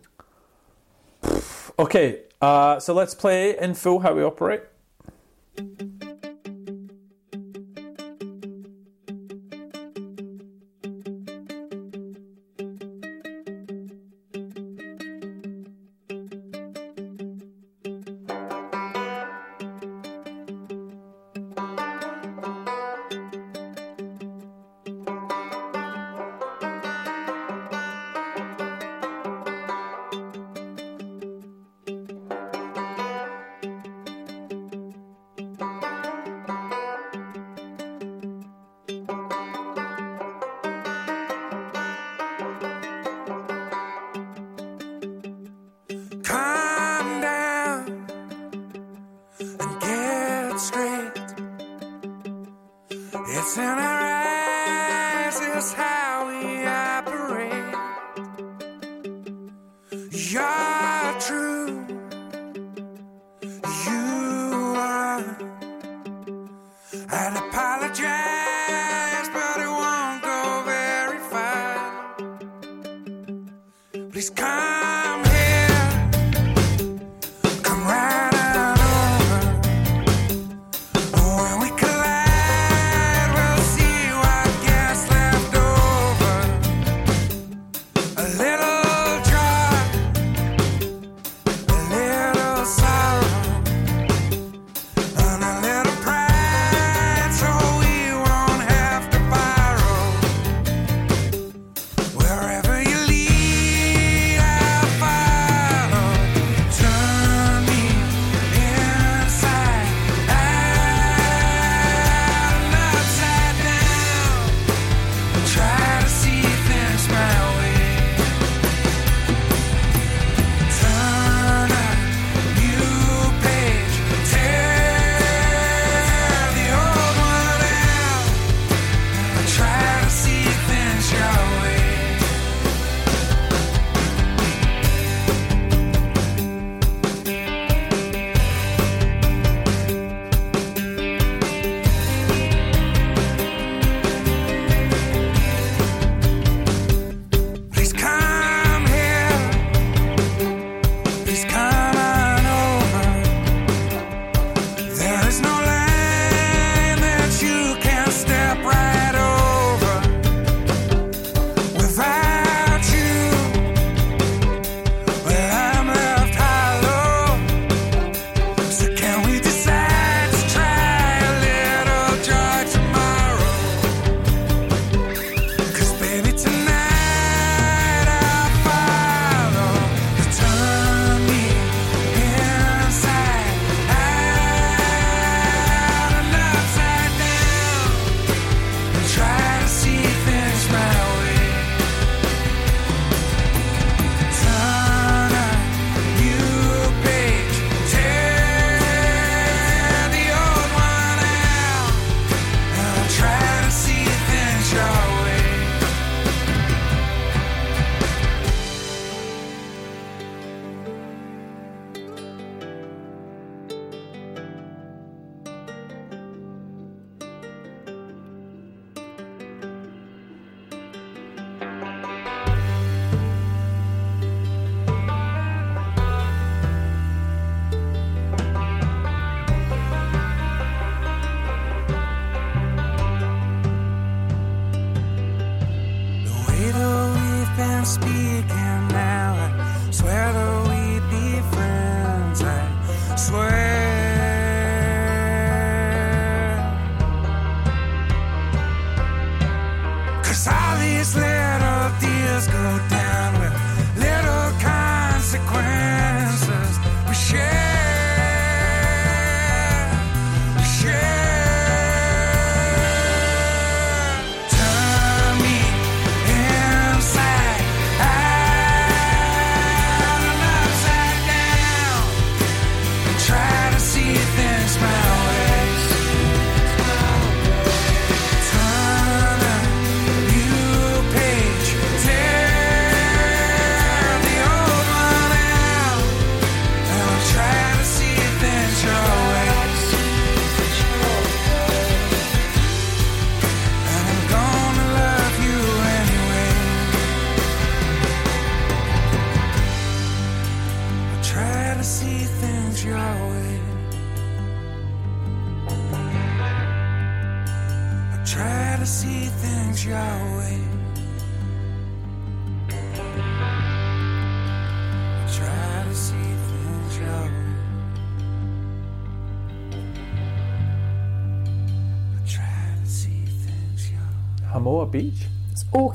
[1.79, 4.63] Okay, uh, so let's play in full how we operate.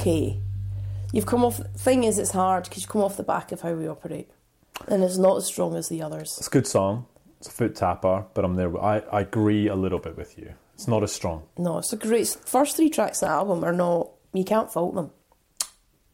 [0.03, 0.39] Okay.
[1.11, 1.57] You've come off.
[1.77, 4.30] Thing is, it's hard because you come off the back of how we operate,
[4.88, 6.35] and it's not as strong as the others.
[6.38, 7.05] It's a good song.
[7.39, 8.75] It's a foot tapper, but I'm there.
[8.81, 10.53] I, I agree a little bit with you.
[10.73, 11.43] It's not as strong.
[11.57, 12.27] No, it's a great.
[12.27, 14.09] First three tracks of the album are not.
[14.34, 15.11] You can't fault them.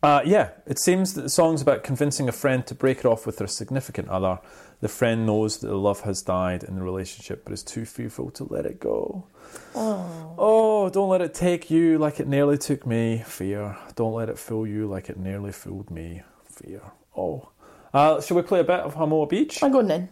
[0.01, 3.25] Uh, yeah, it seems that the song's about convincing a friend to break it off
[3.25, 4.39] with their significant other.
[4.79, 8.31] The friend knows that the love has died in the relationship, but is too fearful
[8.31, 9.27] to let it go.
[9.75, 10.89] Oh.
[10.91, 13.23] don't let it take you like it nearly took me.
[13.25, 13.77] Fear.
[13.95, 16.23] Don't let it fool you like it nearly fooled me.
[16.45, 16.81] Fear.
[17.15, 17.49] Oh.
[17.93, 19.63] Uh, shall we play a bit of Hamoa Beach?
[19.63, 20.09] I'm going then.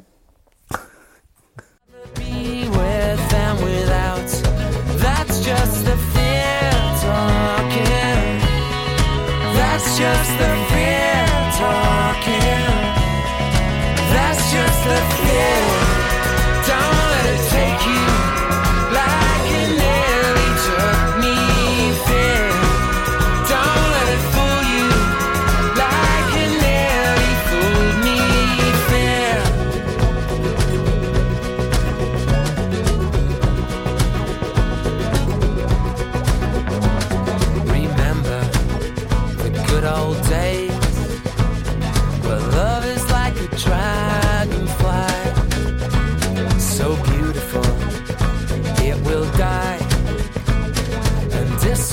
[2.15, 4.27] be with and without.
[4.99, 8.39] That's just the fear talking.
[9.57, 11.25] That's just the fear
[11.57, 12.67] talking.
[14.13, 15.76] That's just the fear.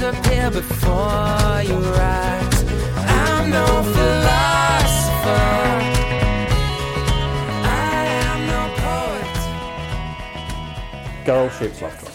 [0.04, 2.64] Disappear before your eyes.
[3.08, 5.28] I'm no philosopher.
[7.64, 9.36] I am no poet.
[11.24, 12.12] Girl Shaped Love Drug.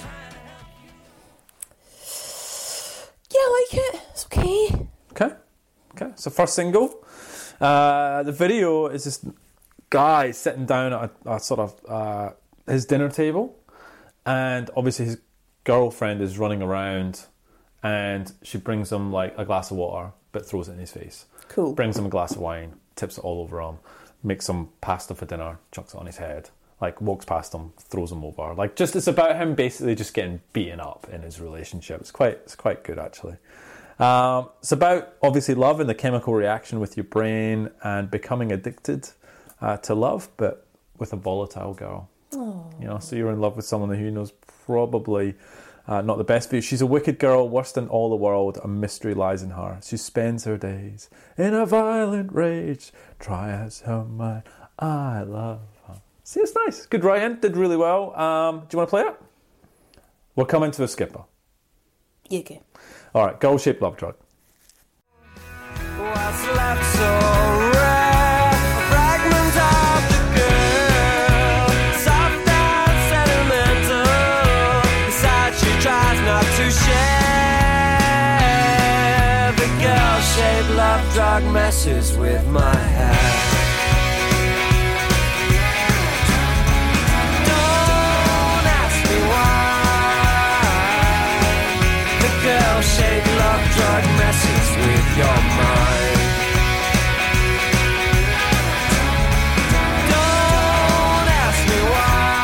[3.31, 3.95] Yeah, I like it.
[4.11, 4.85] It's okay.
[5.13, 5.31] Okay.
[5.95, 6.11] Okay.
[6.13, 7.03] So first single.
[7.59, 9.25] Uh, the video is this
[9.89, 12.33] guy sitting down at a, a sort of uh,
[12.67, 13.57] his dinner table,
[14.27, 15.17] and obviously his
[15.63, 17.25] girlfriend is running around,
[17.83, 21.25] and she brings him like a glass of water, but throws it in his face.
[21.47, 21.73] Cool.
[21.73, 23.77] Brings him a glass of wine, tips it all over him,
[24.23, 26.49] makes him pasta for dinner, chucks it on his head.
[26.81, 28.53] Like walks past him, throws him over.
[28.53, 31.99] Like just it's about him basically just getting beaten up in his relationship.
[31.99, 33.35] It's quite it's quite good actually.
[33.99, 39.09] Um, it's about obviously love and the chemical reaction with your brain and becoming addicted
[39.59, 40.65] uh, to love, but
[40.97, 42.09] with a volatile girl.
[42.79, 44.31] You know, so you're in love with someone who knows
[44.65, 45.33] probably
[45.89, 46.61] uh, not the best view.
[46.61, 48.59] She's a wicked girl, worse than all the world.
[48.63, 49.79] A mystery lies in her.
[49.83, 52.91] She spends her days in a violent rage.
[53.17, 54.43] Try as her might,
[54.77, 55.99] I love her.
[56.23, 56.85] See, it's nice.
[56.85, 57.39] Good writing.
[57.41, 58.15] Did really well.
[58.15, 59.19] Um, do you want to play it?
[60.35, 61.23] We're coming to a skipper.
[62.29, 62.61] Yeah, okay.
[63.15, 64.15] All right, girl shaped love drug.
[65.97, 67.38] What's left so
[81.39, 83.15] drug messes with my head.
[87.47, 89.47] Don't ask me why.
[92.23, 96.21] The girl-shaped love drug messes with your mind.
[100.11, 102.43] Don't ask me why.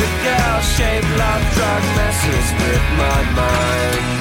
[0.00, 4.13] The girl-shaped love drug messes with my mind.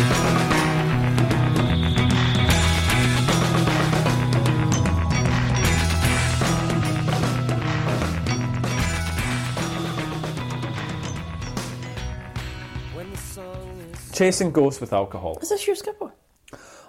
[14.24, 15.38] Chasing ghosts with alcohol.
[15.41, 16.10] Is this your skipper?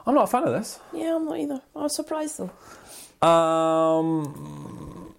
[0.07, 0.79] I'm not a fan of this.
[0.93, 1.61] Yeah, I'm not either.
[1.75, 3.27] I was surprised though.
[3.29, 5.13] Um,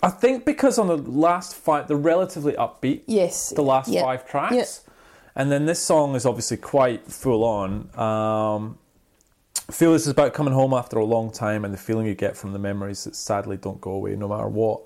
[0.00, 3.02] I think because on the last five, they're relatively upbeat.
[3.06, 3.50] Yes.
[3.50, 4.02] The last Yeah.
[4.02, 4.92] five tracks, Yeah.
[5.34, 7.90] and then this song is obviously quite full on.
[7.98, 8.78] Um,
[9.68, 12.14] I feel this is about coming home after a long time and the feeling you
[12.14, 14.82] get from the memories that sadly don't go away no matter what.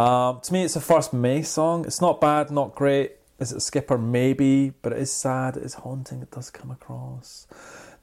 [0.00, 1.84] Um, to me, it's a first May song.
[1.84, 3.16] It's not bad, not great.
[3.38, 3.98] Is it a skipper?
[3.98, 5.56] Maybe, but it is sad.
[5.56, 6.22] It is haunting.
[6.22, 7.46] It does come across.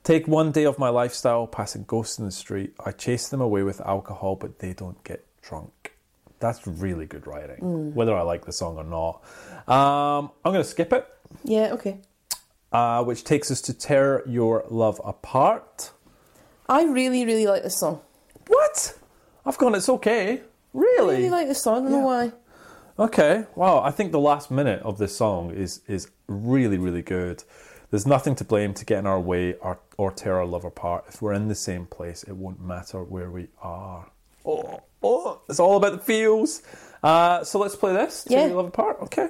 [0.04, 2.74] Take one day of my lifestyle, passing ghosts in the street.
[2.86, 5.96] I chase them away with alcohol, but they don't get drunk.
[6.40, 9.22] That's really good writing, whether I like the song or not.
[9.74, 11.08] Um, I'm going to skip it,
[11.46, 12.02] Yeah, okay.
[12.74, 15.92] uh, which takes us to Tear Your Love Apart.
[16.68, 18.02] I really, really like this song.
[18.48, 18.98] What?
[19.46, 20.42] I've gone, it's okay.
[20.74, 20.98] Really?
[20.98, 21.16] I Really?
[21.18, 21.88] really like this song.
[21.88, 22.32] I don't know why.
[23.00, 23.46] Okay.
[23.56, 23.82] Wow.
[23.82, 27.44] I think the last minute of this song is is really really good.
[27.90, 31.06] There's nothing to blame to get in our way or, or tear our love apart.
[31.08, 34.10] If we're in the same place, it won't matter where we are.
[34.46, 36.64] Oh, oh, it's all about the feels.
[37.04, 38.24] Uh, so let's play this.
[38.24, 38.46] Tear Yeah.
[38.48, 38.98] your love apart.
[39.04, 39.30] Okay.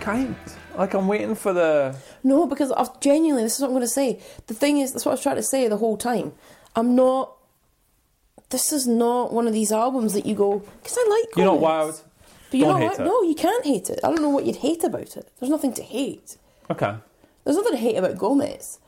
[0.00, 0.36] Kind.
[0.76, 1.96] Like I'm waiting for the.
[2.22, 4.20] No, because I've genuinely, this is what I'm going to say.
[4.46, 6.32] The thing is, that's what I was trying to say the whole time.
[6.76, 7.34] I'm not.
[8.50, 11.36] This is not one of these albums that you go because I like.
[11.36, 12.02] You're not Gomez." wowed.
[12.50, 12.98] But you Don't what?
[13.00, 13.04] it.
[13.04, 14.00] No, you can't hate it.
[14.02, 15.30] I don't know what you'd hate about it.
[15.38, 16.38] There's nothing to hate.
[16.70, 16.94] Okay.
[17.44, 18.78] There's nothing to hate about Gomez.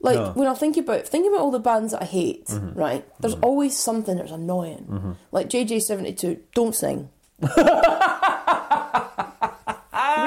[0.00, 0.32] Like No.
[0.32, 2.76] when I think about think about all the bands that I hate, Mm-hmm.
[2.78, 3.04] right?
[3.20, 5.16] There's always something that's annoying.
[5.30, 7.08] Like JJ72, don't sing.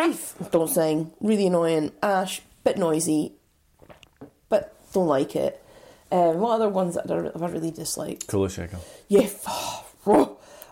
[0.07, 1.11] Reef, don't sing.
[1.19, 1.91] Really annoying.
[2.01, 3.33] Ash, bit noisy,
[4.49, 5.61] but don't like it.
[6.11, 8.19] Um, what other ones that I I really dislike?
[8.19, 8.77] Kula Shaker.
[9.09, 9.27] Yeah,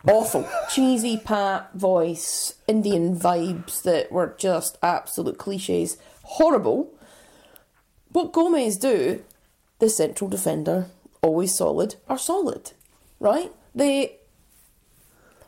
[0.08, 0.48] awful.
[0.70, 5.98] Cheesy pat voice, Indian vibes that were just absolute cliches.
[6.24, 6.94] Horrible.
[8.14, 9.24] What Gomez do,
[9.80, 10.88] the central defender,
[11.22, 12.72] always solid, are solid,
[13.20, 13.52] right?
[13.74, 14.18] They.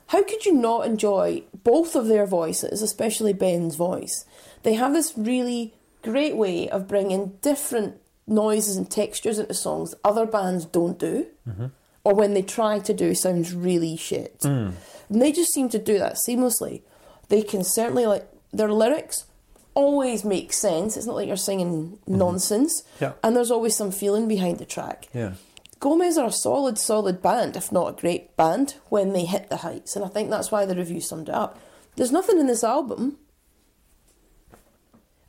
[0.08, 4.26] How could you not enjoy both of their voices, especially Ben's voice?
[4.64, 10.26] They have this really great way of bringing different noises and textures into songs other
[10.26, 11.68] bands don't do, mm-hmm.
[12.04, 14.40] or when they try to do, sounds really shit.
[14.40, 14.74] Mm.
[15.10, 16.82] And they just seem to do that seamlessly.
[17.30, 19.26] They can certainly like their lyrics
[19.74, 20.98] always make sense.
[20.98, 22.18] It's not like you're singing mm-hmm.
[22.18, 23.14] nonsense, Yeah.
[23.24, 25.08] and there's always some feeling behind the track.
[25.14, 25.34] Yeah.
[25.80, 29.58] Gomez are a solid, solid band, if not a great band, when they hit the
[29.58, 29.96] heights.
[29.96, 31.60] And I think that's why the review summed it up.
[31.96, 33.18] There's nothing in this album.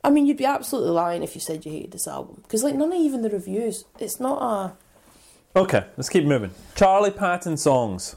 [0.03, 2.41] I mean, you'd be absolutely lying if you said you hated this album.
[2.43, 5.59] Because, like, none of even the reviews, it's not a.
[5.59, 6.51] Okay, let's keep moving.
[6.75, 8.15] Charley Patton songs.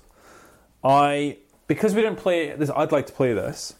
[0.84, 2.70] I because we didn't play this.
[2.74, 3.74] I'd like to play this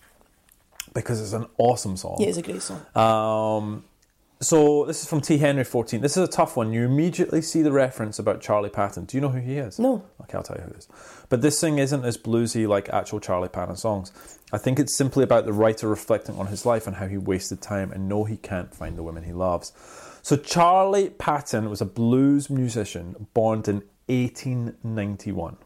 [0.95, 2.17] because it's an awesome song.
[2.21, 2.85] Yeah, it's a great song.
[2.97, 3.85] Um,
[4.43, 5.39] so this is from T.
[5.39, 6.01] Henry 14.
[6.01, 6.73] This is a tough one.
[6.73, 9.05] You immediately see the reference about Charley Patton.
[9.07, 9.79] Do you know who he is?
[9.79, 10.05] No.
[10.23, 10.89] Okay, I'll tell you who it is.
[11.29, 14.13] But this thing isn't as bluesy like actual Charley Patton songs.
[14.53, 17.63] I think it's simply about the writer reflecting on his life and how he wasted
[17.63, 19.73] time and know he can't find the women he loves.
[20.23, 25.57] So Charley Patton was a blues musician born in 1891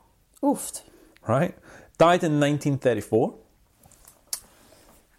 [0.42, 0.82] Oofed.
[1.26, 1.54] right?
[1.98, 3.34] Died in 1934.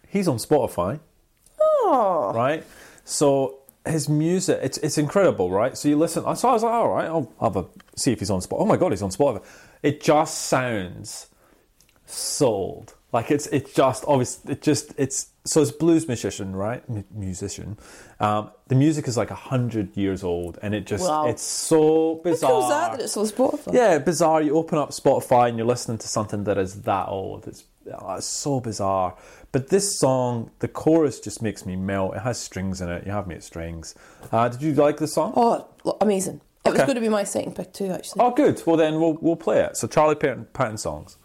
[0.08, 1.00] He's on Spotify,
[1.60, 2.32] Oh.
[2.34, 2.64] right?
[3.08, 5.76] So his music, it's it's incredible, right?
[5.78, 6.22] So you listen.
[6.36, 7.64] So I was like, all right, I'll have a
[7.96, 8.60] see if he's on Spotify.
[8.60, 9.42] Oh my god, he's on Spotify.
[9.82, 11.28] It just sounds
[12.06, 12.94] sold.
[13.12, 14.40] Like it's it's just obvious.
[14.46, 16.82] It just it's so it's blues musician, right?
[16.90, 17.78] M- musician.
[18.20, 21.26] Um, the music is like a hundred years old, and it just Wow.
[21.28, 22.50] it's so How bizarre.
[22.50, 23.72] cool is that that it's on Spotify?
[23.72, 24.42] Yeah, bizarre.
[24.42, 27.48] You open up Spotify and you're listening to something that is that old.
[27.48, 27.64] It's,
[27.98, 29.16] oh, so bizarre.
[29.52, 32.14] But this song, the chorus just makes me melt.
[32.16, 33.06] It has strings in it.
[33.06, 33.94] You have me at strings.
[34.30, 35.32] Uh, did you like the song?
[35.36, 35.66] Oh,
[36.00, 36.40] amazing.
[36.64, 36.86] It was Okay.
[36.86, 38.20] going to be my second pick too, actually.
[38.20, 38.62] Oh, good.
[38.66, 39.76] Well, then we'll we'll play it.
[39.76, 41.16] So Charley Patton, Patton songs.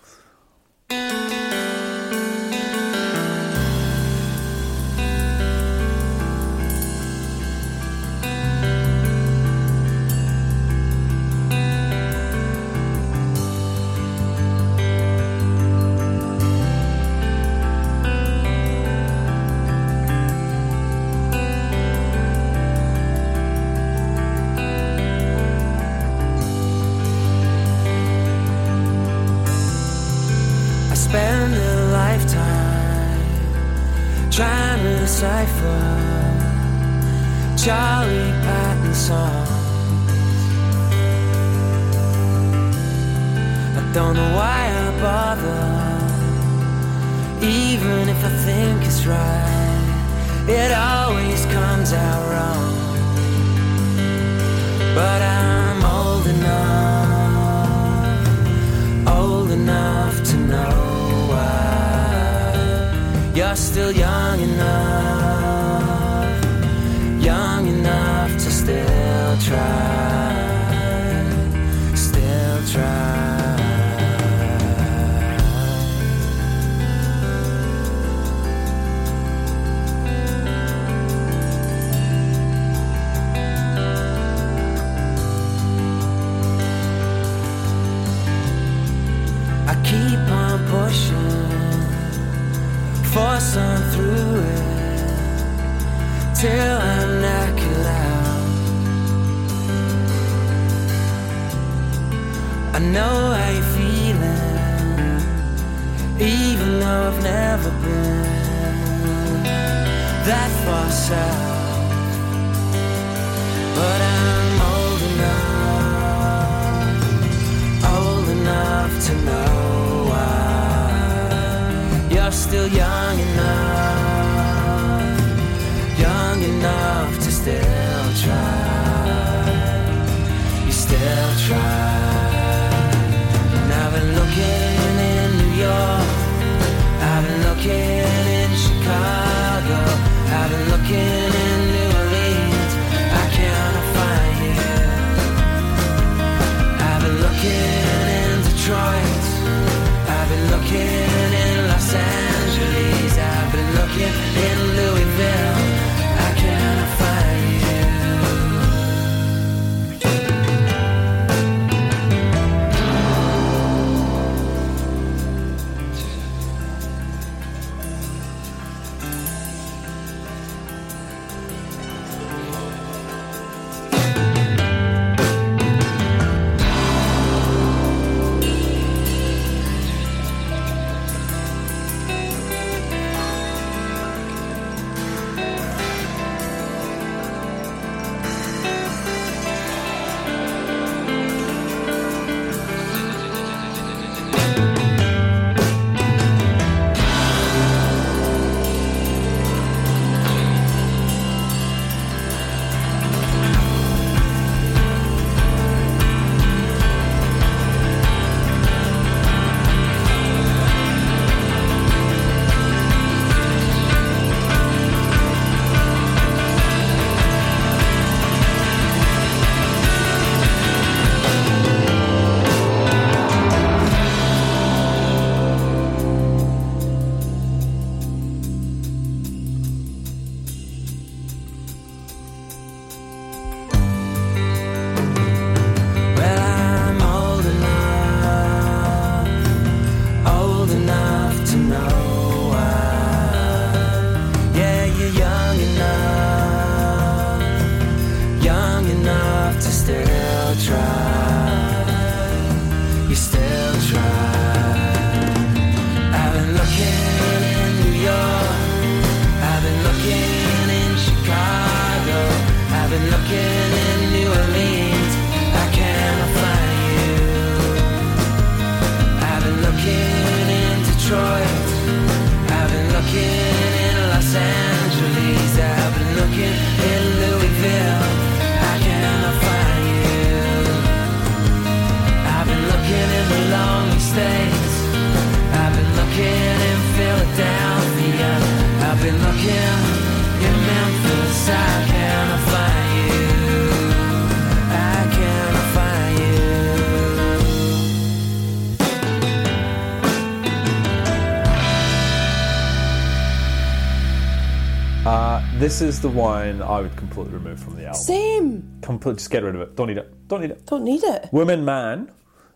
[305.73, 307.99] This is the wine I would completely remove from the album.
[308.03, 308.77] Same.
[308.83, 309.75] Complete, just get rid of it.
[309.75, 310.27] Don't need it.
[310.27, 310.67] Don't need it.
[310.67, 311.29] Don't need it.
[311.31, 312.11] Woman, man.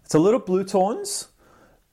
[0.06, 1.30] It's a little blue tones,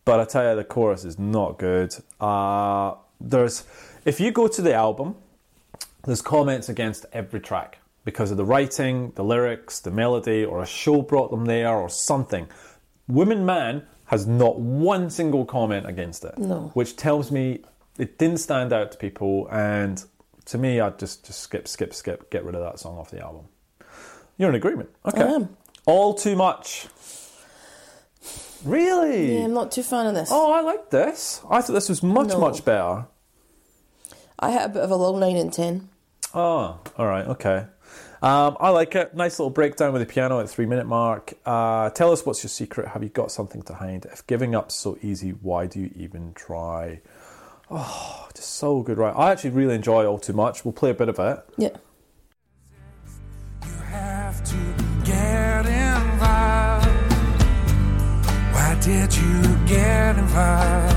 [0.05, 1.95] but I tell you, the chorus is not good.
[2.21, 3.65] Uh, there's,
[4.05, 5.15] if you go to the album,
[6.05, 10.67] there's comments against every track because of the writing, the lyrics, the melody, or a
[10.67, 12.49] show brought them there, or something.
[13.09, 16.71] Woman, man has not one single comment against it, No.
[16.75, 17.63] which tells me
[17.99, 19.49] it didn't stand out to people.
[19.51, 20.05] And
[20.47, 23.21] to me, I'd just just skip, skip, skip, get rid of that song off the
[23.23, 23.47] album.
[24.37, 25.23] You're in agreement, okay?
[25.23, 25.57] I am.
[25.87, 26.87] All too much.
[28.65, 29.39] Really?
[29.39, 30.31] Yeah, I'm not too fan of this.
[30.33, 31.43] Oh, I like this.
[31.51, 32.41] I thought this was much, No.
[32.41, 33.07] much better.
[34.39, 35.89] I hit a bit of a low 9 and 10.
[36.35, 37.66] Oh, all right, okay.
[38.23, 39.15] Um, I like it.
[39.15, 41.35] Nice little breakdown with the piano at the three minute mark.
[41.45, 42.89] Uh, tell us what's your secret.
[42.89, 44.07] Have you got something to hide?
[44.11, 47.03] If giving up's so easy, why do you even try?
[47.70, 49.15] Oh, just so good, right?
[49.16, 50.65] I actually really enjoy All Too Much.
[50.65, 51.39] We'll play a bit of it.
[51.57, 51.70] Yeah.
[53.65, 54.57] You have to
[55.05, 56.86] get involved.
[58.53, 60.94] Why did you get involved?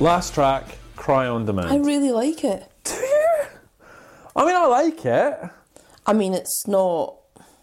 [0.00, 1.68] Last track, Cry on demand.
[1.70, 2.70] I really like it.
[2.84, 3.30] Do you?
[4.34, 5.38] I mean, I like it.
[6.06, 7.16] I mean, it's not.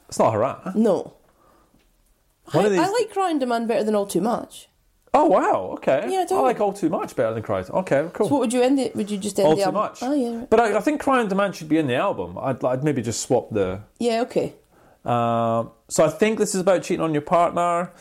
[0.08, 0.72] It's not hurrah.
[0.76, 1.14] No.
[2.54, 4.70] I, these- I like Cry on Demand better than All Too Much.
[5.14, 6.06] Oh wow, okay.
[6.10, 7.62] Yeah, I I like All Too Much better than Cry.
[7.62, 8.28] Okay, cool.
[8.28, 8.96] So what would you end it?
[8.96, 9.50] Would you just end it?
[9.50, 9.82] All the Too album?
[9.82, 10.04] Much.
[10.04, 10.50] Oh yeah, right.
[10.50, 12.38] But I, I think Cry on Demand should be in the album.
[12.40, 13.82] I'd, I'd maybe just swap the.
[14.00, 14.22] yeah.
[14.22, 14.54] Okay.
[15.04, 17.92] Um, so I think this is about cheating on your partner.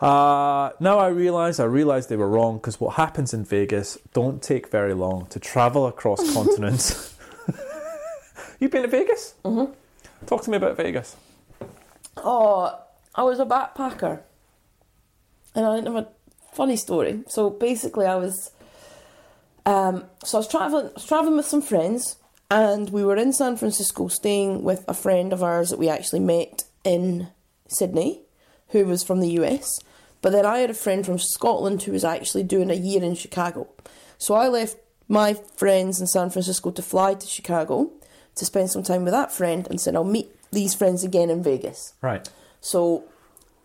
[0.00, 4.42] Uh, now I realise I realised they were wrong because what happens in Vegas don't
[4.42, 7.16] take very long to travel across continents.
[8.60, 9.34] You've been to Vegas?
[9.44, 9.72] Mm-hmm.
[10.26, 11.16] Talk to me about Vegas.
[12.18, 12.78] Oh,
[13.14, 14.20] I was a backpacker,
[15.54, 16.08] and I have a
[16.52, 17.22] funny story.
[17.28, 18.50] So basically, I was,
[19.64, 22.16] um, so I was traveling, I was traveling with some friends,
[22.50, 26.20] and we were in San Francisco, staying with a friend of ours that we actually
[26.20, 27.28] met in
[27.68, 28.22] Sydney,
[28.68, 29.78] who was from the US.
[30.22, 33.14] But then I had a friend from Scotland who was actually doing a year in
[33.14, 33.68] Chicago.
[34.18, 34.78] So I left
[35.08, 37.90] my friends in San Francisco to fly to Chicago
[38.36, 41.42] to spend some time with that friend, and said I'll meet these friends again in
[41.42, 41.94] Vegas.
[42.02, 42.28] Right.
[42.60, 43.04] So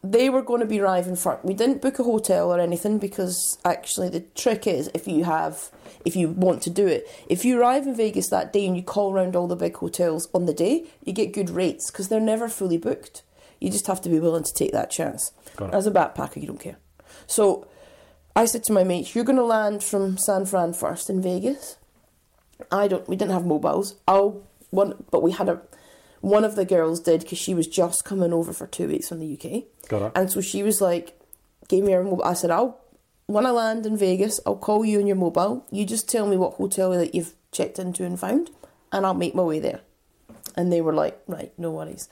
[0.03, 1.40] they were going to be arriving for.
[1.44, 5.69] We didn't book a hotel or anything because actually the trick is if you have,
[6.06, 8.82] if you want to do it, if you arrive in Vegas that day and you
[8.82, 12.19] call around all the big hotels on the day, you get good rates because they're
[12.19, 13.22] never fully booked.
[13.62, 15.32] You just have to be willing to take that chance.
[15.72, 16.78] As a backpacker, you don't care.
[17.28, 17.68] So
[18.36, 21.78] I said to my mates, "You're going to land from San Fran first in Vegas."
[22.72, 23.08] I don't.
[23.08, 23.96] We didn't have mobiles.
[24.08, 25.62] I'll one, but we had a.
[26.22, 29.20] One of the girls did because she was just coming over for two weeks from
[29.20, 29.64] the UK.
[29.90, 30.12] Got it.
[30.14, 31.20] And so she was like,
[31.68, 32.24] gave me her mobile.
[32.24, 32.80] I said, I'll
[33.32, 35.66] when I land in Vegas, I'll call you on your mobile.
[35.72, 38.52] You just tell me what hotel that you've checked into and found,
[38.92, 39.82] and I'll make my way there.
[40.56, 42.10] And they were like, right, no worries.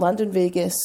[0.00, 0.76] Land in Vegas,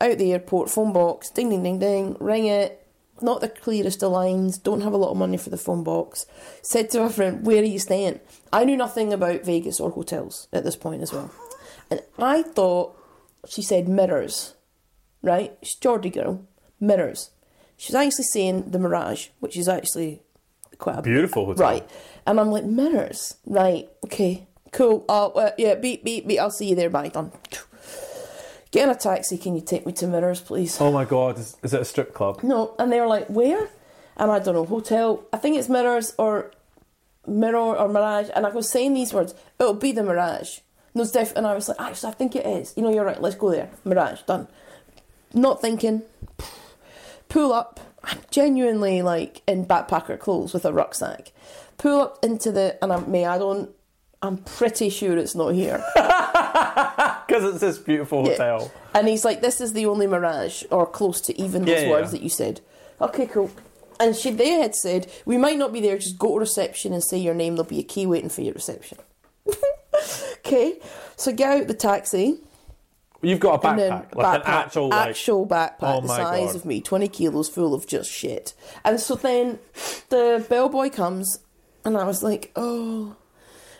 [0.00, 2.86] out the airport, phone box, ding ding ding ding, ring it.
[3.20, 6.24] Not the clearest of lines, don't have a lot of money for the phone box.
[6.62, 8.20] Said to my friend, Where are you staying?
[8.52, 11.32] I knew nothing about Vegas or hotels at this point as well.
[11.90, 12.96] And I thought
[13.48, 14.54] she said mirrors,
[15.22, 15.56] right?
[15.62, 16.46] She's Geordie girl,
[16.78, 17.30] mirrors.
[17.76, 20.22] She's actually saying the Mirage, which is actually
[20.78, 21.64] quite a Beautiful hotel.
[21.64, 21.90] Right.
[22.26, 23.36] And I'm like, mirrors.
[23.46, 23.88] Right.
[24.04, 24.48] Okay.
[24.72, 25.04] Cool.
[25.08, 25.76] Oh, uh, yeah.
[25.76, 26.40] Beep, beep, beep.
[26.40, 26.90] I'll see you there.
[26.90, 27.08] Bye.
[27.08, 27.32] Done.
[28.70, 29.38] Get in a taxi.
[29.38, 30.78] Can you take me to mirrors, please?
[30.80, 32.42] Oh my god, is, is it a strip club?
[32.42, 32.74] No.
[32.78, 33.68] And they were like, where?
[34.16, 34.66] And I don't know.
[34.66, 35.24] Hotel.
[35.32, 36.50] I think it's mirrors or
[37.26, 38.28] mirror or mirage.
[38.34, 39.34] And I was saying these words.
[39.58, 40.58] It'll be the mirage.
[40.94, 41.38] No, it's different.
[41.38, 42.74] And I was like, actually, I think it is.
[42.76, 43.20] You know, you're right.
[43.20, 43.70] Let's go there.
[43.84, 44.22] Mirage.
[44.22, 44.48] Done.
[45.32, 46.02] Not thinking.
[47.28, 47.80] Pull up.
[48.04, 51.32] I'm genuinely like in backpacker clothes with a rucksack.
[51.76, 53.24] Pull up into the and I'm me.
[53.24, 53.70] I don't.
[54.20, 55.84] I'm pretty sure it's not here.
[57.28, 58.30] Because it's this beautiful Yeah.
[58.32, 58.72] hotel.
[58.94, 62.10] And he's like, "This is the only Mirage, or close to even those Yeah, words
[62.10, 62.60] that you said."
[63.00, 63.50] Okay, cool.
[64.00, 65.98] And she they had said, "We might not be there.
[65.98, 67.54] Just go to reception and say your name.
[67.56, 68.98] There'll be a key waiting for you at reception."
[70.38, 70.78] okay,
[71.16, 72.38] so get out the taxi.
[73.20, 75.08] You've got a backpack, like an actual like.
[75.08, 76.56] actual backpack Oh the size God.
[76.56, 78.54] of me, twenty kilos full of just shit.
[78.84, 79.58] And so then
[80.08, 81.40] the bellboy comes,
[81.84, 83.16] and I was like, oh,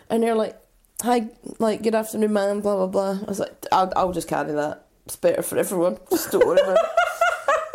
[0.09, 0.59] and they're like,
[1.01, 1.27] hi,
[1.59, 3.19] like good afternoon, man, blah blah blah.
[3.21, 4.85] I was like, I'll, I'll just carry that.
[5.05, 5.97] It's better for everyone.
[6.09, 6.85] Just don't worry about it.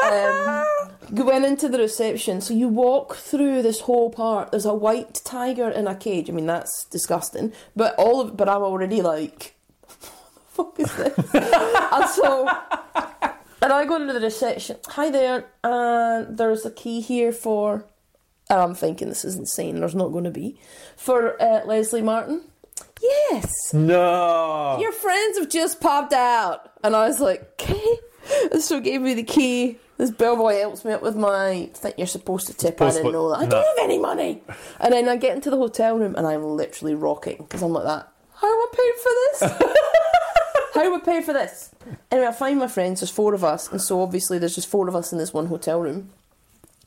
[0.05, 0.65] Um,
[1.11, 2.41] went into the reception.
[2.41, 4.51] So you walk through this whole part.
[4.51, 6.29] There's a white tiger in a cage.
[6.29, 7.53] I mean, that's disgusting.
[7.75, 10.07] But all of, but I'm already like, what the
[10.47, 11.35] fuck is this?
[11.93, 12.49] and so,
[13.63, 14.77] and I go into the reception.
[14.89, 17.87] Hi there, and there's a key here for.
[18.51, 19.81] And I'm thinking this is insane.
[19.81, 20.61] There's not going to be
[20.97, 22.43] for uh, Leslie Martin.
[23.03, 24.79] Yes, No.
[24.81, 27.99] your friends have just popped out, and I was like, okay.
[28.53, 29.79] And so gave me the key.
[29.99, 31.49] This bellboy helps me up with my.
[31.51, 32.81] I think you're supposed to tip.
[32.81, 33.41] I Supposed didn't know that.
[33.41, 34.43] I don't have any money.
[34.81, 37.85] And then I get into the hotel room, and I'm literally rocking because I'm like
[37.85, 38.09] that.
[38.37, 39.69] How am I paid for this?
[40.75, 41.71] How do I pay for this?
[42.11, 44.89] Anyway, I find my friends, there's four of us, and so obviously there's just four
[44.89, 46.11] of us in this one hotel room.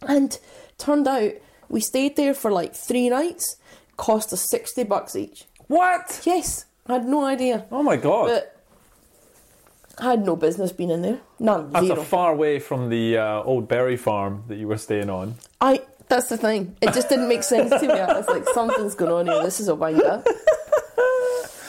[0.01, 0.37] And
[0.77, 1.31] turned out
[1.69, 3.55] we stayed there for like three nights,
[3.95, 5.45] cost us 60 bucks each.
[5.67, 6.21] What?
[6.25, 7.65] Yes, I had no idea.
[7.71, 8.27] Oh my god.
[8.27, 8.55] But
[9.99, 11.19] I had no business being in there.
[11.39, 12.01] None, That's zero.
[12.01, 15.35] a far away from the uh, old berry farm that you were staying on.
[15.59, 16.75] I, that's the thing.
[16.81, 17.93] It just didn't make sense to me.
[17.99, 19.43] I was like, something's going on here.
[19.43, 20.25] This is a wind up.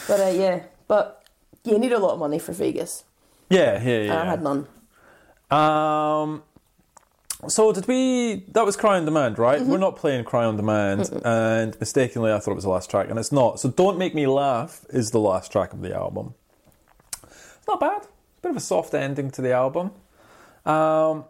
[0.09, 1.23] But uh, yeah, but
[1.65, 3.05] you need a lot of money for Vegas.
[3.51, 4.67] Yeah, yeah, And I had none.
[5.51, 6.43] Um,
[7.47, 8.45] so did we?
[8.53, 9.61] That was Cry on Demand, right?
[9.61, 9.71] Mm-hmm.
[9.71, 13.09] We're not playing Cry on Demand, and mistakenly I thought it was the last track,
[13.11, 13.61] and it's not.
[13.61, 16.35] So Don't Make Me Laugh is the last track of the album.
[17.23, 18.03] It's not bad.
[18.03, 19.93] A Bit of a soft ending to the album.
[20.67, 21.25] Um,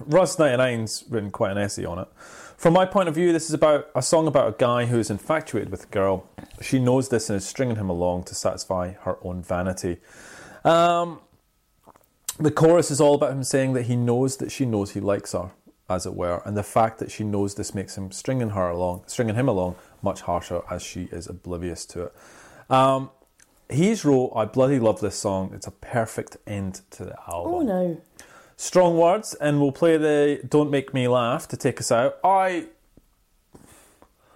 [0.00, 2.08] Russ 99's written quite an essay on it,
[2.56, 5.10] From my point of view, this is about a song about a guy who is
[5.10, 6.28] infatuated with a girl.
[6.60, 9.98] She knows this and is stringing him along to satisfy her own vanity.
[10.64, 11.20] Um,
[12.38, 15.32] the chorus is all about him saying that he knows that she knows he likes
[15.32, 15.50] her,
[15.88, 19.04] as it were, and the fact that she knows this makes him stringing her along,
[19.06, 22.12] stringing him along, much harsher as she is oblivious to it.
[22.70, 23.10] Um,
[23.70, 25.52] he's wrote, "I bloody love this song.
[25.54, 28.00] It's a perfect end to the album." Oh no.
[28.56, 32.18] Strong words, and we'll play the "Don't Make Me Laugh" to take us out.
[32.24, 32.66] I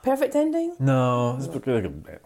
[0.03, 0.75] Perfect ending?
[0.81, 1.39] no,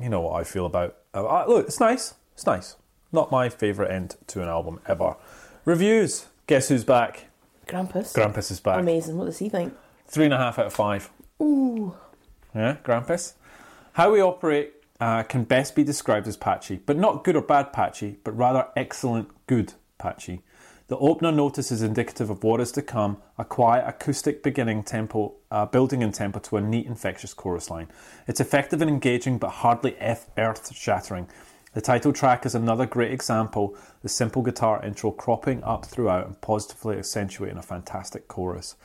[0.00, 0.96] you know what I feel about.
[1.12, 2.14] Uh, I- look, it's nice.
[2.32, 2.76] It's nice.
[3.12, 5.16] Not my favourite end to an album ever.
[5.66, 6.26] Reviews.
[6.46, 7.24] Guess who's back?
[7.66, 8.14] Grampus.
[8.14, 8.78] Grampus is back.
[8.78, 9.18] Amazing.
[9.18, 9.74] What does he think?
[10.06, 11.10] Three and a half out of five.
[11.42, 11.92] Ooh.
[12.54, 13.32] Yeah, Grampus.
[13.94, 17.72] How we operate uh, can best be described as patchy, but not good or bad
[17.72, 20.42] patchy, but rather excellent good patchy.
[20.86, 25.34] The opener notice is indicative of what is to come, a quiet acoustic beginning tempo,
[25.50, 27.88] uh, building in tempo to a neat infectious chorus line.
[28.28, 31.26] It's effective and engaging, but hardly earth shattering.
[31.76, 36.40] The title track is another great example, the simple guitar intro cropping up throughout and
[36.40, 38.76] positively accentuating a fantastic chorus.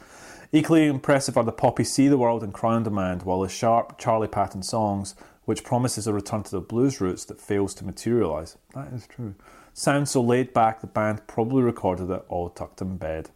[0.52, 3.98] Equally impressive are the poppy See the World and Cry on Demand, while the sharp
[3.98, 5.16] Charley Patton songs,
[5.46, 8.58] which promises a return to the blues roots that fails to materialise.
[8.76, 9.36] That is true.
[9.74, 13.30] Sounds so laid back the band probably recorded it all tucked in bed.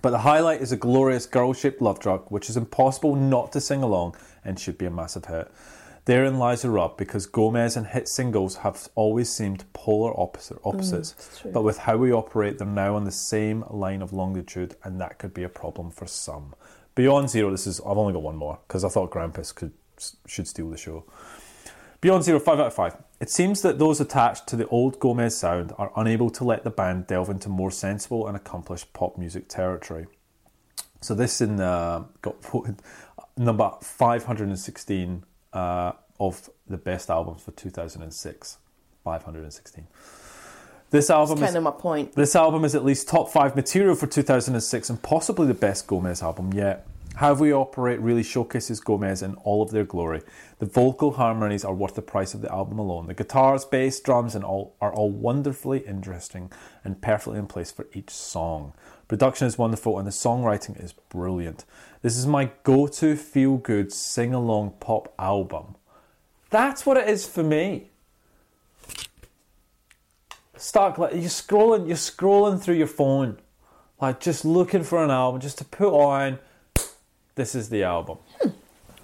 [0.00, 3.60] But the highlight is a glorious girl shaped love drug, which is impossible not to
[3.60, 5.52] sing along and should be a massive hit.
[6.06, 11.40] Therein lies the rub because Gomez and hit singles have always seemed polar opposite, opposites.
[11.40, 11.50] true.
[11.50, 15.18] but with how we operate, they're now on the same line of longitude, and that
[15.18, 16.54] could be a problem for some.
[16.94, 19.72] Beyond Zero, this is I've only got one more because I thought Grampus could
[20.26, 21.04] should steal the show.
[22.00, 22.96] Beyond Zero, 5 out of 5.
[23.20, 26.70] It seems that those attached to the old Gomez sound are unable to let the
[26.70, 30.06] band delve into more sensible and accomplished pop music territory.
[31.00, 32.82] So this in uh, got voted
[33.38, 35.24] number 516
[35.54, 38.58] uh, of the best albums for 2006.
[39.04, 39.86] 516.
[40.90, 42.12] This album That's is kind of my point.
[42.14, 46.22] this album is at least top five material for 2006 and possibly the best Gomez
[46.22, 46.86] album yet.
[47.16, 50.22] How We Operate really showcases Gomez in all of their glory.
[50.58, 53.06] The vocal harmonies are worth the price of the album alone.
[53.06, 56.50] The guitars, bass, drums, and all are all wonderfully interesting
[56.82, 58.72] and perfectly in place for each song.
[59.06, 61.64] Production is wonderful and the songwriting is brilliant.
[62.04, 65.76] This is my go-to feel-good sing-along pop album.
[66.50, 67.88] That's what it is for me.
[70.54, 73.38] Start like you're scrolling you're scrolling through your phone
[74.02, 76.38] like just looking for an album just to put on
[77.36, 78.18] this is the album.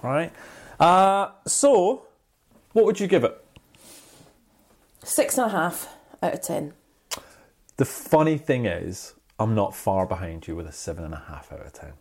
[0.02, 0.30] Right?
[0.78, 2.06] Uh, so
[2.74, 3.42] what would you give it?
[5.02, 5.88] Six and a half
[6.22, 6.74] out of ten.
[7.78, 11.50] the funny thing is i'm not far behind you with a seven and a half
[11.50, 11.92] out of ten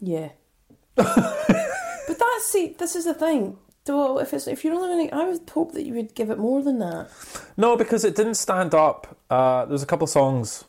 [0.00, 0.30] Yeah.
[0.94, 3.58] but that's see, this is the thing.
[3.88, 6.38] Well, if it's if you're only going, I would hope that you would give it
[6.38, 7.08] more than that.
[7.56, 10.64] no because it didn't stand up uh, there's a couple of songs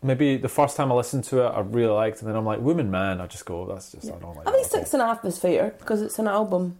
[0.00, 2.60] maybe the first time i listened to it i really liked and then i'm like
[2.60, 4.80] woman man i just go that's just i don't like I think that at all."
[4.84, 6.78] six and a half is fair because it's an album.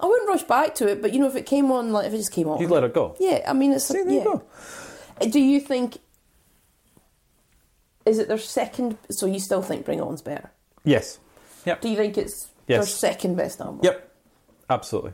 [0.00, 2.14] I wouldn't rush back to it, but you know, if it came on, like if
[2.14, 3.44] it just came on, you'd let it go yeah.
[3.46, 4.18] I mean, it's See, there yeah.
[4.20, 4.24] you
[5.20, 5.26] go.
[5.28, 5.98] Do you think?
[8.08, 8.96] Is it their second?
[9.10, 10.50] So you still think Bring It On's better?
[10.84, 11.18] yes
[11.66, 13.80] yep Do you think it's their second best album?
[13.82, 14.10] yep
[14.70, 15.12] absolutely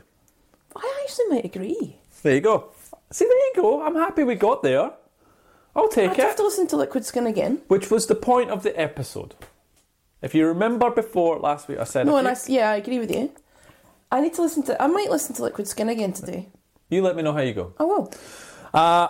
[0.75, 1.97] I actually might agree.
[2.23, 2.71] There you go.
[3.11, 3.81] See, there you go.
[3.85, 4.91] I'm happy we got there.
[5.75, 7.61] I'll take I'd have to listen to Liquid Skin again.
[7.67, 9.35] Which was the point of the episode.
[10.21, 12.69] If you remember before last week, I said, No, if and you, I s- yeah,
[12.71, 13.31] I agree with you.
[14.11, 14.81] I need to listen to.
[14.81, 16.49] I might listen to Liquid Skin again today.
[16.89, 17.73] you let me know how you go.
[17.79, 18.11] I will.
[18.73, 19.07] Uh,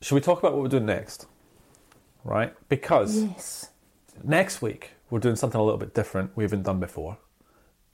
[0.00, 1.26] should we talk about what we're doing next?
[2.24, 2.54] Right?
[2.68, 3.70] Because Yes.
[4.22, 7.18] next week, we're doing something a little bit different we haven't done before.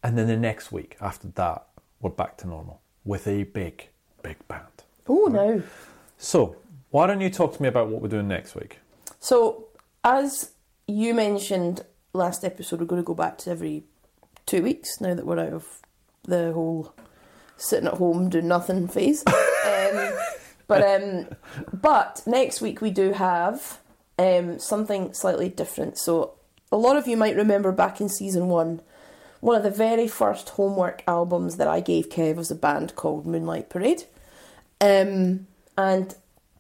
[0.03, 1.67] And then the next week after that,
[2.01, 3.89] we're back to normal with a big,
[4.23, 4.85] big band.
[5.09, 5.63] Oh no.
[6.17, 6.57] So,
[6.91, 8.79] why don't you talk to me about what we're doing next week?
[9.19, 9.69] So,
[10.05, 10.53] as
[10.87, 13.85] you mentioned last episode, we're going to go back to every
[14.47, 15.67] two weeks now that we're out of
[16.25, 16.95] the whole
[17.57, 19.25] sitting at home doing nothing phase.
[19.27, 20.13] um,
[20.67, 21.29] but um,
[21.73, 23.79] but next week we do have
[24.21, 25.99] um, something slightly different.
[25.99, 26.35] So
[26.71, 28.83] a lot of you might remember back in season one,
[29.41, 33.27] one of the very first homework albums that I gave Kev was a band called
[33.27, 34.05] Moonlight Parade.
[34.81, 35.47] Um,
[35.79, 36.15] and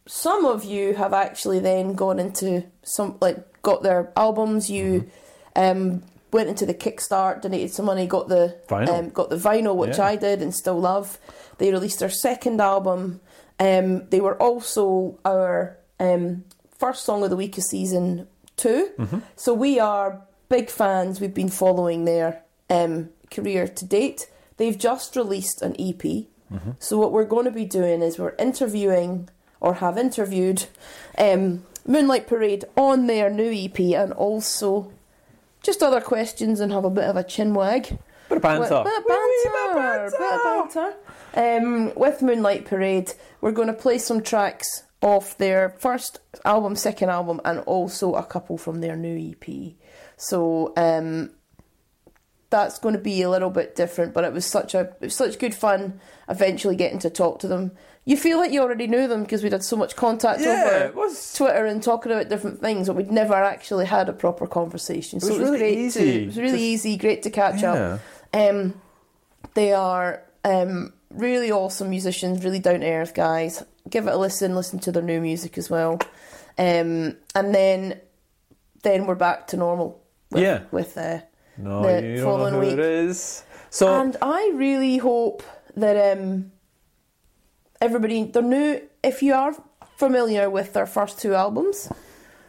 [0.07, 4.71] some of you have actually then gone into some like got their albums.
[4.71, 5.11] You
[5.55, 8.89] um, went into the Kickstart, donated some money, got the Vinyl.
[8.89, 10.07] Um, got the vinyl, which Yeah.
[10.07, 11.19] I did and still love.
[11.59, 13.21] They released their second album.
[13.59, 16.45] Um, they were also our um,
[16.81, 18.27] first song of the week of season
[18.57, 19.23] 2.
[19.37, 21.21] So we are big fans.
[21.21, 24.29] We've been following their um, career to date.
[24.57, 26.25] They've just released an EP.
[26.81, 29.29] So what we're going to be doing is we're interviewing
[29.61, 30.65] or have interviewed
[31.17, 34.91] um, Moonlight Parade on their new EP and also
[35.63, 37.99] just other questions and have a bit of a chin wag.
[38.29, 38.83] Bit of banter.
[38.83, 40.17] Bit of Wee, wee, banter.
[40.19, 40.95] Bit of banter.
[41.35, 47.09] Um, with Moonlight Parade, we're going to play some tracks off their first album, second
[47.11, 49.73] album, and also a couple from their new EP.
[50.17, 51.31] So um,
[52.51, 55.15] that's going to be a little bit different, but it was such a it was
[55.15, 56.01] such good fun.
[56.29, 57.73] Eventually, getting to talk to them,
[58.05, 60.85] you feel like you already knew them because we'd had so much contact Yeah, over
[60.87, 64.47] it was- Twitter and talking about different things, but we'd never actually had a proper
[64.47, 65.19] conversation.
[65.21, 65.79] So was it was really great.
[65.79, 66.01] easy.
[66.05, 68.01] To, it was really Just- easy, great to catch up.
[68.35, 68.75] Um,
[69.55, 73.63] they are um, really awesome musicians, really down to earth guys.
[73.89, 75.99] Give it a listen, listen to their new music as well,
[76.59, 78.01] um, and then
[78.83, 80.01] then we're back to normal.
[80.31, 80.63] With, Yeah.
[80.71, 81.21] with uh,
[81.59, 82.73] No, the following week.
[82.73, 83.43] it is.
[83.71, 85.43] So and I really hope
[85.77, 86.53] that um,
[87.81, 88.81] everybody, they're new.
[89.03, 89.55] If you are
[89.97, 91.89] familiar with their first two albums,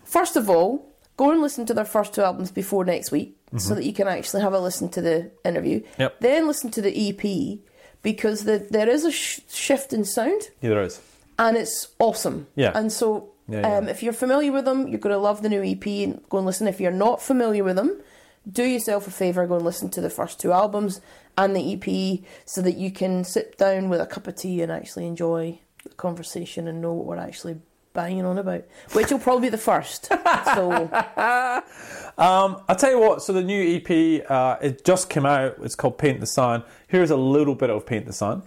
[0.04, 3.76] first of all, go and listen to their first two albums before next week so
[3.76, 5.82] that you can actually have a listen to the interview.
[5.82, 6.02] Mm-hmm.
[6.02, 6.20] Yep.
[6.22, 7.60] Then listen to the EP
[8.02, 11.02] because the, there is a sh- shift in sound yeah, there is.
[11.38, 12.48] and it's awesome.
[12.56, 12.72] Yeah.
[12.76, 13.78] And so, Yeah, yeah.
[13.78, 16.38] Um, if you're familiar with them, you're going to love the new EP and go
[16.38, 16.68] and listen.
[16.68, 18.02] If you're not familiar with them,
[18.50, 21.02] do yourself a favour, go and listen to the first two albums
[21.38, 24.72] and the EP so that you can sit down with a cup of tea and
[24.72, 27.58] actually enjoy the conversation and know what we're actually
[27.94, 28.64] banging on about,
[28.94, 30.06] which will probably be the first.
[30.56, 30.90] so,
[32.18, 33.24] Um, I'll tell you what.
[33.24, 35.56] So the new EP, uh, it just came out.
[35.64, 36.64] It's called Paint the Sun.
[36.88, 38.44] Here's a little bit of Paint the Sun.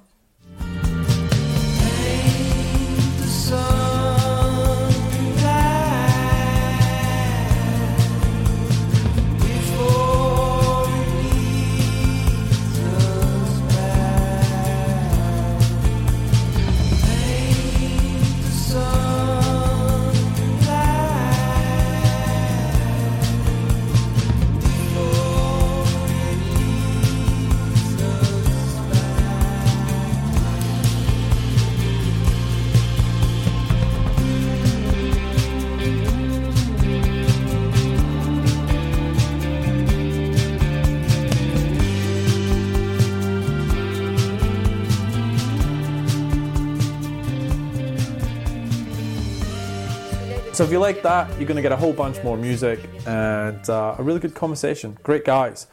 [50.54, 53.68] So if you like that, you're going to get a whole bunch more music and
[53.68, 54.96] uh, a really good conversation.
[55.02, 55.66] Great guys.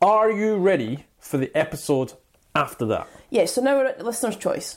[0.00, 2.14] Are you ready for the episode
[2.54, 3.08] after that?
[3.28, 4.74] yeah, so now we're at the listener's choice.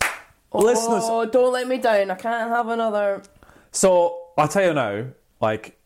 [0.53, 2.11] Listeners- Oh, don't let me down.
[2.11, 3.23] I can't have another.
[3.71, 5.05] So I'll tell you now,
[5.39, 5.77] like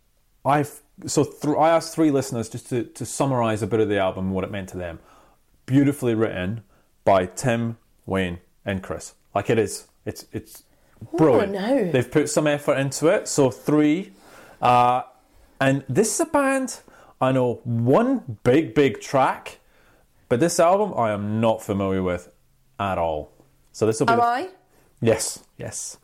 [0.44, 4.00] I've so th- I asked three listeners just to, to summarize a bit of the
[4.00, 5.00] album and what it meant to them.
[5.68, 6.64] Beautifully written
[7.06, 9.14] by Tim, Wayne, and Chris.
[9.36, 9.88] Like it is.
[10.06, 10.64] It's it's
[11.18, 11.54] brilliant.
[11.54, 11.92] no.
[11.92, 13.28] They've put some effort into it.
[13.28, 14.14] So three,
[14.62, 15.04] uh,
[15.60, 16.82] and this is a band
[17.22, 19.60] I know one big big track,
[20.30, 22.34] but this album I am not familiar with
[22.80, 23.32] at all.
[23.72, 24.50] So this will be Am the I?
[25.02, 25.98] Yes, yes.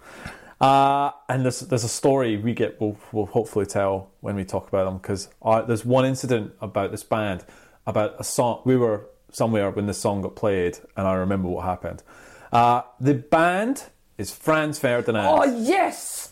[0.60, 4.68] Uh, and there's there's a story we get we'll, we'll hopefully tell when we talk
[4.68, 5.30] about them because
[5.68, 7.46] there's one incident about this band
[7.86, 11.66] about a song we were somewhere when this song got played and I remember what
[11.66, 12.04] happened.
[12.52, 13.86] Uh, the band
[14.18, 15.26] is Franz Ferdinand.
[15.28, 16.32] Oh, yes!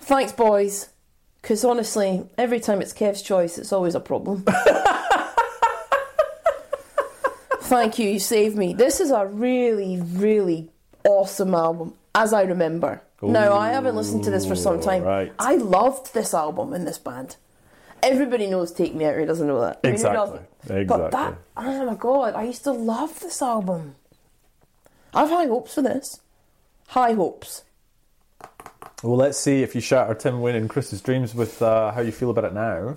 [0.00, 0.88] Thanks, boys.
[1.42, 4.44] Because honestly, every time it's Kev's choice, it's always a problem.
[7.60, 8.72] Thank you, you saved me.
[8.72, 10.70] This is a really, really
[11.04, 13.02] awesome album, as I remember.
[13.20, 15.02] now, I haven't listened to this for some time.
[15.02, 15.32] right.
[15.38, 17.36] I loved this album in this band.
[18.02, 19.82] Everybody knows Take Me Out, who doesn't know that?
[19.84, 20.40] Mean, Exactly.
[20.66, 21.36] But that, Exactly.
[21.56, 23.96] oh my god, I used to love this album.
[25.14, 26.20] I've high hopes for this.
[26.88, 27.64] High hopes.
[29.02, 32.12] Well, let's see if you shatter Tim Wayne and Chris's dreams with uh, how you
[32.12, 32.96] feel about it now.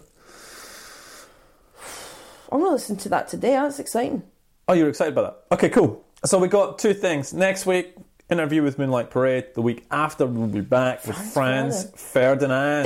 [2.51, 3.51] I'm gonna listen to that today.
[3.51, 4.23] That's exciting.
[4.67, 5.55] Oh, you're excited about that?
[5.55, 6.03] Okay, cool.
[6.25, 7.33] So we got two things.
[7.33, 7.95] Next week,
[8.29, 9.53] interview with Moonlight Parade.
[9.53, 12.85] The week after, we'll be back with Franz Ferdinand.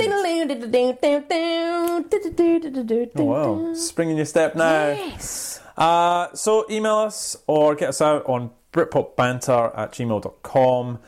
[3.16, 3.74] Oh, wow.
[3.74, 4.88] Spring in your step now.
[4.88, 5.60] Yes.
[5.76, 10.98] Uh, so email us or get us out on britpopbanter at gmail.com.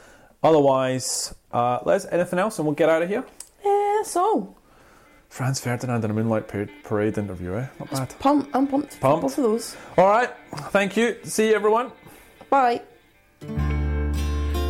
[0.42, 3.24] Otherwise, uh, let's anything else and we'll get out of here.
[3.64, 4.56] Yeah, that's all.
[5.28, 7.66] Franz Ferdinand in a Moonlight Parade, parade interview, eh?
[7.78, 8.14] Not bad.
[8.18, 8.94] Pump, I'm pumped.
[8.94, 9.22] for Pumped.
[9.22, 9.76] Both of those.
[9.98, 10.30] All right.
[10.70, 11.16] Thank you.
[11.24, 11.92] See you, everyone.
[12.48, 12.80] Bye.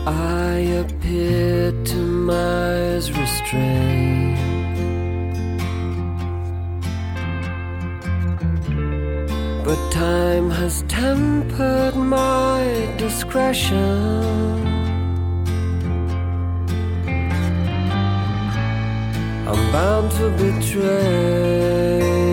[0.06, 4.27] I appeared to my eyes restrained.
[9.68, 13.76] But time has tempered my discretion.
[19.46, 22.27] I'm bound to betray.